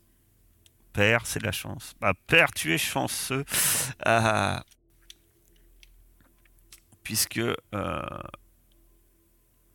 Père, 0.92 1.26
c'est 1.26 1.38
de 1.40 1.44
la 1.46 1.52
chance. 1.52 1.94
Bah, 2.00 2.12
père, 2.26 2.50
tu 2.52 2.72
es 2.74 2.78
chanceux. 2.78 3.44
Euh, 4.06 4.58
puisque 7.02 7.38
euh, 7.38 7.54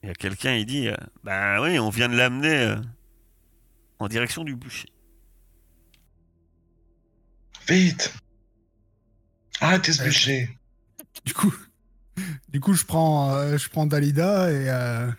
il 0.04 0.08
y 0.08 0.12
a 0.12 0.14
quelqu'un, 0.16 0.54
il 0.56 0.66
dit 0.66 0.88
euh, 0.88 0.96
Bah 1.24 1.62
oui, 1.62 1.80
on 1.80 1.90
vient 1.90 2.10
de 2.10 2.16
l'amener 2.16 2.54
euh, 2.54 2.76
en 4.00 4.08
direction 4.08 4.44
du 4.44 4.56
boucher. 4.56 4.90
Vite 7.68 8.14
Arrêtez 9.62 9.94
ce 9.94 10.04
bûcher 10.04 10.50
Du 11.26 11.34
coup, 11.34 11.54
du 12.50 12.60
coup, 12.60 12.74
je 12.74 12.84
prends, 12.86 13.34
euh, 13.36 13.58
je 13.58 13.70
prends 13.70 13.86
Dalida 13.86 14.52
et 14.52 14.70
euh, 14.70 15.12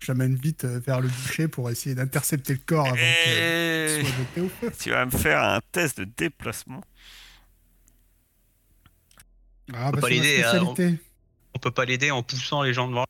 j'amène 0.00 0.34
vite 0.36 0.64
euh, 0.64 0.80
vers 0.80 1.00
le 1.00 1.08
boucher 1.08 1.48
pour 1.48 1.70
essayer 1.70 1.94
d'intercepter 1.94 2.54
le 2.54 2.60
corps 2.64 2.86
avant 2.86 2.96
qu'il 2.96 3.32
Et 3.32 4.00
soit 4.00 4.10
jeté 4.10 4.40
au 4.40 4.48
feu. 4.60 4.72
tu 4.78 4.90
vas 4.90 5.06
me 5.06 5.10
faire 5.10 5.42
un 5.42 5.60
test 5.72 5.98
de 6.00 6.04
déplacement. 6.04 6.82
Ah, 9.72 9.92
peut 9.92 10.00
bah, 10.00 10.00
pas 10.00 10.08
c'est 10.08 10.16
ma 10.16 10.22
l'aider, 10.22 10.42
hein, 10.44 10.96
on 11.54 11.58
peut 11.58 11.70
pas 11.70 11.84
l'aider 11.84 12.10
en 12.10 12.22
poussant 12.22 12.62
les 12.62 12.72
gens 12.74 12.88
devant. 12.88 13.04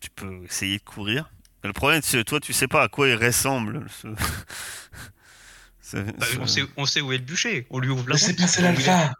Tu 0.00 0.10
peux 0.10 0.44
essayer 0.44 0.78
de 0.78 0.84
courir. 0.84 1.30
Mais 1.62 1.68
le 1.68 1.72
problème, 1.72 2.02
c'est 2.04 2.18
que 2.18 2.22
toi, 2.22 2.38
tu 2.40 2.52
sais 2.52 2.68
pas 2.68 2.84
à 2.84 2.88
quoi 2.88 3.08
il 3.08 3.16
ressemble. 3.16 3.86
Ce... 3.90 4.06
ce- 5.82 5.96
Bah, 5.96 6.26
ce- 6.26 6.38
on, 6.38 6.46
sait, 6.46 6.62
on 6.76 6.86
sait 6.86 7.00
où 7.00 7.12
est 7.12 7.18
le 7.18 7.24
bûcher. 7.24 7.66
On 7.70 7.80
lui 7.80 7.88
ouvre 7.88 8.08
la 8.08 8.14
Laissez 8.14 8.28
route. 8.32 8.36
passer 8.38 8.62
Où 8.62 8.64
il 8.64 8.66
est. 8.66 8.86
l'alpha 8.86 9.14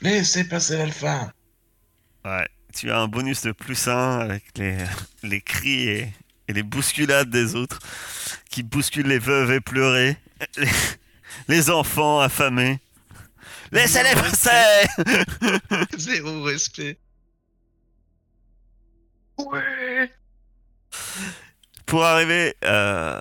Laissez 0.00 0.44
passer 0.44 0.76
l'alpha 0.76 1.32
Ouais, 2.24 2.48
tu 2.74 2.90
as 2.90 2.98
un 2.98 3.08
bonus 3.08 3.42
de 3.42 3.52
plus 3.52 3.88
1 3.88 4.20
avec 4.20 4.44
les, 4.56 4.76
les 5.22 5.40
cris 5.40 5.88
et, 5.88 6.12
et 6.48 6.52
les 6.52 6.62
bousculades 6.62 7.30
des 7.30 7.54
autres 7.54 7.78
qui 8.50 8.62
bousculent 8.62 9.08
les 9.08 9.18
veuves 9.18 9.52
éplorées, 9.52 10.16
les, 10.56 10.68
les 11.48 11.70
enfants 11.70 12.20
affamés. 12.20 12.80
Laissez-les 13.72 14.14
passer 14.14 14.86
Zéro 15.98 16.42
respect. 16.42 16.98
Ouais. 19.38 20.10
Pour 21.86 22.04
arriver, 22.04 22.54
euh, 22.64 23.20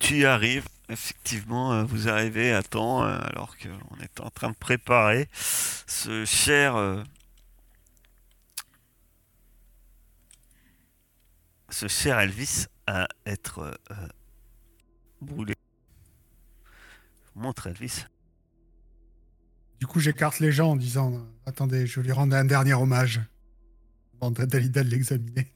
tu 0.00 0.18
y 0.18 0.24
arrives. 0.24 0.66
Effectivement, 0.88 1.72
euh, 1.72 1.84
vous 1.84 2.08
arrivez 2.08 2.52
à 2.52 2.62
temps, 2.62 3.02
euh, 3.02 3.18
alors 3.20 3.56
qu'on 3.58 4.00
est 4.00 4.20
en 4.20 4.30
train 4.30 4.50
de 4.50 4.54
préparer 4.54 5.28
ce 5.32 6.24
cher, 6.24 6.76
euh, 6.76 7.02
ce 11.70 11.88
cher 11.88 12.20
Elvis 12.20 12.66
à 12.86 13.08
être 13.26 13.76
brûlé. 15.20 15.54
Je 16.64 17.30
vous 17.34 17.40
montre 17.40 17.66
Elvis. 17.66 18.04
Du 19.80 19.88
coup, 19.88 19.98
j'écarte 19.98 20.38
les 20.38 20.52
gens 20.52 20.70
en 20.70 20.76
disant 20.76 21.26
Attendez, 21.46 21.86
je 21.86 22.00
lui 22.00 22.12
rends 22.12 22.30
un 22.30 22.44
dernier 22.44 22.74
hommage. 22.74 23.20
L'examiner. 24.22 25.52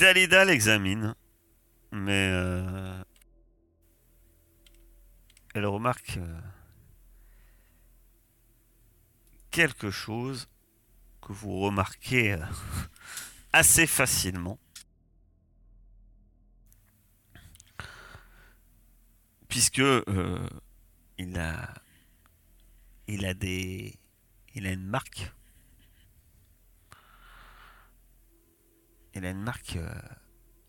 Dalida 0.00 0.46
l'examine, 0.46 1.14
mais 1.92 2.30
euh, 2.32 3.04
elle 5.52 5.66
remarque 5.66 6.16
euh, 6.16 6.40
quelque 9.50 9.90
chose 9.90 10.48
que 11.20 11.34
vous 11.34 11.60
remarquez 11.60 12.32
euh, 12.32 12.38
assez 13.52 13.86
facilement. 13.86 14.58
Puisque 19.48 19.82
il 21.18 21.38
a 21.38 21.74
il 23.06 23.26
a 23.26 23.34
des 23.34 23.98
il 24.54 24.66
a 24.66 24.72
une 24.72 24.86
marque. 24.86 25.30
Il 29.14 29.26
a 29.26 29.30
une 29.30 29.42
marque 29.42 29.76
euh, 29.76 29.92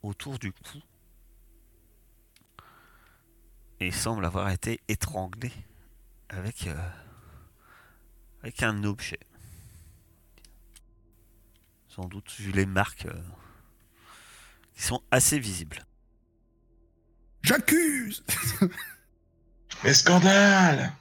autour 0.02 0.40
du 0.40 0.52
cou. 0.52 0.80
Et 3.80 3.88
il 3.88 3.94
semble 3.94 4.26
avoir 4.26 4.50
été 4.50 4.80
étranglé 4.88 5.52
avec, 6.30 6.68
euh, 6.68 6.90
avec 8.42 8.64
un 8.64 8.84
objet. 8.84 9.20
Sans 11.88 12.06
doute 12.06 12.32
vu 12.32 12.52
les 12.52 12.66
marques 12.66 13.06
euh, 13.06 13.22
qui 14.74 14.84
sont 14.84 15.04
assez 15.12 15.40
visibles. 15.40 15.86
J'accuse 17.44 18.24
Mais 19.84 19.94
scandale 19.94 20.94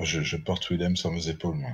je, 0.00 0.22
je 0.22 0.36
porte 0.36 0.68
Willem 0.70 0.96
sur 0.96 1.10
mes 1.10 1.28
épaules, 1.28 1.56
moi. 1.56 1.70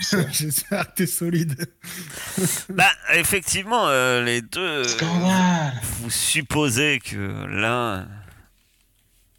Ça. 0.00 0.30
j'espère 0.32 0.88
que 0.88 0.94
t'es 0.96 1.06
solide. 1.06 1.66
Bah, 2.70 2.90
effectivement, 3.14 3.88
euh, 3.88 4.22
les 4.24 4.40
deux. 4.42 4.84
Scandale 4.84 5.72
Vous 6.00 6.10
supposez 6.10 6.98
que 7.00 7.44
l'un. 7.46 8.08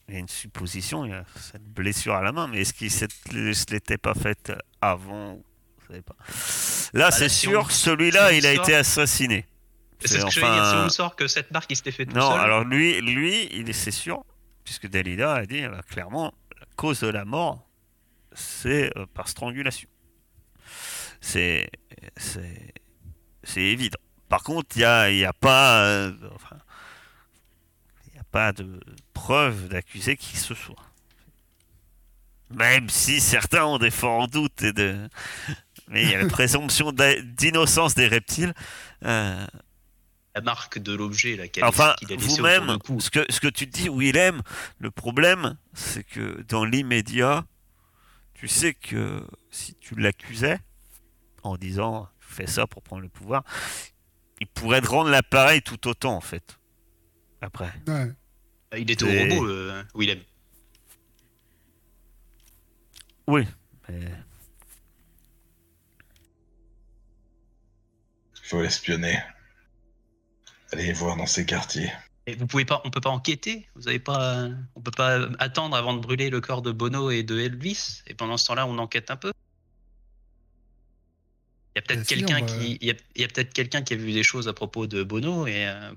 Il 0.07 0.13
y 0.13 0.17
a 0.17 0.19
une 0.19 0.27
supposition, 0.29 1.05
il 1.05 1.11
y 1.11 1.13
a 1.13 1.23
cette 1.39 1.63
blessure 1.63 2.13
à 2.13 2.21
la 2.21 2.31
main, 2.31 2.47
mais 2.47 2.61
est-ce 2.61 2.73
qu'il 2.73 2.91
se 2.91 3.05
l'était 3.71 3.97
pas 3.97 4.13
faite 4.13 4.51
avant 4.81 5.35
Vous 5.35 5.87
savez 5.87 6.01
pas. 6.01 6.15
Là, 6.93 7.05
Bah, 7.09 7.11
c'est 7.11 7.29
si 7.29 7.47
sûr, 7.47 7.61
on- 7.65 7.69
celui-là, 7.69 8.29
si 8.31 8.37
il 8.37 8.45
a 8.45 8.53
sort- 8.55 8.63
été 8.65 8.75
assassiné. 8.75 9.45
C'est 10.05 10.19
ce 10.19 10.25
que 10.25 10.31
je 10.31 10.39
veux 10.41 10.45
dire. 10.51 10.65
Si 10.69 10.75
on 10.75 10.89
sort 10.89 11.15
que 11.15 11.27
cette 11.27 11.49
marque, 11.51 11.71
il 11.71 11.77
s'était 11.77 11.91
fait 11.91 12.05
tout 12.05 12.15
Non, 12.15 12.29
seul. 12.31 12.39
alors 12.41 12.63
lui, 12.65 12.99
lui, 13.01 13.47
il 13.53 13.69
est 13.69 13.73
c'est 13.73 13.91
sûr, 13.91 14.23
puisque 14.65 14.87
Dalida 14.87 15.33
a 15.33 15.45
dit 15.45 15.63
euh, 15.63 15.81
clairement, 15.89 16.33
la 16.59 16.65
cause 16.75 16.99
de 16.99 17.07
la 17.07 17.23
mort, 17.25 17.65
c'est 18.33 18.91
euh, 18.97 19.05
par 19.13 19.29
strangulation. 19.29 19.87
C'est, 21.25 21.69
c'est, 22.17 22.73
c'est 23.43 23.61
évident. 23.61 23.97
Par 24.27 24.43
contre, 24.43 24.75
il 24.75 24.79
n'y 24.79 24.83
a, 24.85 25.09
y 25.09 25.23
a 25.23 25.31
pas, 25.31 25.85
euh, 25.85 26.11
enfin, 26.35 26.57
y 28.13 28.19
a 28.19 28.23
pas 28.29 28.51
de 28.51 28.81
preuve 29.13 29.69
d'accuser 29.69 30.17
qui 30.17 30.33
que 30.33 30.37
ce 30.39 30.53
soit. 30.53 30.83
Même 32.49 32.89
si 32.89 33.21
certains 33.21 33.63
ont 33.63 33.77
des 33.77 33.89
forts 33.89 34.27
doutes 34.27 34.63
et 34.63 34.73
de, 34.73 35.07
mais 35.87 36.03
il 36.03 36.09
y 36.11 36.13
a 36.13 36.21
la 36.21 36.27
présomption 36.27 36.91
d'innocence 36.91 37.95
des 37.95 38.07
reptiles. 38.07 38.53
euh, 39.05 39.47
La 40.35 40.41
marque 40.41 40.77
de 40.79 40.93
l'objet, 40.93 41.37
là, 41.37 41.47
qu'il 41.47 41.63
a 41.63 41.67
Enfin, 41.69 41.95
qu'il 41.99 42.11
a 42.11 42.17
vous-même, 42.17 42.77
ce 42.99 43.09
que, 43.09 43.25
ce 43.29 43.39
que 43.39 43.47
tu 43.47 43.65
dis, 43.65 43.87
Willem, 43.87 44.41
le 44.77 44.91
problème, 44.91 45.57
c'est 45.73 46.03
que 46.03 46.41
dans 46.49 46.65
l'immédiat, 46.65 47.45
tu 48.33 48.49
sais 48.49 48.73
que 48.73 49.25
si 49.51 49.75
tu 49.75 49.95
l'accusais, 49.95 50.59
en 51.43 51.57
disant 51.57 52.07
fais 52.19 52.47
ça 52.47 52.65
pour 52.67 52.81
prendre 52.81 53.01
le 53.01 53.09
pouvoir, 53.09 53.43
il 54.39 54.47
pourrait 54.47 54.81
te 54.81 54.87
rendre 54.87 55.09
l'appareil 55.09 55.61
tout 55.61 55.87
autant, 55.87 56.15
en 56.15 56.21
fait. 56.21 56.57
Après. 57.41 57.71
Ouais. 57.87 58.11
Il 58.77 58.89
était 58.89 59.03
au 59.03 59.07
robot, 59.07 59.47
euh, 59.47 59.83
Willem. 59.93 60.19
Oui. 63.27 63.47
mais- 63.87 64.11
Il 68.35 68.47
faut 68.49 68.61
l'espionner. 68.61 69.19
Allez 70.71 70.91
voir 70.93 71.15
dans 71.17 71.25
ces 71.27 71.45
quartiers. 71.45 71.91
Et 72.25 72.35
vous 72.35 72.47
pouvez 72.47 72.65
pas, 72.65 72.81
on 72.85 72.89
peut 72.89 73.01
pas 73.01 73.09
enquêter? 73.09 73.67
Vous 73.75 73.87
avez 73.87 73.99
pas, 73.99 74.47
on 74.75 74.81
peut 74.81 74.91
pas 74.91 75.27
attendre 75.39 75.75
avant 75.75 75.93
de 75.93 75.99
brûler 75.99 76.29
le 76.29 76.41
corps 76.41 76.61
de 76.61 76.71
Bono 76.71 77.11
et 77.11 77.23
de 77.23 77.37
Elvis? 77.39 78.01
Et 78.07 78.13
pendant 78.13 78.37
ce 78.37 78.45
temps-là, 78.47 78.65
on 78.65 78.77
enquête 78.77 79.11
un 79.11 79.17
peu? 79.17 79.31
Il 81.75 81.79
y 81.79 81.79
a 81.79 81.81
peut-être 81.81 82.07
quelqu'un 82.07 82.45
qui, 82.45 82.77
il 82.81 82.87
y 82.87 82.91
a, 82.91 82.93
il 83.15 83.21
y 83.21 83.23
a 83.23 83.27
peut-être 83.27 83.51
quelqu'un 83.51 83.81
qui 83.81 83.93
a 83.93 83.97
vu 83.97 84.13
des 84.13 84.21
choses 84.21 84.47
à 84.47 84.53
propos 84.53 84.85
de 84.85 85.01
Bono 85.01 85.47
et 85.47 85.65
euh, 85.67 85.91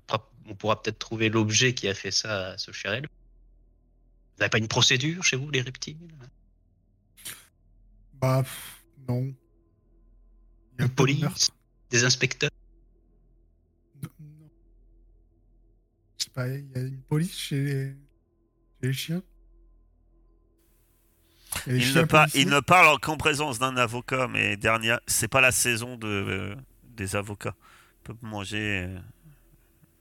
on 0.47 0.55
pourra 0.55 0.81
peut-être 0.83 0.99
trouver 0.99 1.29
l'objet 1.29 1.74
qui 1.74 1.87
a 1.87 1.95
fait 1.95 2.11
ça 2.11 2.53
à 2.53 2.59
ce 2.59 2.72
cher 2.72 2.95
Elvis. 2.95 3.09
Vous 3.09 4.41
n'avez 4.41 4.49
pas 4.49 4.59
une 4.59 4.68
procédure 4.68 5.22
chez 5.22 5.37
vous, 5.37 5.51
les 5.51 5.61
reptiles? 5.61 5.99
Bah, 8.14 8.43
non. 9.07 9.35
Il 10.72 10.79
y 10.79 10.83
a 10.83 10.85
Une 10.85 10.89
de 10.89 10.95
police? 10.95 11.51
Des 11.91 12.05
inspecteurs? 12.05 12.51
Non, 14.03 14.09
non. 14.20 14.49
Je 16.18 16.24
sais 16.24 16.31
pas, 16.31 16.49
il 16.49 16.70
y 16.74 16.79
a 16.79 16.81
une 16.81 17.03
police 17.03 17.37
chez 17.37 17.61
les, 17.62 17.97
chez 18.81 18.87
les 18.87 18.93
chiens? 18.95 19.22
Il 21.67 21.95
ne 21.95 22.03
par- 22.05 22.23
policiers. 22.25 22.43
il 22.43 22.49
ne 22.49 22.61
parle 22.61 22.99
qu'en 23.01 23.17
présence 23.17 23.59
d'un 23.59 23.77
avocat, 23.77 24.29
mais 24.29 24.57
dernière, 24.57 25.01
c'est 25.07 25.29
pas 25.29 25.41
la 25.41 25.53
saison 25.53 25.97
de, 25.97 26.07
euh, 26.07 26.55
des 26.85 27.17
avocats. 27.17 27.55
Ils 28.01 28.05
peuvent 28.05 28.17
manger, 28.23 28.87
euh, 28.89 28.99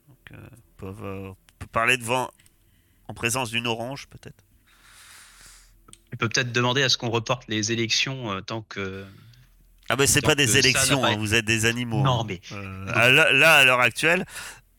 donc, 0.07 0.17
euh, 0.33 0.37
peuvent, 0.77 1.05
euh, 1.05 1.31
peut 1.59 1.67
parler 1.67 1.97
devant, 1.97 2.29
en 3.07 3.13
présence 3.13 3.51
d'une 3.51 3.67
orange, 3.67 4.07
peut-être. 4.07 4.43
Il 6.11 6.17
peut 6.17 6.29
peut-être 6.29 6.51
demander 6.51 6.81
à 6.83 6.89
ce 6.89 6.97
qu'on 6.97 7.09
reporte 7.09 7.47
les 7.47 7.71
élections 7.71 8.31
euh, 8.31 8.41
tant 8.41 8.61
que. 8.61 9.05
Ah 9.89 9.95
ben 9.95 10.07
c'est 10.07 10.21
pas 10.21 10.33
des 10.35 10.57
élections, 10.57 11.03
hein, 11.05 11.15
vous 11.17 11.35
êtes 11.35 11.45
des 11.45 11.65
animaux. 11.65 12.01
Non, 12.03 12.21
hein. 12.21 12.25
mais 12.27 12.41
Euh, 12.53 13.31
là, 13.33 13.55
à 13.57 13.65
l'heure 13.65 13.81
actuelle, 13.81 14.25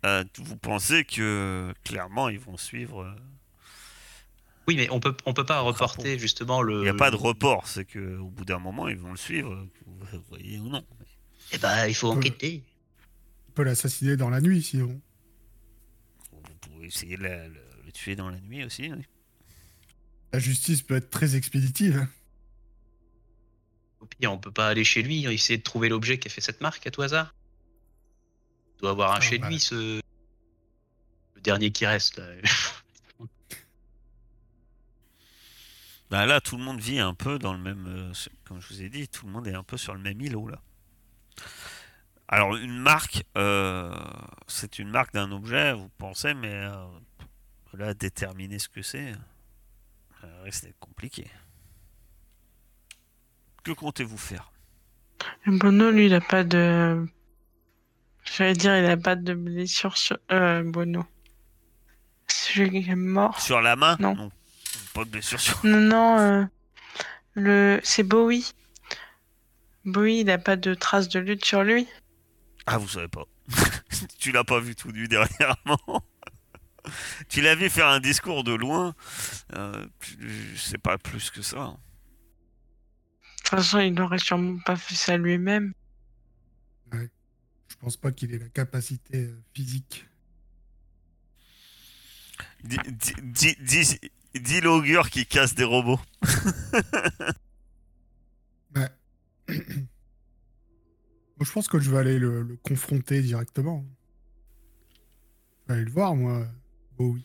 euh, 0.05 0.25
vous 0.39 0.57
pensez 0.57 1.05
que 1.05 1.73
clairement 1.85 2.29
ils 2.29 2.41
vont 2.41 2.57
suivre. 2.57 3.14
Oui, 4.67 4.77
mais 4.77 4.89
on 4.91 5.01
peut 5.01 5.17
on 5.27 5.33
peut 5.35 5.45
pas 5.47 5.61
reporter 5.61 6.19
justement 6.19 6.62
le. 6.62 6.79
Il 6.79 6.83
n'y 6.83 6.89
a 6.89 6.95
pas 6.95 7.11
de 7.11 7.17
report, 7.17 7.67
c'est 7.69 7.85
que 7.85 8.19
au 8.19 8.29
bout 8.29 8.45
d'un 8.45 8.59
moment 8.59 8.89
ils 8.89 8.97
vont 8.99 9.11
le 9.12 9.17
suivre, 9.17 9.67
vous 9.87 10.23
voyez 10.29 10.59
ou 10.59 10.69
non. 10.69 10.85
Eh 11.53 11.59
ben, 11.59 11.87
il 11.87 11.95
faut 11.95 12.11
enquêter. 12.11 12.62
On 13.49 13.53
peut 13.53 13.62
l'assassiner 13.62 14.17
dans 14.17 14.29
la 14.31 14.41
nuit, 14.41 14.62
sinon. 14.62 15.01
Vous 16.33 16.55
pouvez 16.73 16.87
essayer 16.89 17.17
de 17.17 17.23
la- 17.23 17.47
le, 17.49 17.61
le 17.85 17.93
tuer 17.93 18.17
dans 18.17 18.29
la 18.29 18.41
nuit 18.41 18.64
aussi. 18.64 18.93
oui. 18.93 19.03
La 20.33 20.41
justice 20.41 20.83
peut 20.83 20.97
être 20.97 21.09
très 21.09 21.37
expéditive. 21.37 22.07
Au 24.01 24.07
pire, 24.07 24.33
on 24.33 24.39
peut 24.39 24.51
pas 24.51 24.69
aller 24.69 24.85
chez 24.85 25.03
lui, 25.03 25.25
essayer 25.27 25.57
de 25.57 25.62
trouver 25.62 25.89
l'objet 25.89 26.19
qui 26.19 26.29
a 26.29 26.31
fait 26.31 26.41
cette 26.41 26.61
marque 26.61 26.87
à 26.87 26.91
tout 26.91 27.03
hasard. 27.03 27.33
Il 28.77 28.81
doit 28.81 28.91
avoir 28.91 29.12
un 29.12 29.17
Ah, 29.19 29.21
chez 29.21 29.39
bah. 29.39 29.49
lui, 29.49 29.59
ce. 29.61 30.01
Le 31.37 31.41
dernier 31.41 31.71
qui 31.71 31.87
reste, 31.87 32.19
là. 32.19 32.27
Bah 36.11 36.24
là, 36.26 36.40
tout 36.40 36.57
le 36.57 36.62
monde 36.62 36.80
vit 36.80 37.00
un 37.00 37.14
peu 37.14 37.38
dans 37.38 37.52
le 37.52 37.59
même. 37.59 37.86
euh, 37.88 38.12
comme 38.44 38.61
je 38.61 38.68
vous 38.68 38.82
ai 38.82 38.88
dit, 38.88 39.09
tout 39.09 39.26
le 39.26 39.32
monde 39.32 39.46
est 39.48 39.54
un 39.54 39.64
peu 39.64 39.76
sur 39.76 39.92
le 39.94 40.00
même 40.00 40.20
îlot 40.20 40.48
là. 40.48 40.61
Alors, 42.28 42.57
une 42.57 42.78
marque, 42.78 43.24
euh, 43.36 43.94
c'est 44.48 44.78
une 44.78 44.90
marque 44.90 45.12
d'un 45.12 45.30
objet, 45.30 45.72
vous 45.72 45.88
pensez, 45.98 46.34
mais 46.34 46.52
euh, 46.52 46.84
là, 47.72 47.94
déterminer 47.94 48.59
ce 48.59 48.68
que 48.68 48.82
c'est, 48.82 49.12
reste 50.42 50.68
compliqué. 50.80 51.30
Que 53.62 53.72
comptez-vous 53.72 54.18
faire? 54.18 54.52
Bono, 55.46 55.90
lui, 55.90 56.07
il 56.07 56.14
a 56.14 56.20
pas 56.20 56.44
de. 56.44 57.07
J'allais 58.24 58.54
dire, 58.54 58.76
il 58.76 58.86
a 58.86 58.96
pas 58.96 59.14
de 59.16 59.34
blessure 59.34 59.96
sur. 59.96 60.18
Euh, 60.32 60.62
Bono. 60.64 61.04
Celui 62.28 62.82
qui 62.82 62.90
est 62.90 62.96
mort. 62.96 63.40
Sur 63.40 63.61
la 63.61 63.76
main? 63.76 63.96
Non. 64.00 64.30
Pas 64.97 65.05
de 65.05 65.11
blessure 65.11 65.38
sur. 65.38 65.62
Non, 65.62 65.78
non, 65.78 66.18
euh, 66.18 66.44
le... 67.34 67.80
c'est 67.84 68.03
Bowie. 68.03 68.55
Bowie, 69.84 70.20
il 70.20 70.30
a 70.30 70.38
pas 70.38 70.57
de 70.57 70.72
traces 70.72 71.11
de 71.11 71.20
lutte 71.20 71.44
sur 71.44 71.62
lui. 71.62 71.86
Ah, 72.64 72.78
vous 72.78 72.88
savez 72.88 73.09
pas. 73.09 73.26
tu 74.18 74.32
l'as 74.32 74.42
pas 74.42 74.59
vu 74.59 74.74
tout 74.74 74.90
nu 74.92 75.07
dernièrement. 75.07 76.03
tu 77.28 77.42
l'as 77.42 77.55
vu 77.55 77.68
faire 77.68 77.88
un 77.88 78.01
discours 78.01 78.42
de 78.42 78.55
loin. 78.55 78.94
Euh, 79.55 79.86
je 80.18 80.59
sais 80.59 80.78
pas 80.78 80.97
plus 80.97 81.30
que 81.30 81.42
ça. 81.42 81.59
De 81.59 81.72
toute 83.36 83.49
façon, 83.51 83.80
il 83.80 83.92
n'aurait 83.92 84.18
sûrement 84.18 84.59
pas 84.64 84.76
fait 84.76 84.94
ça 84.94 85.18
lui-même. 85.18 85.74
Je 86.90 87.76
pense 87.78 87.99
pas 87.99 88.12
qu'il 88.12 88.32
ait 88.32 88.38
la 88.38 88.49
capacité 88.49 89.26
euh, 89.26 89.42
physique. 89.53 90.07
Dis, 92.64 94.61
l'augure 94.61 95.09
qui 95.11 95.26
casse 95.26 95.54
des 95.54 95.64
robots. 95.64 96.00
Ouais. 98.74 98.90
Moi, 99.48 101.44
je 101.44 101.52
pense 101.52 101.68
que 101.68 101.78
je 101.78 101.90
vais 101.90 101.98
aller 101.98 102.18
le, 102.18 102.42
le 102.42 102.57
confronter 102.57 103.20
directement. 103.22 103.84
Je 105.62 105.68
vais 105.68 105.74
aller 105.74 105.84
le 105.84 105.90
voir, 105.92 106.14
moi. 106.14 106.46
Oh 106.98 107.12
oui. 107.14 107.24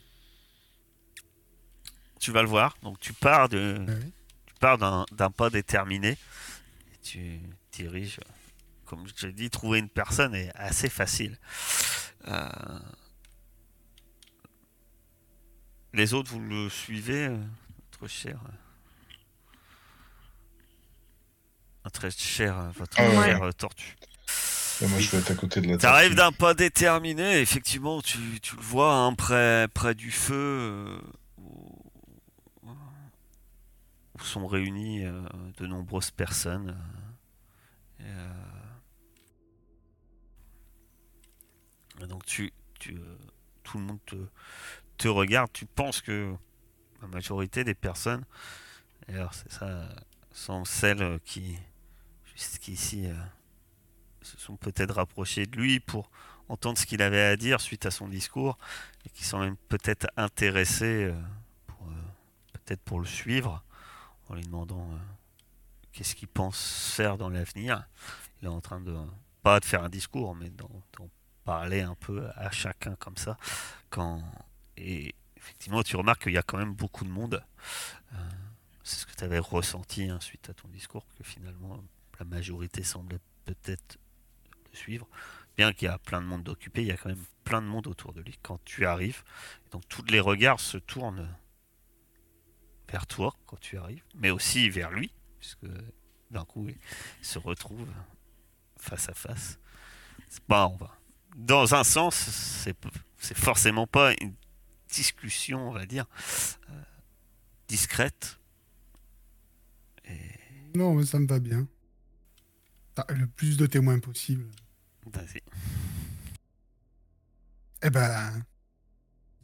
tu 2.20 2.30
vas 2.30 2.42
le 2.42 2.48
voir. 2.48 2.76
Donc 2.82 3.00
tu 3.00 3.12
pars 3.12 3.48
de, 3.48 3.78
Ouais. 3.86 4.12
tu 4.46 4.54
pars 4.60 4.78
d'un 4.78 5.04
d'un 5.12 5.30
pas 5.30 5.50
déterminé. 5.50 6.10
Et 6.12 6.98
tu 7.02 7.40
diriges. 7.72 8.20
Comme 8.86 9.06
je 9.16 9.26
l'ai 9.26 9.32
dit, 9.32 9.48
trouver 9.50 9.78
une 9.78 9.88
personne 9.88 10.34
est 10.34 10.50
assez 10.54 10.88
facile. 10.90 11.38
Euh, 12.28 12.48
Les 15.94 16.14
autres, 16.14 16.30
vous 16.30 16.40
le 16.40 16.68
suivez, 16.70 17.26
euh, 17.26 17.36
notre 17.92 18.06
cher. 18.08 18.38
euh, 18.46 18.52
Notre 21.84 22.08
cher, 22.10 22.58
euh, 22.58 22.70
votre 22.70 22.96
Ah 23.00 23.08
ouais. 23.40 23.52
tortue. 23.52 23.96
Et 24.80 24.86
moi, 24.86 24.98
je 24.98 25.10
vais 25.10 25.18
être 25.18 25.30
à 25.32 25.34
côté 25.34 25.60
de 25.60 25.68
la 25.68 25.76
T'arrives 25.76 26.14
d'un 26.14 26.32
pas 26.32 26.54
déterminé, 26.54 27.40
effectivement, 27.40 28.00
tu, 28.00 28.18
tu 28.40 28.56
le 28.56 28.62
vois 28.62 28.94
hein, 28.94 29.14
près, 29.14 29.68
près 29.74 29.94
du 29.94 30.10
feu 30.10 30.34
euh, 30.34 30.98
où, 31.38 31.78
sont 34.24 34.46
réunies 34.46 35.04
euh, 35.04 35.20
de 35.58 35.66
nombreuses 35.66 36.12
personnes. 36.12 36.76
et, 37.98 38.04
euh, 38.04 38.28
et 42.02 42.06
donc 42.06 42.24
tu, 42.24 42.52
tu, 42.78 42.96
tout 43.64 43.78
le 43.78 43.84
monde 43.84 43.98
te, 44.06 44.14
regarde, 45.08 45.50
tu 45.52 45.66
penses 45.66 46.00
que 46.00 46.34
la 47.00 47.08
majorité 47.08 47.64
des 47.64 47.74
personnes, 47.74 48.24
alors 49.08 49.34
c'est 49.34 49.52
ça, 49.52 49.88
sont 50.30 50.64
celles 50.64 51.18
qui, 51.24 51.56
jusqu'ici, 52.34 53.06
euh, 53.06 53.14
se 54.22 54.38
sont 54.38 54.56
peut-être 54.56 54.94
rapprochés 54.94 55.46
de 55.46 55.56
lui 55.56 55.80
pour 55.80 56.10
entendre 56.48 56.78
ce 56.78 56.86
qu'il 56.86 57.02
avait 57.02 57.22
à 57.22 57.36
dire 57.36 57.60
suite 57.60 57.86
à 57.86 57.90
son 57.90 58.08
discours 58.08 58.58
et 59.04 59.10
qui 59.10 59.24
sont 59.24 59.38
même 59.38 59.56
peut-être 59.68 60.06
intéressés 60.16 61.04
euh, 61.04 61.12
euh, 61.12 61.84
peut-être 62.52 62.82
pour 62.82 63.00
le 63.00 63.06
suivre 63.06 63.62
en 64.28 64.34
lui 64.34 64.42
demandant 64.42 64.88
euh, 64.92 64.98
qu'est-ce 65.92 66.14
qu'il 66.14 66.28
pense 66.28 66.92
faire 66.94 67.16
dans 67.16 67.28
l'avenir. 67.28 67.86
Il 68.40 68.46
est 68.46 68.50
en 68.50 68.60
train 68.60 68.80
de 68.80 68.96
pas 69.42 69.60
de 69.60 69.64
faire 69.64 69.82
un 69.82 69.88
discours 69.88 70.34
mais 70.34 70.50
d'en 70.50 70.70
parler 71.44 71.80
un 71.80 71.96
peu 71.96 72.28
à 72.36 72.50
chacun 72.50 72.94
comme 72.96 73.16
ça 73.16 73.36
quand 73.90 74.22
et 74.76 75.14
effectivement 75.36 75.82
tu 75.82 75.96
remarques 75.96 76.22
qu'il 76.24 76.32
y 76.32 76.38
a 76.38 76.42
quand 76.42 76.58
même 76.58 76.74
beaucoup 76.74 77.04
de 77.04 77.10
monde. 77.10 77.44
Euh, 78.12 78.16
c'est 78.82 79.00
ce 79.00 79.06
que 79.06 79.14
tu 79.14 79.24
avais 79.24 79.38
ressenti 79.38 80.10
suite 80.20 80.48
à 80.50 80.54
ton 80.54 80.68
discours 80.68 81.06
que 81.16 81.24
finalement 81.24 81.82
la 82.18 82.24
majorité 82.24 82.82
semblait 82.82 83.20
peut-être 83.44 83.98
le 84.70 84.76
suivre. 84.76 85.08
Bien 85.56 85.72
qu'il 85.72 85.86
y 85.86 85.90
a 85.90 85.98
plein 85.98 86.20
de 86.20 86.26
monde 86.26 86.42
d'occupés, 86.42 86.82
il 86.82 86.88
y 86.88 86.92
a 86.92 86.96
quand 86.96 87.10
même 87.10 87.24
plein 87.44 87.60
de 87.60 87.66
monde 87.66 87.86
autour 87.86 88.12
de 88.12 88.22
lui 88.22 88.38
quand 88.42 88.58
tu 88.64 88.86
arrives. 88.86 89.22
Donc 89.70 89.86
tous 89.88 90.04
les 90.04 90.20
regards 90.20 90.60
se 90.60 90.78
tournent 90.78 91.28
vers 92.90 93.06
toi 93.06 93.34
quand 93.46 93.58
tu 93.60 93.78
arrives, 93.78 94.04
mais 94.14 94.30
aussi 94.30 94.68
vers 94.68 94.90
lui, 94.90 95.12
puisque 95.38 95.66
d'un 96.30 96.44
coup 96.44 96.68
il 96.68 97.24
se 97.24 97.38
retrouve 97.38 97.88
face 98.76 99.08
à 99.08 99.14
face. 99.14 99.58
Pas, 100.48 100.66
on 100.66 100.76
va. 100.76 100.96
Dans 101.36 101.74
un 101.74 101.84
sens, 101.84 102.14
c'est 103.18 103.36
forcément 103.36 103.86
pas 103.86 104.12
une 104.20 104.34
discussion, 104.92 105.68
on 105.68 105.72
va 105.72 105.86
dire, 105.86 106.06
euh, 106.70 106.82
discrète. 107.68 108.38
Et 110.04 110.18
Non, 110.76 110.94
mais 110.94 111.06
ça 111.06 111.18
me 111.18 111.26
va 111.26 111.38
bien. 111.38 111.66
Ah, 112.96 113.06
le 113.08 113.26
plus 113.26 113.56
de 113.56 113.66
témoins 113.66 113.98
possible. 113.98 114.44
vas-y. 115.06 115.40
Eh 117.82 117.90
ben, 117.90 118.44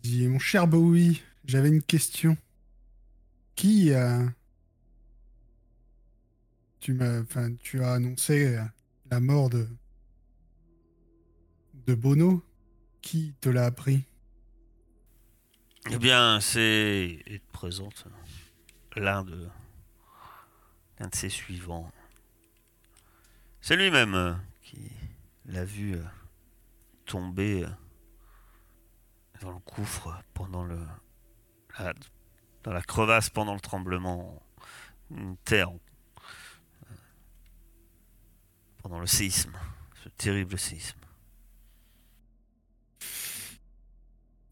mon 0.04 0.38
cher 0.38 0.68
Bowie, 0.68 1.22
j'avais 1.44 1.68
une 1.68 1.82
question. 1.82 2.36
Qui 3.56 3.92
euh, 3.92 4.24
tu 6.78 6.92
m'as, 6.92 7.20
enfin, 7.20 7.52
tu 7.56 7.82
as 7.82 7.94
annoncé 7.94 8.56
euh, 8.56 8.62
la 9.10 9.18
mort 9.18 9.50
de 9.50 9.66
de 11.86 11.94
Bono? 11.94 12.42
Qui 13.00 13.34
te 13.40 13.48
l'a 13.48 13.64
appris? 13.64 14.04
Eh 15.90 15.96
bien, 15.96 16.38
c'est. 16.40 17.18
Il 17.26 17.40
te 17.40 17.52
présente 17.52 18.04
l'un 18.94 19.24
de. 19.24 19.48
l'un 20.98 21.08
de 21.08 21.14
ses 21.14 21.30
suivants. 21.30 21.90
C'est 23.62 23.76
lui-même 23.76 24.14
euh, 24.14 24.34
qui 24.62 24.90
l'a 25.46 25.64
vu 25.64 25.94
euh, 25.94 26.02
tomber 27.06 27.64
euh, 27.64 27.68
dans 29.40 29.50
le 29.50 29.58
gouffre 29.60 30.22
pendant 30.34 30.62
le. 30.62 30.78
dans 32.64 32.72
la 32.72 32.82
crevasse 32.82 33.30
pendant 33.30 33.54
le 33.54 33.60
tremblement 33.60 34.42
de 35.10 35.36
terre. 35.44 35.70
pendant 38.82 39.00
le 39.00 39.06
séisme. 39.06 39.56
Ce 40.04 40.10
terrible 40.10 40.58
séisme. 40.58 40.98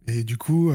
Et 0.08 0.24
du 0.24 0.38
coup, 0.38 0.72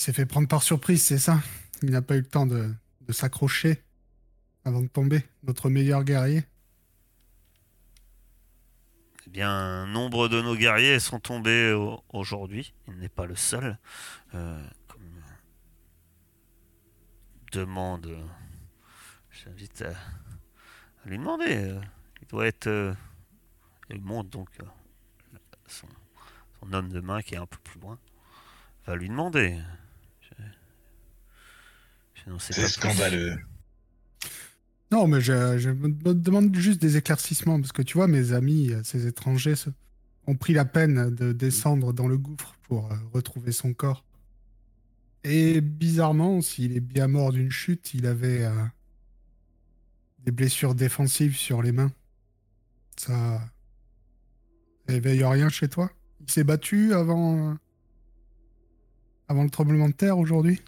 il 0.00 0.02
s'est 0.02 0.14
fait 0.14 0.24
prendre 0.24 0.48
par 0.48 0.62
surprise, 0.62 1.04
c'est 1.04 1.18
ça? 1.18 1.42
Il 1.82 1.90
n'a 1.90 2.00
pas 2.00 2.16
eu 2.16 2.20
le 2.20 2.26
temps 2.26 2.46
de, 2.46 2.74
s'accrocher 3.10 3.82
avant 4.64 4.80
de 4.80 4.86
tomber, 4.86 5.22
notre 5.42 5.68
meilleur 5.68 6.04
guerrier? 6.04 6.42
Eh 9.26 9.30
bien, 9.30 9.86
nombre 9.86 10.28
de 10.28 10.40
nos 10.40 10.56
guerriers 10.56 11.00
sont 11.00 11.20
tombés 11.20 11.72
au- 11.72 12.02
aujourd'hui. 12.14 12.72
Il 12.88 12.94
n'est 12.94 13.10
pas 13.10 13.26
le 13.26 13.36
seul. 13.36 13.76
Euh, 14.34 14.66
demande, 17.52 18.26
j'invite 19.30 19.82
à, 19.82 19.92
lui 21.04 21.18
demander. 21.18 21.78
il 22.22 22.28
doit 22.28 22.46
être. 22.46 22.68
euh, 22.68 22.94
il 23.90 24.00
montre 24.00 24.30
donc 24.30 24.48
euh, 24.62 25.36
son 25.66 25.88
homme 26.72 26.88
de 26.88 27.00
main 27.00 27.20
qui 27.20 27.34
est 27.34 27.38
un 27.38 27.44
peu 27.44 27.58
plus 27.58 27.80
loin. 27.80 27.98
Va 28.86 28.96
lui 28.96 29.10
demander. 29.10 29.60
Je, 30.20 30.34
je 32.09 32.09
n'en 32.09 32.09
sais 32.09 32.09
C'est 32.38 32.66
scandaleux. 32.68 33.38
Non, 34.92 35.06
mais 35.06 35.20
je, 35.20 35.58
je 35.58 35.70
me 35.70 36.14
demande 36.14 36.54
juste 36.56 36.80
des 36.80 36.96
éclaircissements, 36.96 37.60
parce 37.60 37.72
que 37.72 37.82
tu 37.82 37.96
vois, 37.96 38.08
mes 38.08 38.32
amis, 38.32 38.72
euh, 38.72 38.82
ces 38.82 39.06
étrangers, 39.06 39.54
ont 40.26 40.36
pris 40.36 40.52
la 40.52 40.64
peine 40.64 41.10
de 41.14 41.32
descendre 41.32 41.92
dans 41.92 42.08
le 42.08 42.18
gouffre 42.18 42.54
pour 42.62 42.90
euh, 42.90 42.96
retrouver 43.12 43.52
son 43.52 43.72
corps. 43.72 44.04
Et 45.24 45.60
bizarrement, 45.60 46.40
s'il 46.40 46.76
est 46.76 46.80
bien 46.80 47.06
mort 47.06 47.32
d'une 47.32 47.50
chute, 47.50 47.94
il 47.94 48.06
avait 48.06 48.44
euh, 48.44 48.64
des 50.20 50.32
blessures 50.32 50.74
défensives 50.74 51.36
sur 51.36 51.62
les 51.62 51.72
mains. 51.72 51.92
Ça 52.96 53.40
éveille 54.88 55.24
rien 55.24 55.48
chez 55.48 55.68
toi? 55.68 55.90
Il 56.20 56.30
s'est 56.30 56.44
battu 56.44 56.94
avant, 56.94 57.50
euh, 57.50 57.54
avant 59.28 59.44
le 59.44 59.50
tremblement 59.50 59.88
de 59.88 59.94
terre 59.94 60.18
aujourd'hui 60.18 60.60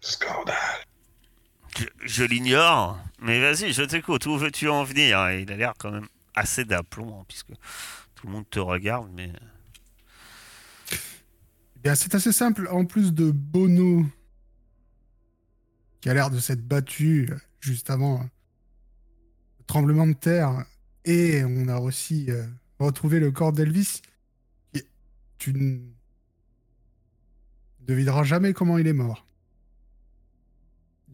Scandale. 0.00 0.56
Je, 2.12 2.24
l'ignore, 2.24 3.02
mais 3.22 3.40
vas-y, 3.40 3.72
je 3.72 3.82
t'écoute. 3.82 4.26
Où 4.26 4.36
veux-tu 4.36 4.68
en 4.68 4.84
venir? 4.84 5.30
Il 5.30 5.50
a 5.50 5.56
l'air 5.56 5.72
quand 5.78 5.90
même 5.90 6.08
assez 6.34 6.66
d'aplomb, 6.66 7.20
hein, 7.20 7.24
puisque 7.26 7.52
tout 8.14 8.26
le 8.26 8.32
monde 8.34 8.44
te 8.50 8.58
regarde, 8.58 9.08
mais 9.14 9.32
Eh 10.92 11.78
bien, 11.82 11.94
c'est 11.94 12.14
assez 12.14 12.32
simple. 12.32 12.68
En 12.70 12.84
plus 12.84 13.14
de 13.14 13.30
Bono, 13.30 14.04
qui 16.02 16.10
a 16.10 16.14
l'air 16.14 16.28
de 16.28 16.38
s'être 16.38 16.60
battu 16.60 17.28
euh, 17.30 17.36
juste 17.60 17.88
avant 17.88 18.20
euh, 18.20 18.24
le 19.60 19.64
tremblement 19.64 20.06
de 20.06 20.12
terre, 20.12 20.66
et 21.06 21.42
on 21.44 21.66
a 21.68 21.78
aussi 21.78 22.30
euh, 22.30 22.44
retrouvé 22.78 23.20
le 23.20 23.30
corps 23.30 23.52
d'Elvis, 23.52 24.02
tu 25.38 25.54
ne 25.54 25.78
devineras 27.80 28.22
jamais 28.22 28.52
comment 28.52 28.76
il 28.76 28.86
est 28.86 28.92
mort. 28.92 29.26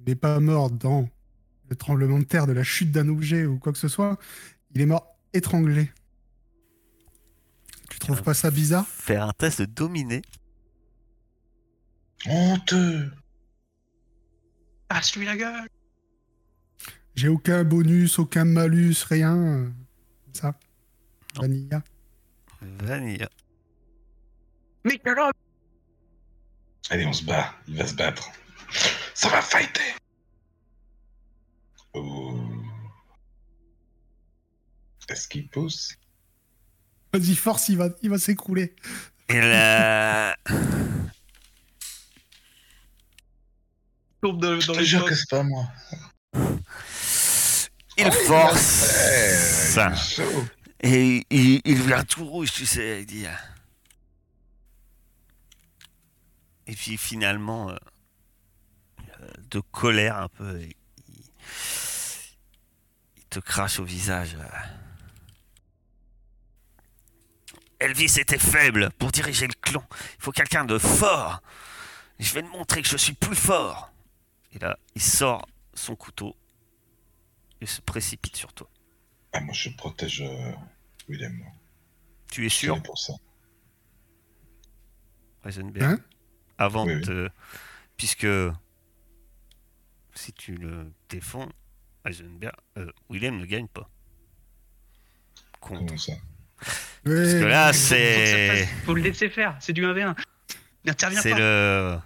Il 0.08 0.12
n'est 0.12 0.16
pas 0.16 0.40
mort 0.40 0.70
dans 0.70 1.06
le 1.68 1.76
tremblement 1.76 2.18
de 2.18 2.24
terre, 2.24 2.46
de 2.46 2.52
la 2.52 2.62
chute 2.62 2.90
d'un 2.90 3.10
objet 3.10 3.44
ou 3.44 3.58
quoi 3.58 3.72
que 3.74 3.78
ce 3.78 3.88
soit. 3.88 4.16
Il 4.74 4.80
est 4.80 4.86
mort 4.86 5.18
étranglé. 5.34 5.92
Tu 7.90 7.98
trouves 7.98 8.22
pas 8.22 8.32
ça 8.32 8.50
bizarre? 8.50 8.86
Faire 8.86 9.24
un 9.24 9.32
test 9.32 9.60
de 9.60 9.66
dominer. 9.66 10.22
Honteux. 12.24 13.12
Passe-lui 14.88 15.26
la 15.26 15.36
gueule 15.36 15.68
J'ai 17.14 17.28
aucun 17.28 17.62
bonus, 17.62 18.18
aucun 18.18 18.46
malus, 18.46 19.04
rien. 19.10 19.34
comme 20.24 20.32
Ça. 20.32 20.54
Non. 21.34 21.42
Vanilla. 21.42 21.82
Vanilla. 22.62 23.28
Allez, 26.88 27.04
on 27.04 27.12
se 27.12 27.24
bat. 27.24 27.54
Il 27.68 27.76
va 27.76 27.86
se 27.86 27.94
battre. 27.94 28.30
Ça 29.12 29.28
va 29.28 29.42
fighter. 29.42 29.97
Oh. 32.00 32.40
Est-ce 35.08 35.26
qu'il 35.26 35.48
pousse? 35.48 35.96
Vas-y, 37.12 37.34
force, 37.34 37.68
il 37.70 37.78
va, 37.78 37.88
il 38.02 38.10
va 38.10 38.18
s'écrouler. 38.18 38.76
Et 39.28 39.40
la... 39.40 40.36
tombe 44.20 44.40
dans, 44.40 44.52
dans 44.52 44.60
Je 44.60 44.66
te 44.66 44.78
les 44.78 44.84
jure 44.84 45.04
que 45.04 45.14
c'est 45.14 45.28
pas 45.30 45.42
moi. 45.42 45.66
Il 47.96 48.06
Oh, 48.06 48.12
force 48.12 48.82
il 48.82 49.80
a 49.80 49.90
fait, 49.90 50.08
il 50.12 50.48
et 50.80 51.26
il, 51.30 51.60
il 51.64 51.82
vient 51.82 52.04
tout 52.04 52.24
rouge, 52.24 52.52
tu 52.52 52.66
sais, 52.66 53.00
il 53.00 53.06
dit. 53.06 53.26
euh. 53.26 53.36
Et 56.66 56.74
puis 56.74 56.96
finalement, 56.96 57.70
euh, 57.70 57.76
euh, 59.20 59.32
de 59.50 59.60
colère 59.60 60.18
un 60.18 60.28
peu, 60.28 60.60
il, 60.60 60.74
il 61.08 61.24
te 63.40 63.44
crache 63.44 63.78
au 63.78 63.84
visage. 63.84 64.34
euh. 64.34 64.48
Elvis 67.80 68.18
était 68.18 68.38
faible 68.38 68.90
pour 68.98 69.12
diriger 69.12 69.46
le 69.46 69.54
clan. 69.54 69.84
Il 70.18 70.22
faut 70.22 70.32
quelqu'un 70.32 70.64
de 70.64 70.78
fort. 70.78 71.42
Je 72.18 72.32
vais 72.34 72.42
te 72.42 72.48
montrer 72.48 72.82
que 72.82 72.88
je 72.88 72.96
suis 72.96 73.12
plus 73.12 73.36
fort. 73.36 73.92
Et 74.52 74.58
là, 74.58 74.76
il 74.96 75.02
sort 75.02 75.46
son 75.74 75.94
couteau 75.94 76.34
et 77.60 77.66
se 77.66 77.80
précipite 77.80 78.36
sur 78.36 78.52
toi. 78.52 78.68
Ah, 79.32 79.40
moi, 79.40 79.54
je 79.54 79.68
protège 79.70 80.22
euh, 80.22 80.52
Willem. 81.08 81.44
Tu 82.32 82.44
es 82.46 82.48
sûr? 82.48 82.82
pour 82.82 82.98
ça. 82.98 83.12
Heisenberg 85.44 85.84
Hein? 85.84 86.00
Avant 86.56 86.84
Oui, 86.86 87.00
de 87.02 87.24
oui. 87.24 87.28
Puisque 87.96 88.26
si 90.14 90.32
tu 90.32 90.56
le 90.56 90.92
défends, 91.08 91.48
Heisenberg, 92.08 92.52
euh, 92.78 92.90
Willem 93.10 93.38
ne 93.38 93.44
gagne 93.46 93.68
pas. 93.68 93.88
Contre. 95.60 95.84
Comment 95.86 95.98
ça 95.98 96.12
Parce 96.58 97.32
que 97.34 97.44
là, 97.44 97.72
c'est 97.72 98.66
Faut 98.84 98.94
le 98.94 99.02
laisser 99.02 99.28
faire, 99.28 99.56
c'est 99.60 99.72
du 99.72 99.84
1v1. 99.84 100.14
Il 100.84 100.88
n'intervient 100.88 101.20
c'est 101.20 101.30
pas. 101.30 101.38
le, 101.38 101.98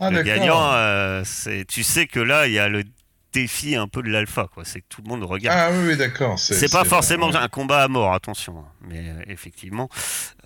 Ah, 0.00 0.10
le 0.10 0.22
gagnant. 0.22 0.72
euh, 0.74 1.22
c'est 1.24 1.64
tu 1.66 1.82
sais 1.82 2.06
que 2.06 2.20
là, 2.20 2.46
il 2.46 2.52
y 2.52 2.58
a 2.58 2.68
le 2.68 2.84
défi 3.32 3.74
un 3.76 3.88
peu 3.88 4.02
de 4.02 4.08
l'alpha, 4.10 4.46
quoi. 4.52 4.64
C'est 4.64 4.80
que 4.80 4.86
tout 4.88 5.02
le 5.02 5.08
monde 5.08 5.22
regarde. 5.24 5.58
Ah, 5.58 5.70
oui, 5.76 5.88
oui, 5.88 5.96
d'accord. 5.96 6.38
c'est 6.38 6.70
pas 6.70 6.84
forcément 6.84 7.34
un 7.34 7.48
combat 7.48 7.82
à 7.82 7.88
mort, 7.88 8.12
attention. 8.14 8.58
hein. 8.60 8.68
Mais 8.82 9.10
euh, 9.10 9.22
effectivement, 9.26 9.88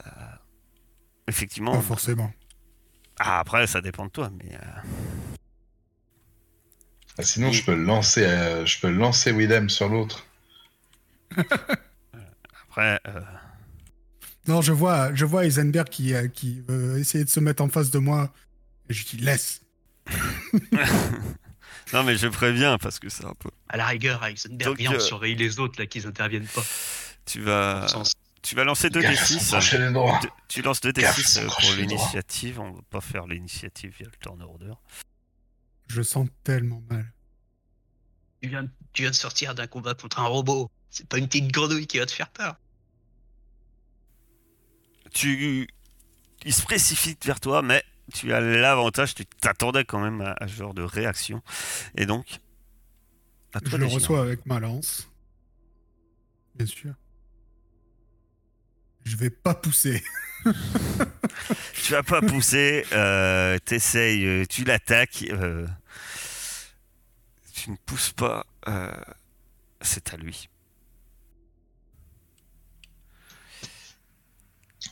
euh, 0.07 0.11
effectivement. 1.29 1.75
Pas 1.77 1.81
forcément. 1.83 2.33
Ah, 3.19 3.41
après, 3.41 3.67
ça 3.67 3.81
dépend 3.81 4.07
de 4.07 4.11
toi, 4.11 4.31
mais. 4.39 4.57
Ah, 7.19 7.23
sinon, 7.23 7.53
je 7.53 7.63
peux 7.65 7.75
le 7.75 7.85
lancer, 7.85 8.25
euh, 8.25 8.65
je 8.67 8.81
peux 8.81 8.89
le 8.91 8.97
lancer 8.97 9.33
Willem 9.33 9.69
sur 9.69 9.89
l'autre. 9.89 10.25
après, 12.69 13.01
euh, 13.07 13.21
Non, 14.49 14.61
je 14.63 14.73
vois, 14.73 15.15
je 15.15 15.25
vois 15.25 15.45
Heisenberg 15.45 15.89
qui, 15.89 16.15
euh, 16.15 16.29
qui 16.29 16.61
veut 16.69 16.99
essayer 16.99 17.25
de 17.25 17.31
se 17.31 17.41
mettre 17.41 17.63
en 17.63 17.69
face 17.69 17.91
de 17.91 17.99
moi. 17.99 18.33
Et 18.89 18.95
je 18.95 19.05
dis 19.07 19.19
laisse. 19.19 19.61
non, 21.93 22.03
mais 22.05 22.17
je 22.17 22.27
préviens 22.29 22.79
parce 22.79 22.99
que 22.99 23.09
c'est 23.09 23.25
un 23.25 23.35
peu. 23.39 23.51
À 23.69 23.77
la 23.77 23.87
rigueur, 23.87 24.25
Heisenberg, 24.25 24.71
Donc, 24.71 24.79
viens, 24.79 24.91
on 24.93 24.95
euh, 24.95 25.01
surveille 25.01 25.35
les 25.37 25.59
autres 25.61 25.79
là 25.81 25.87
qu'ils 25.87 26.07
interviennent 26.07 26.47
pas. 26.47 26.65
Tu 27.27 27.41
vas, 27.41 27.87
tu 28.43 28.55
vas 28.57 28.65
lancer 28.65 28.91
2 28.91 29.01
Gaffe 29.01 29.23
à 29.23 29.27
son 29.27 29.35
D6. 29.39 29.49
crochet 29.51 29.79
des 29.79 29.93
droits. 29.93 30.19
Deux- 30.23 30.29
Tu 30.49 30.63
lances 30.63 30.81
2 30.81 30.93
Gaffe, 30.93 31.19
D6 31.19 31.27
son 31.27 31.41
euh, 31.41 31.45
pour 31.45 31.53
crochet 31.57 31.67
droit. 31.69 31.77
l'initiative. 31.99 32.61
On 32.61 32.73
va 32.73 32.81
pas 32.91 33.01
faire 33.01 33.27
l'initiative 33.27 33.95
via 33.99 34.07
le 34.07 34.13
turn 34.21 34.43
order. 34.43 34.73
Je 35.93 36.01
sens 36.01 36.27
tellement 36.43 36.83
mal. 36.89 37.13
Tu 38.41 38.49
viens, 38.49 38.67
tu 38.95 39.03
viens 39.03 39.11
de 39.11 39.15
sortir 39.15 39.55
d'un 39.55 39.67
combat 39.67 39.93
contre 39.95 40.21
un 40.21 40.27
robot. 40.27 40.71
C'est 40.89 41.07
pas 41.07 41.19
une 41.19 41.27
petite 41.27 41.53
grenouille 41.53 41.87
qui 41.87 41.99
va 41.99 42.07
te 42.07 42.13
faire 42.13 42.31
peur. 42.31 42.57
Tu, 45.13 45.69
il 46.47 46.55
se 46.55 46.63
précipite 46.63 47.27
vers 47.27 47.41
toi, 47.41 47.61
mais 47.61 47.85
tu 48.15 48.33
as 48.33 48.41
l'avantage. 48.41 49.15
Tu 49.15 49.27
t'attendais 49.27 49.85
quand 49.85 50.01
même 50.01 50.23
à, 50.23 50.33
à 50.41 50.49
ce 50.49 50.55
genre 50.55 50.73
de 50.73 50.83
réaction, 50.83 51.43
et 51.95 52.07
donc. 52.07 52.41
à 53.53 53.61
toi 53.61 53.73
Je 53.73 53.77
le 53.77 53.87
reçois 53.87 54.23
avec 54.23 54.47
ma 54.47 54.61
lance. 54.61 55.11
Bien 56.55 56.67
sûr. 56.67 56.95
Je 59.05 59.17
vais 59.17 59.31
pas 59.31 59.55
pousser. 59.55 60.03
Tu 61.75 61.93
vas 61.93 62.03
pas 62.03 62.21
pousser, 62.21 62.85
euh, 62.93 63.59
t'essayes, 63.59 64.47
tu 64.47 64.65
l'attaques, 64.65 65.25
euh, 65.31 65.67
tu 67.63 67.71
ne 67.71 67.77
pousses 67.87 68.11
pas, 68.13 68.45
euh, 68.67 68.91
c'est 69.83 70.13
à 70.13 70.17
lui. 70.17 70.49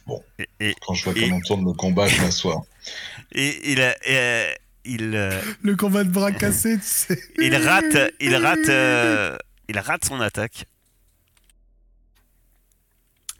Bon. 0.06 0.22
Et, 0.38 0.48
et, 0.60 0.74
Quand 0.86 0.94
je 0.94 1.04
vois 1.04 1.14
Et- 1.16 1.20
comment 1.28 1.40
tourne 1.40 1.64
le 1.64 1.72
combat, 1.72 2.06
je 2.06 2.20
m'assois. 2.22 2.64
et 3.32 3.72
il, 3.72 3.80
a- 3.82 3.96
euh, 4.08 4.52
il, 4.84 5.16
euh, 5.16 5.42
Le 5.62 5.74
combat 5.74 6.04
de 6.04 6.10
bras 6.10 6.30
cassé, 6.30 6.76
tu 6.78 6.84
sais. 6.86 7.20
il 7.40 7.56
rate, 7.56 7.96
il 8.20 8.36
rate, 8.36 8.68
euh, 8.68 9.36
il 9.68 9.78
rate 9.80 10.04
son 10.04 10.20
attaque. 10.20 10.66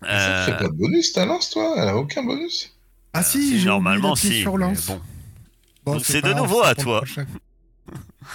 Ça 0.03 0.09
Euh, 0.09 0.47
fait 0.47 0.57
pas 0.57 0.69
de 0.69 0.73
bonus 0.77 1.13
ta 1.13 1.25
lance, 1.25 1.51
toi? 1.51 1.75
Elle 1.77 1.89
a 1.89 1.97
aucun 1.97 2.25
bonus 2.25 2.75
Ah 3.13 3.23
si, 3.23 3.61
j'ai 3.61 3.67
normalement 3.67 4.17
si. 4.17 4.41
sur 4.41 4.57
mais 4.59 4.65
lance. 4.67 4.87
Bon, 4.87 5.01
Bon, 5.85 5.93
Donc 5.95 6.05
c'est 6.05 6.21
de 6.23 6.33
nouveau 6.33 6.63
à 6.63 6.75
toi. 6.75 7.05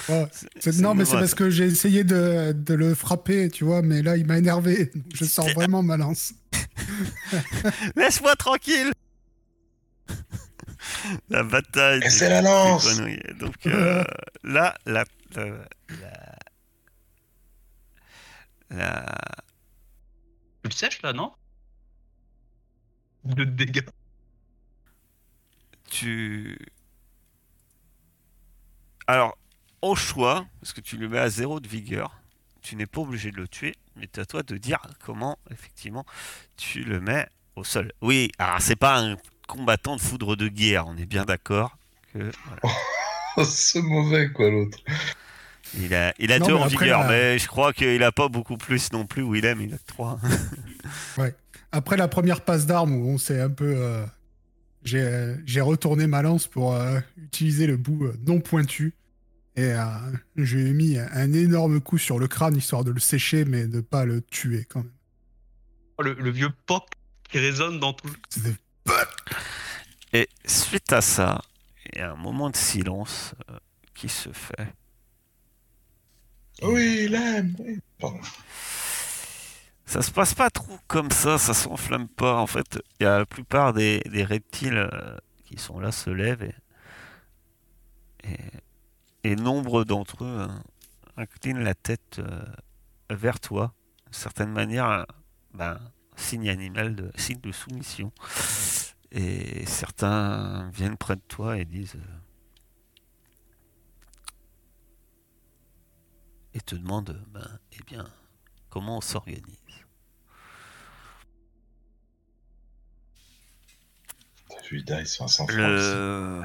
Ouais, 0.09 0.27
non, 0.79 0.95
mais 0.95 1.05
c'est 1.05 1.11
parce 1.17 1.36
que 1.36 1.49
j'ai 1.49 1.65
essayé 1.65 2.03
de, 2.03 2.51
de 2.53 2.73
le 2.73 2.95
frapper, 2.95 3.49
tu 3.49 3.63
vois, 3.63 3.81
mais 3.81 4.01
là, 4.01 4.17
il 4.17 4.25
m'a 4.25 4.38
énervé. 4.38 4.88
Donc, 4.95 5.03
Je 5.13 5.25
sors 5.25 5.49
vraiment 5.49 5.83
ma 5.83 5.97
lance. 5.97 6.33
Laisse-moi 7.95 8.36
tranquille 8.36 8.91
La 11.29 11.43
bataille 11.43 12.01
c'est 12.09 12.29
la 12.29 12.41
lance. 12.41 12.97
Donc 13.39 13.55
euh, 13.67 14.03
là, 14.43 14.75
la, 14.86 15.03
la, 15.36 15.45
la, 15.89 16.36
la- 18.69 19.36
Tu 20.63 20.69
le 20.69 20.71
sèches 20.71 21.01
là, 21.01 21.13
non? 21.13 21.31
De 23.23 23.43
dégâts. 23.43 23.86
tu... 25.89 26.57
Alors, 29.07 29.38
au 29.86 29.95
choix, 29.95 30.45
parce 30.61 30.73
que 30.73 30.81
tu 30.81 30.97
le 30.97 31.07
mets 31.09 31.19
à 31.19 31.29
zéro 31.29 31.59
de 31.59 31.67
vigueur, 31.67 32.19
tu 32.61 32.75
n'es 32.75 32.86
pas 32.86 33.01
obligé 33.01 33.31
de 33.31 33.38
le 33.38 33.47
tuer, 33.47 33.75
mais 33.95 34.07
c'est 34.13 34.21
à 34.21 34.25
toi 34.25 34.43
de 34.43 34.57
dire 34.57 34.79
comment, 35.05 35.38
effectivement, 35.51 36.05
tu 36.57 36.83
le 36.83 36.99
mets 36.99 37.27
au 37.55 37.63
sol. 37.63 37.91
Oui, 38.01 38.31
alors 38.39 38.59
c'est 38.61 38.75
pas 38.75 38.99
un 38.99 39.17
combattant 39.47 39.95
de 39.95 40.01
foudre 40.01 40.36
de 40.36 40.47
guerre, 40.47 40.88
on 40.88 40.97
est 40.97 41.05
bien 41.05 41.25
d'accord 41.25 41.77
que... 42.13 42.19
voilà. 42.45 42.61
Oh, 43.38 43.43
C'est 43.43 43.81
mauvais, 43.81 44.31
quoi, 44.31 44.49
l'autre. 44.49 44.77
Il 45.77 45.93
a, 45.93 46.13
il 46.19 46.31
a 46.31 46.39
Non, 46.39 46.47
deux 46.47 46.53
en 46.53 46.61
après, 46.63 46.69
vigueur, 46.86 47.01
la- 47.01 47.07
mais 47.09 47.38
je 47.38 47.47
crois 47.49 47.73
qu'il 47.73 48.01
a 48.01 48.13
pas 48.13 48.29
beaucoup 48.29 48.55
plus 48.55 48.93
non 48.93 49.05
plus. 49.05 49.23
Willem, 49.29 49.59
il 49.59 49.73
a 49.73 49.77
que 49.77 49.86
trois. 49.88 50.17
Après 51.73 51.97
la 51.97 52.07
première 52.07 52.41
passe 52.41 52.65
d'armes 52.65 52.95
où 52.95 53.09
on 53.09 53.17
s'est 53.17 53.41
un 53.41 53.49
peu. 53.49 53.73
euh, 53.77 54.05
j'ai 54.83 55.01
euh, 55.01 55.36
j'ai 55.45 55.59
retourné 55.59 56.07
ma 56.07 56.21
lance 56.21 56.47
pour 56.47 56.73
euh, 56.75 56.99
utiliser 57.17 57.67
le 57.67 57.75
bout 57.75 58.05
euh, 58.05 58.15
non 58.25 58.39
pointu. 58.39 58.93
Et 59.58 59.72
euh, 59.72 59.86
je 60.36 60.58
lui 60.58 60.70
ai 60.70 60.74
mis 60.74 60.97
un 60.97 61.32
énorme 61.34 61.80
coup 61.80 61.97
sur 61.97 62.20
le 62.20 62.28
crâne 62.28 62.58
histoire 62.58 62.84
de 62.84 62.91
le 62.91 62.99
sécher, 62.99 63.45
mais 63.45 63.68
de 63.68 63.80
pas 63.82 64.06
le 64.06 64.22
tuer 64.22 64.66
quand 64.70 64.84
même. 64.84 64.91
Oh, 65.97 66.03
Le, 66.03 66.14
le 66.14 66.30
vieux 66.30 66.49
POC 66.66 66.84
qui 67.30 67.39
résonne 67.39 67.80
dans 67.80 67.93
tout 67.93 68.08
le. 68.08 68.53
Et 70.14 70.30
suite 70.45 70.91
à 70.93 71.01
ça, 71.01 71.41
il 71.91 71.99
y 71.99 72.01
a 72.01 72.12
un 72.12 72.16
moment 72.16 72.49
de 72.49 72.56
silence 72.56 73.34
euh, 73.49 73.58
qui 73.93 74.10
se 74.10 74.30
fait. 74.32 74.74
Oui, 76.62 77.06
il 77.06 77.16
aime. 77.16 77.56
oui. 77.60 77.80
Pardon. 77.99 78.20
Ça 79.86 80.01
se 80.01 80.12
passe 80.12 80.34
pas 80.34 80.49
trop 80.49 80.78
comme 80.88 81.12
ça, 81.12 81.38
ça 81.38 81.53
s'enflamme 81.53 82.08
pas. 82.08 82.36
En 82.38 82.47
fait, 82.47 82.80
il 82.99 83.03
y 83.03 83.06
a 83.06 83.20
la 83.20 83.26
plupart 83.26 83.74
des, 83.74 84.01
des 84.12 84.24
reptiles 84.24 84.89
euh, 84.91 85.18
qui 85.45 85.58
sont 85.58 85.80
là 85.80 85.91
se 85.91 86.10
lèvent 86.10 86.43
et, 86.43 86.56
et, 88.24 88.38
et 89.26 89.36
nombre 89.36 89.84
d'entre 89.86 90.23
eux 90.23 90.39
hein, 90.39 90.61
inclinent 91.17 91.63
la 91.63 91.73
tête 91.73 92.19
euh, 92.19 92.45
vers 93.09 93.39
toi. 93.39 93.73
D'une 94.05 94.13
certaine 94.13 94.51
manière, 94.51 94.86
un- 94.86 95.05
ben, 95.55 95.80
signe 96.15 96.47
animal, 96.47 96.95
de, 96.95 97.11
signe 97.15 97.39
de 97.41 97.51
soumission. 97.51 98.11
Et 99.11 99.65
certains 99.65 100.69
viennent 100.69 100.97
près 100.97 101.15
de 101.15 101.21
toi 101.28 101.57
et 101.57 101.65
disent 101.65 101.95
euh, 101.95 102.17
et 106.53 106.61
te 106.61 106.76
demandent, 106.76 107.19
ben, 107.30 107.59
eh 107.73 107.84
bien, 107.88 108.05
comment 108.69 108.97
on 108.97 109.01
s'organise. 109.01 109.41
T'as 114.49 114.61
vu 114.69 114.84
Dice 114.84 115.17
500 115.17 115.47
francs. 115.47 115.57
Le... 115.57 116.43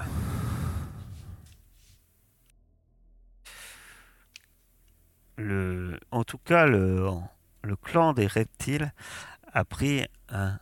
le... 5.40 5.98
En 6.10 6.24
tout 6.24 6.38
cas, 6.38 6.66
le... 6.66 7.08
le 7.62 7.76
clan 7.76 8.12
des 8.12 8.26
reptiles 8.26 8.92
a 9.52 9.64
pris 9.64 10.06
un, 10.28 10.58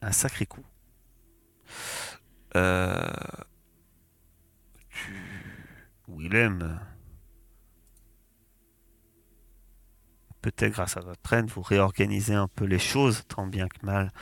un 0.00 0.12
sacré 0.12 0.46
coup. 0.46 0.64
Euh, 2.54 2.96
tu- 4.88 5.92
Willem, 6.08 6.80
peut-être 10.40 10.72
grâce 10.72 10.96
à 10.96 11.00
votre 11.00 11.32
aide, 11.32 11.50
vous 11.50 11.60
réorganisez 11.60 12.34
un 12.34 12.48
peu 12.48 12.64
les 12.64 12.78
choses, 12.78 13.24
tant 13.28 13.46
bien 13.46 13.68
que 13.68 13.84
mal. 13.84 14.12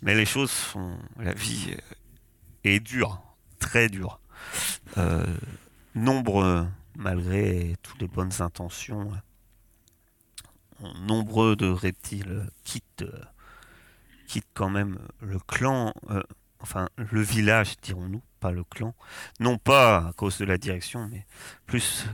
Mais 0.00 0.14
les 0.14 0.24
choses 0.24 0.50
sont. 0.50 0.98
La 1.18 1.34
vie 1.34 1.76
est 2.64 2.80
dure, 2.80 3.20
très 3.58 3.88
dure. 3.88 4.20
Euh, 4.96 5.26
nombreux, 5.94 6.66
malgré 6.96 7.76
toutes 7.82 8.00
les 8.00 8.08
bonnes 8.08 8.40
intentions, 8.40 9.10
nombreux 11.00 11.56
de 11.56 11.68
reptiles 11.68 12.48
quittent, 12.64 13.04
quand 14.54 14.70
même 14.70 14.98
le 15.20 15.38
clan, 15.38 15.92
euh, 16.10 16.22
enfin 16.60 16.88
le 16.96 17.20
village, 17.20 17.76
dirons-nous, 17.82 18.22
pas 18.40 18.50
le 18.50 18.64
clan. 18.64 18.94
Non 19.40 19.58
pas 19.58 20.08
à 20.08 20.12
cause 20.14 20.38
de 20.38 20.44
la 20.44 20.58
direction, 20.58 21.06
mais 21.08 21.26
plus, 21.66 22.06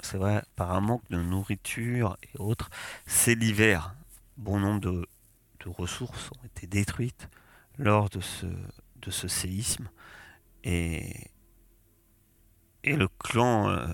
c'est 0.00 0.16
vrai, 0.16 0.42
par 0.56 0.72
un 0.72 0.80
manque 0.80 1.08
de 1.10 1.18
nourriture 1.18 2.16
et 2.22 2.38
autres. 2.38 2.70
C'est 3.06 3.34
l'hiver. 3.34 3.94
Bon 4.38 4.58
nombre 4.58 4.80
de, 4.80 5.06
de 5.64 5.68
ressources 5.68 6.30
ont 6.32 6.46
été 6.46 6.66
détruites 6.66 7.28
lors 7.78 8.08
de 8.08 8.20
ce, 8.20 8.46
de 8.46 9.10
ce 9.10 9.28
séisme. 9.28 9.90
Et, 10.64 11.30
et 12.84 12.96
le 12.96 13.08
clan 13.08 13.68
euh, 13.68 13.86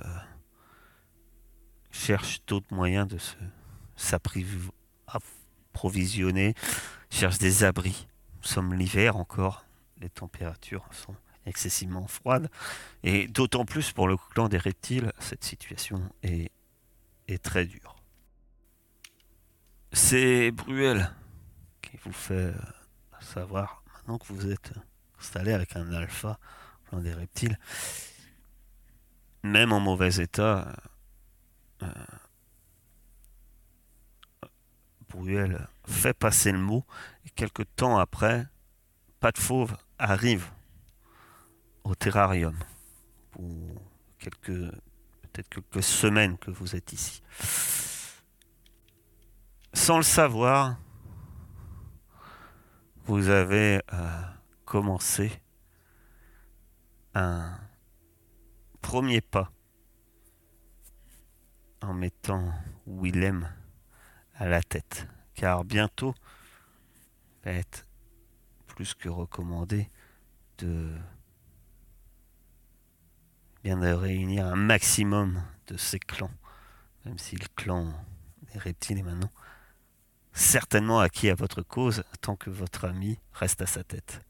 cherche 1.91 2.45
d'autres 2.47 2.73
moyens 2.75 3.09
de 3.09 3.19
se 3.19 3.37
s'appriv- 3.97 4.71
approvisionner, 5.07 6.55
cherche 7.11 7.39
des 7.39 7.65
abris. 7.65 8.07
Nous 8.37 8.49
sommes 8.49 8.75
l'hiver 8.75 9.17
encore, 9.17 9.65
les 9.99 10.11
températures 10.11 10.87
sont 10.93 11.17
excessivement 11.47 12.07
froides. 12.07 12.51
Et 13.03 13.29
d'autant 13.29 13.65
plus 13.65 13.93
pour 13.93 14.09
le 14.09 14.17
clan 14.17 14.49
des 14.49 14.59
reptiles, 14.59 15.13
cette 15.19 15.45
situation 15.45 16.11
est, 16.23 16.51
est 17.29 17.43
très 17.43 17.65
dure. 17.65 17.97
C'est 19.93 20.51
Bruel 20.51 21.11
qui 21.81 21.97
vous 22.05 22.13
fait 22.13 22.35
euh, 22.35 22.55
savoir, 23.21 23.83
maintenant 23.95 24.19
que 24.19 24.33
vous 24.33 24.51
êtes 24.51 24.73
installé 25.19 25.53
avec 25.53 25.77
un 25.77 25.93
alpha, 25.93 26.39
clan 26.89 27.01
des 27.01 27.15
reptiles, 27.15 27.59
même 29.47 29.73
en 29.73 29.81
mauvais 29.81 30.17
état, 30.17 30.77
euh, 31.83 31.87
Bruel 35.09 35.67
fait 35.87 36.15
passer 36.15 36.53
le 36.53 36.59
mot 36.59 36.85
et 37.25 37.31
quelques 37.31 37.65
temps 37.77 37.99
après, 37.99 38.47
Pas 39.21 39.33
de 39.33 39.39
Fauve 39.39 39.77
arrive 39.99 40.51
au 41.85 41.95
terrarium 41.95 42.57
pour 43.31 43.45
quelques 44.19 44.71
peut-être 45.37 45.49
quelques 45.49 45.83
semaines 45.83 46.39
que 46.39 46.51
vous 46.51 46.75
êtes 46.75 46.93
ici. 46.93 47.23
Sans 49.73 49.99
le 49.99 50.03
savoir, 50.03 50.77
vous 53.05 53.29
avez 53.29 53.83
euh, 53.93 54.23
commencé 54.65 55.31
un 57.15 57.66
premier 58.77 59.21
pas 59.21 59.53
en 61.83 61.95
mettant 61.95 62.53
Willem 62.87 63.53
à 64.35 64.49
la 64.49 64.63
tête. 64.63 65.07
Car 65.35 65.65
bientôt, 65.65 66.15
va 67.45 67.53
être 67.53 67.87
plus 68.67 68.95
que 68.95 69.09
recommandé 69.09 69.91
de 70.59 70.97
bien 73.63 73.79
de 73.79 73.89
réunir 73.89 74.47
un 74.47 74.57
maximum 74.57 75.43
de 75.67 75.77
ces 75.77 75.99
clans. 75.99 76.31
Même 77.05 77.19
si 77.19 77.37
le 77.37 77.47
clan 77.55 77.93
des 78.53 78.59
reptiles 78.59 78.99
est 78.99 79.03
maintenant 79.03 79.33
certainement 80.37 81.01
acquis 81.01 81.31
à 81.31 81.35
votre 81.35 81.63
cause 81.63 82.05
tant 82.21 82.37
que 82.37 82.51
votre 82.51 82.85
ami 82.85 83.19
reste 83.33 83.63
à 83.63 83.67
sa 83.67 83.83
tête. 83.83 84.21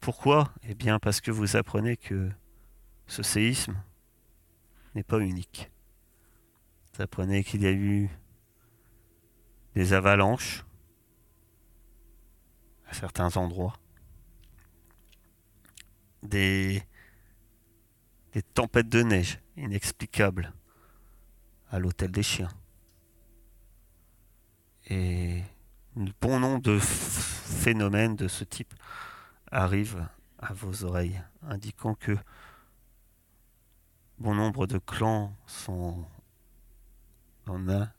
Pourquoi? 0.00 0.52
Eh 0.64 0.74
bien 0.74 0.98
parce 0.98 1.20
que 1.20 1.30
vous 1.30 1.56
apprenez 1.56 1.96
que 1.96 2.30
ce 3.06 3.22
séisme 3.22 3.76
n'est 4.94 5.02
pas 5.02 5.18
unique. 5.18 5.70
Vous 6.94 7.02
apprenez 7.02 7.44
qu'il 7.44 7.62
y 7.62 7.66
a 7.66 7.72
eu 7.72 8.10
des 9.74 9.92
avalanches 9.92 10.64
à 12.88 12.94
certains 12.94 13.36
endroits, 13.36 13.78
des, 16.22 16.82
tempêtes 18.54 18.88
de 18.88 19.02
neige 19.02 19.38
inexplicables 19.56 20.52
à 21.70 21.78
l'hôtel 21.78 22.10
des 22.10 22.22
chiens. 22.22 22.52
Et 24.88 25.42
bon 26.20 26.38
nombre 26.38 26.62
de 26.62 26.78
phénomènes 26.78 28.16
de 28.16 28.28
ce 28.28 28.44
type 28.44 28.72
arrivent 29.50 30.06
à 30.38 30.52
vos 30.52 30.84
oreilles, 30.84 31.20
indiquant 31.42 31.94
que 31.94 32.16
bon 34.18 34.34
nombre 34.34 34.66
de 34.66 34.78
clans 34.78 35.36
sont 35.46 36.06
en 37.46 37.68
un 37.68 37.92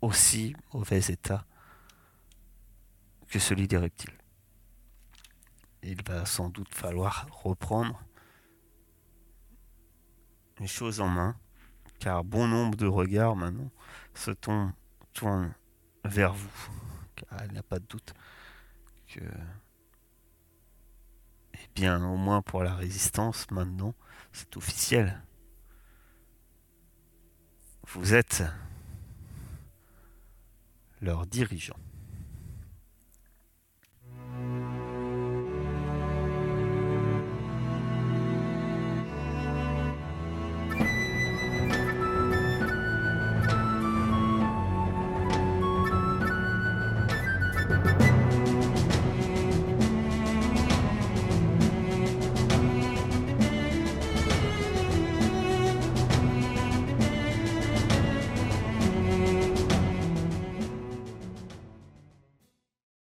aussi 0.00 0.54
mauvais 0.72 1.00
état 1.08 1.44
que 3.28 3.38
celui 3.38 3.66
des 3.66 3.78
reptiles. 3.78 4.16
Il 5.82 6.02
va 6.06 6.24
sans 6.24 6.48
doute 6.48 6.72
falloir 6.72 7.26
reprendre 7.30 8.00
les 10.60 10.66
choses 10.66 11.00
en 11.00 11.08
main, 11.08 11.36
car 11.98 12.22
bon 12.24 12.46
nombre 12.46 12.76
de 12.76 12.86
regards 12.86 13.34
maintenant 13.34 13.70
se 14.14 14.30
tournent 14.30 14.72
vers 16.04 16.32
vous, 16.32 16.72
car 17.16 17.44
il 17.44 17.52
n'y 17.52 17.58
a 17.58 17.62
pas 17.62 17.80
de 17.80 17.86
doute 17.86 18.14
que, 19.08 19.20
eh 21.54 21.68
bien, 21.74 22.04
au 22.04 22.16
moins 22.16 22.40
pour 22.40 22.62
la 22.62 22.74
résistance, 22.74 23.50
maintenant, 23.50 23.94
c'est 24.34 24.56
officiel. 24.56 25.22
Vous 27.86 28.14
êtes 28.14 28.42
leur 31.00 31.24
dirigeant. 31.26 31.78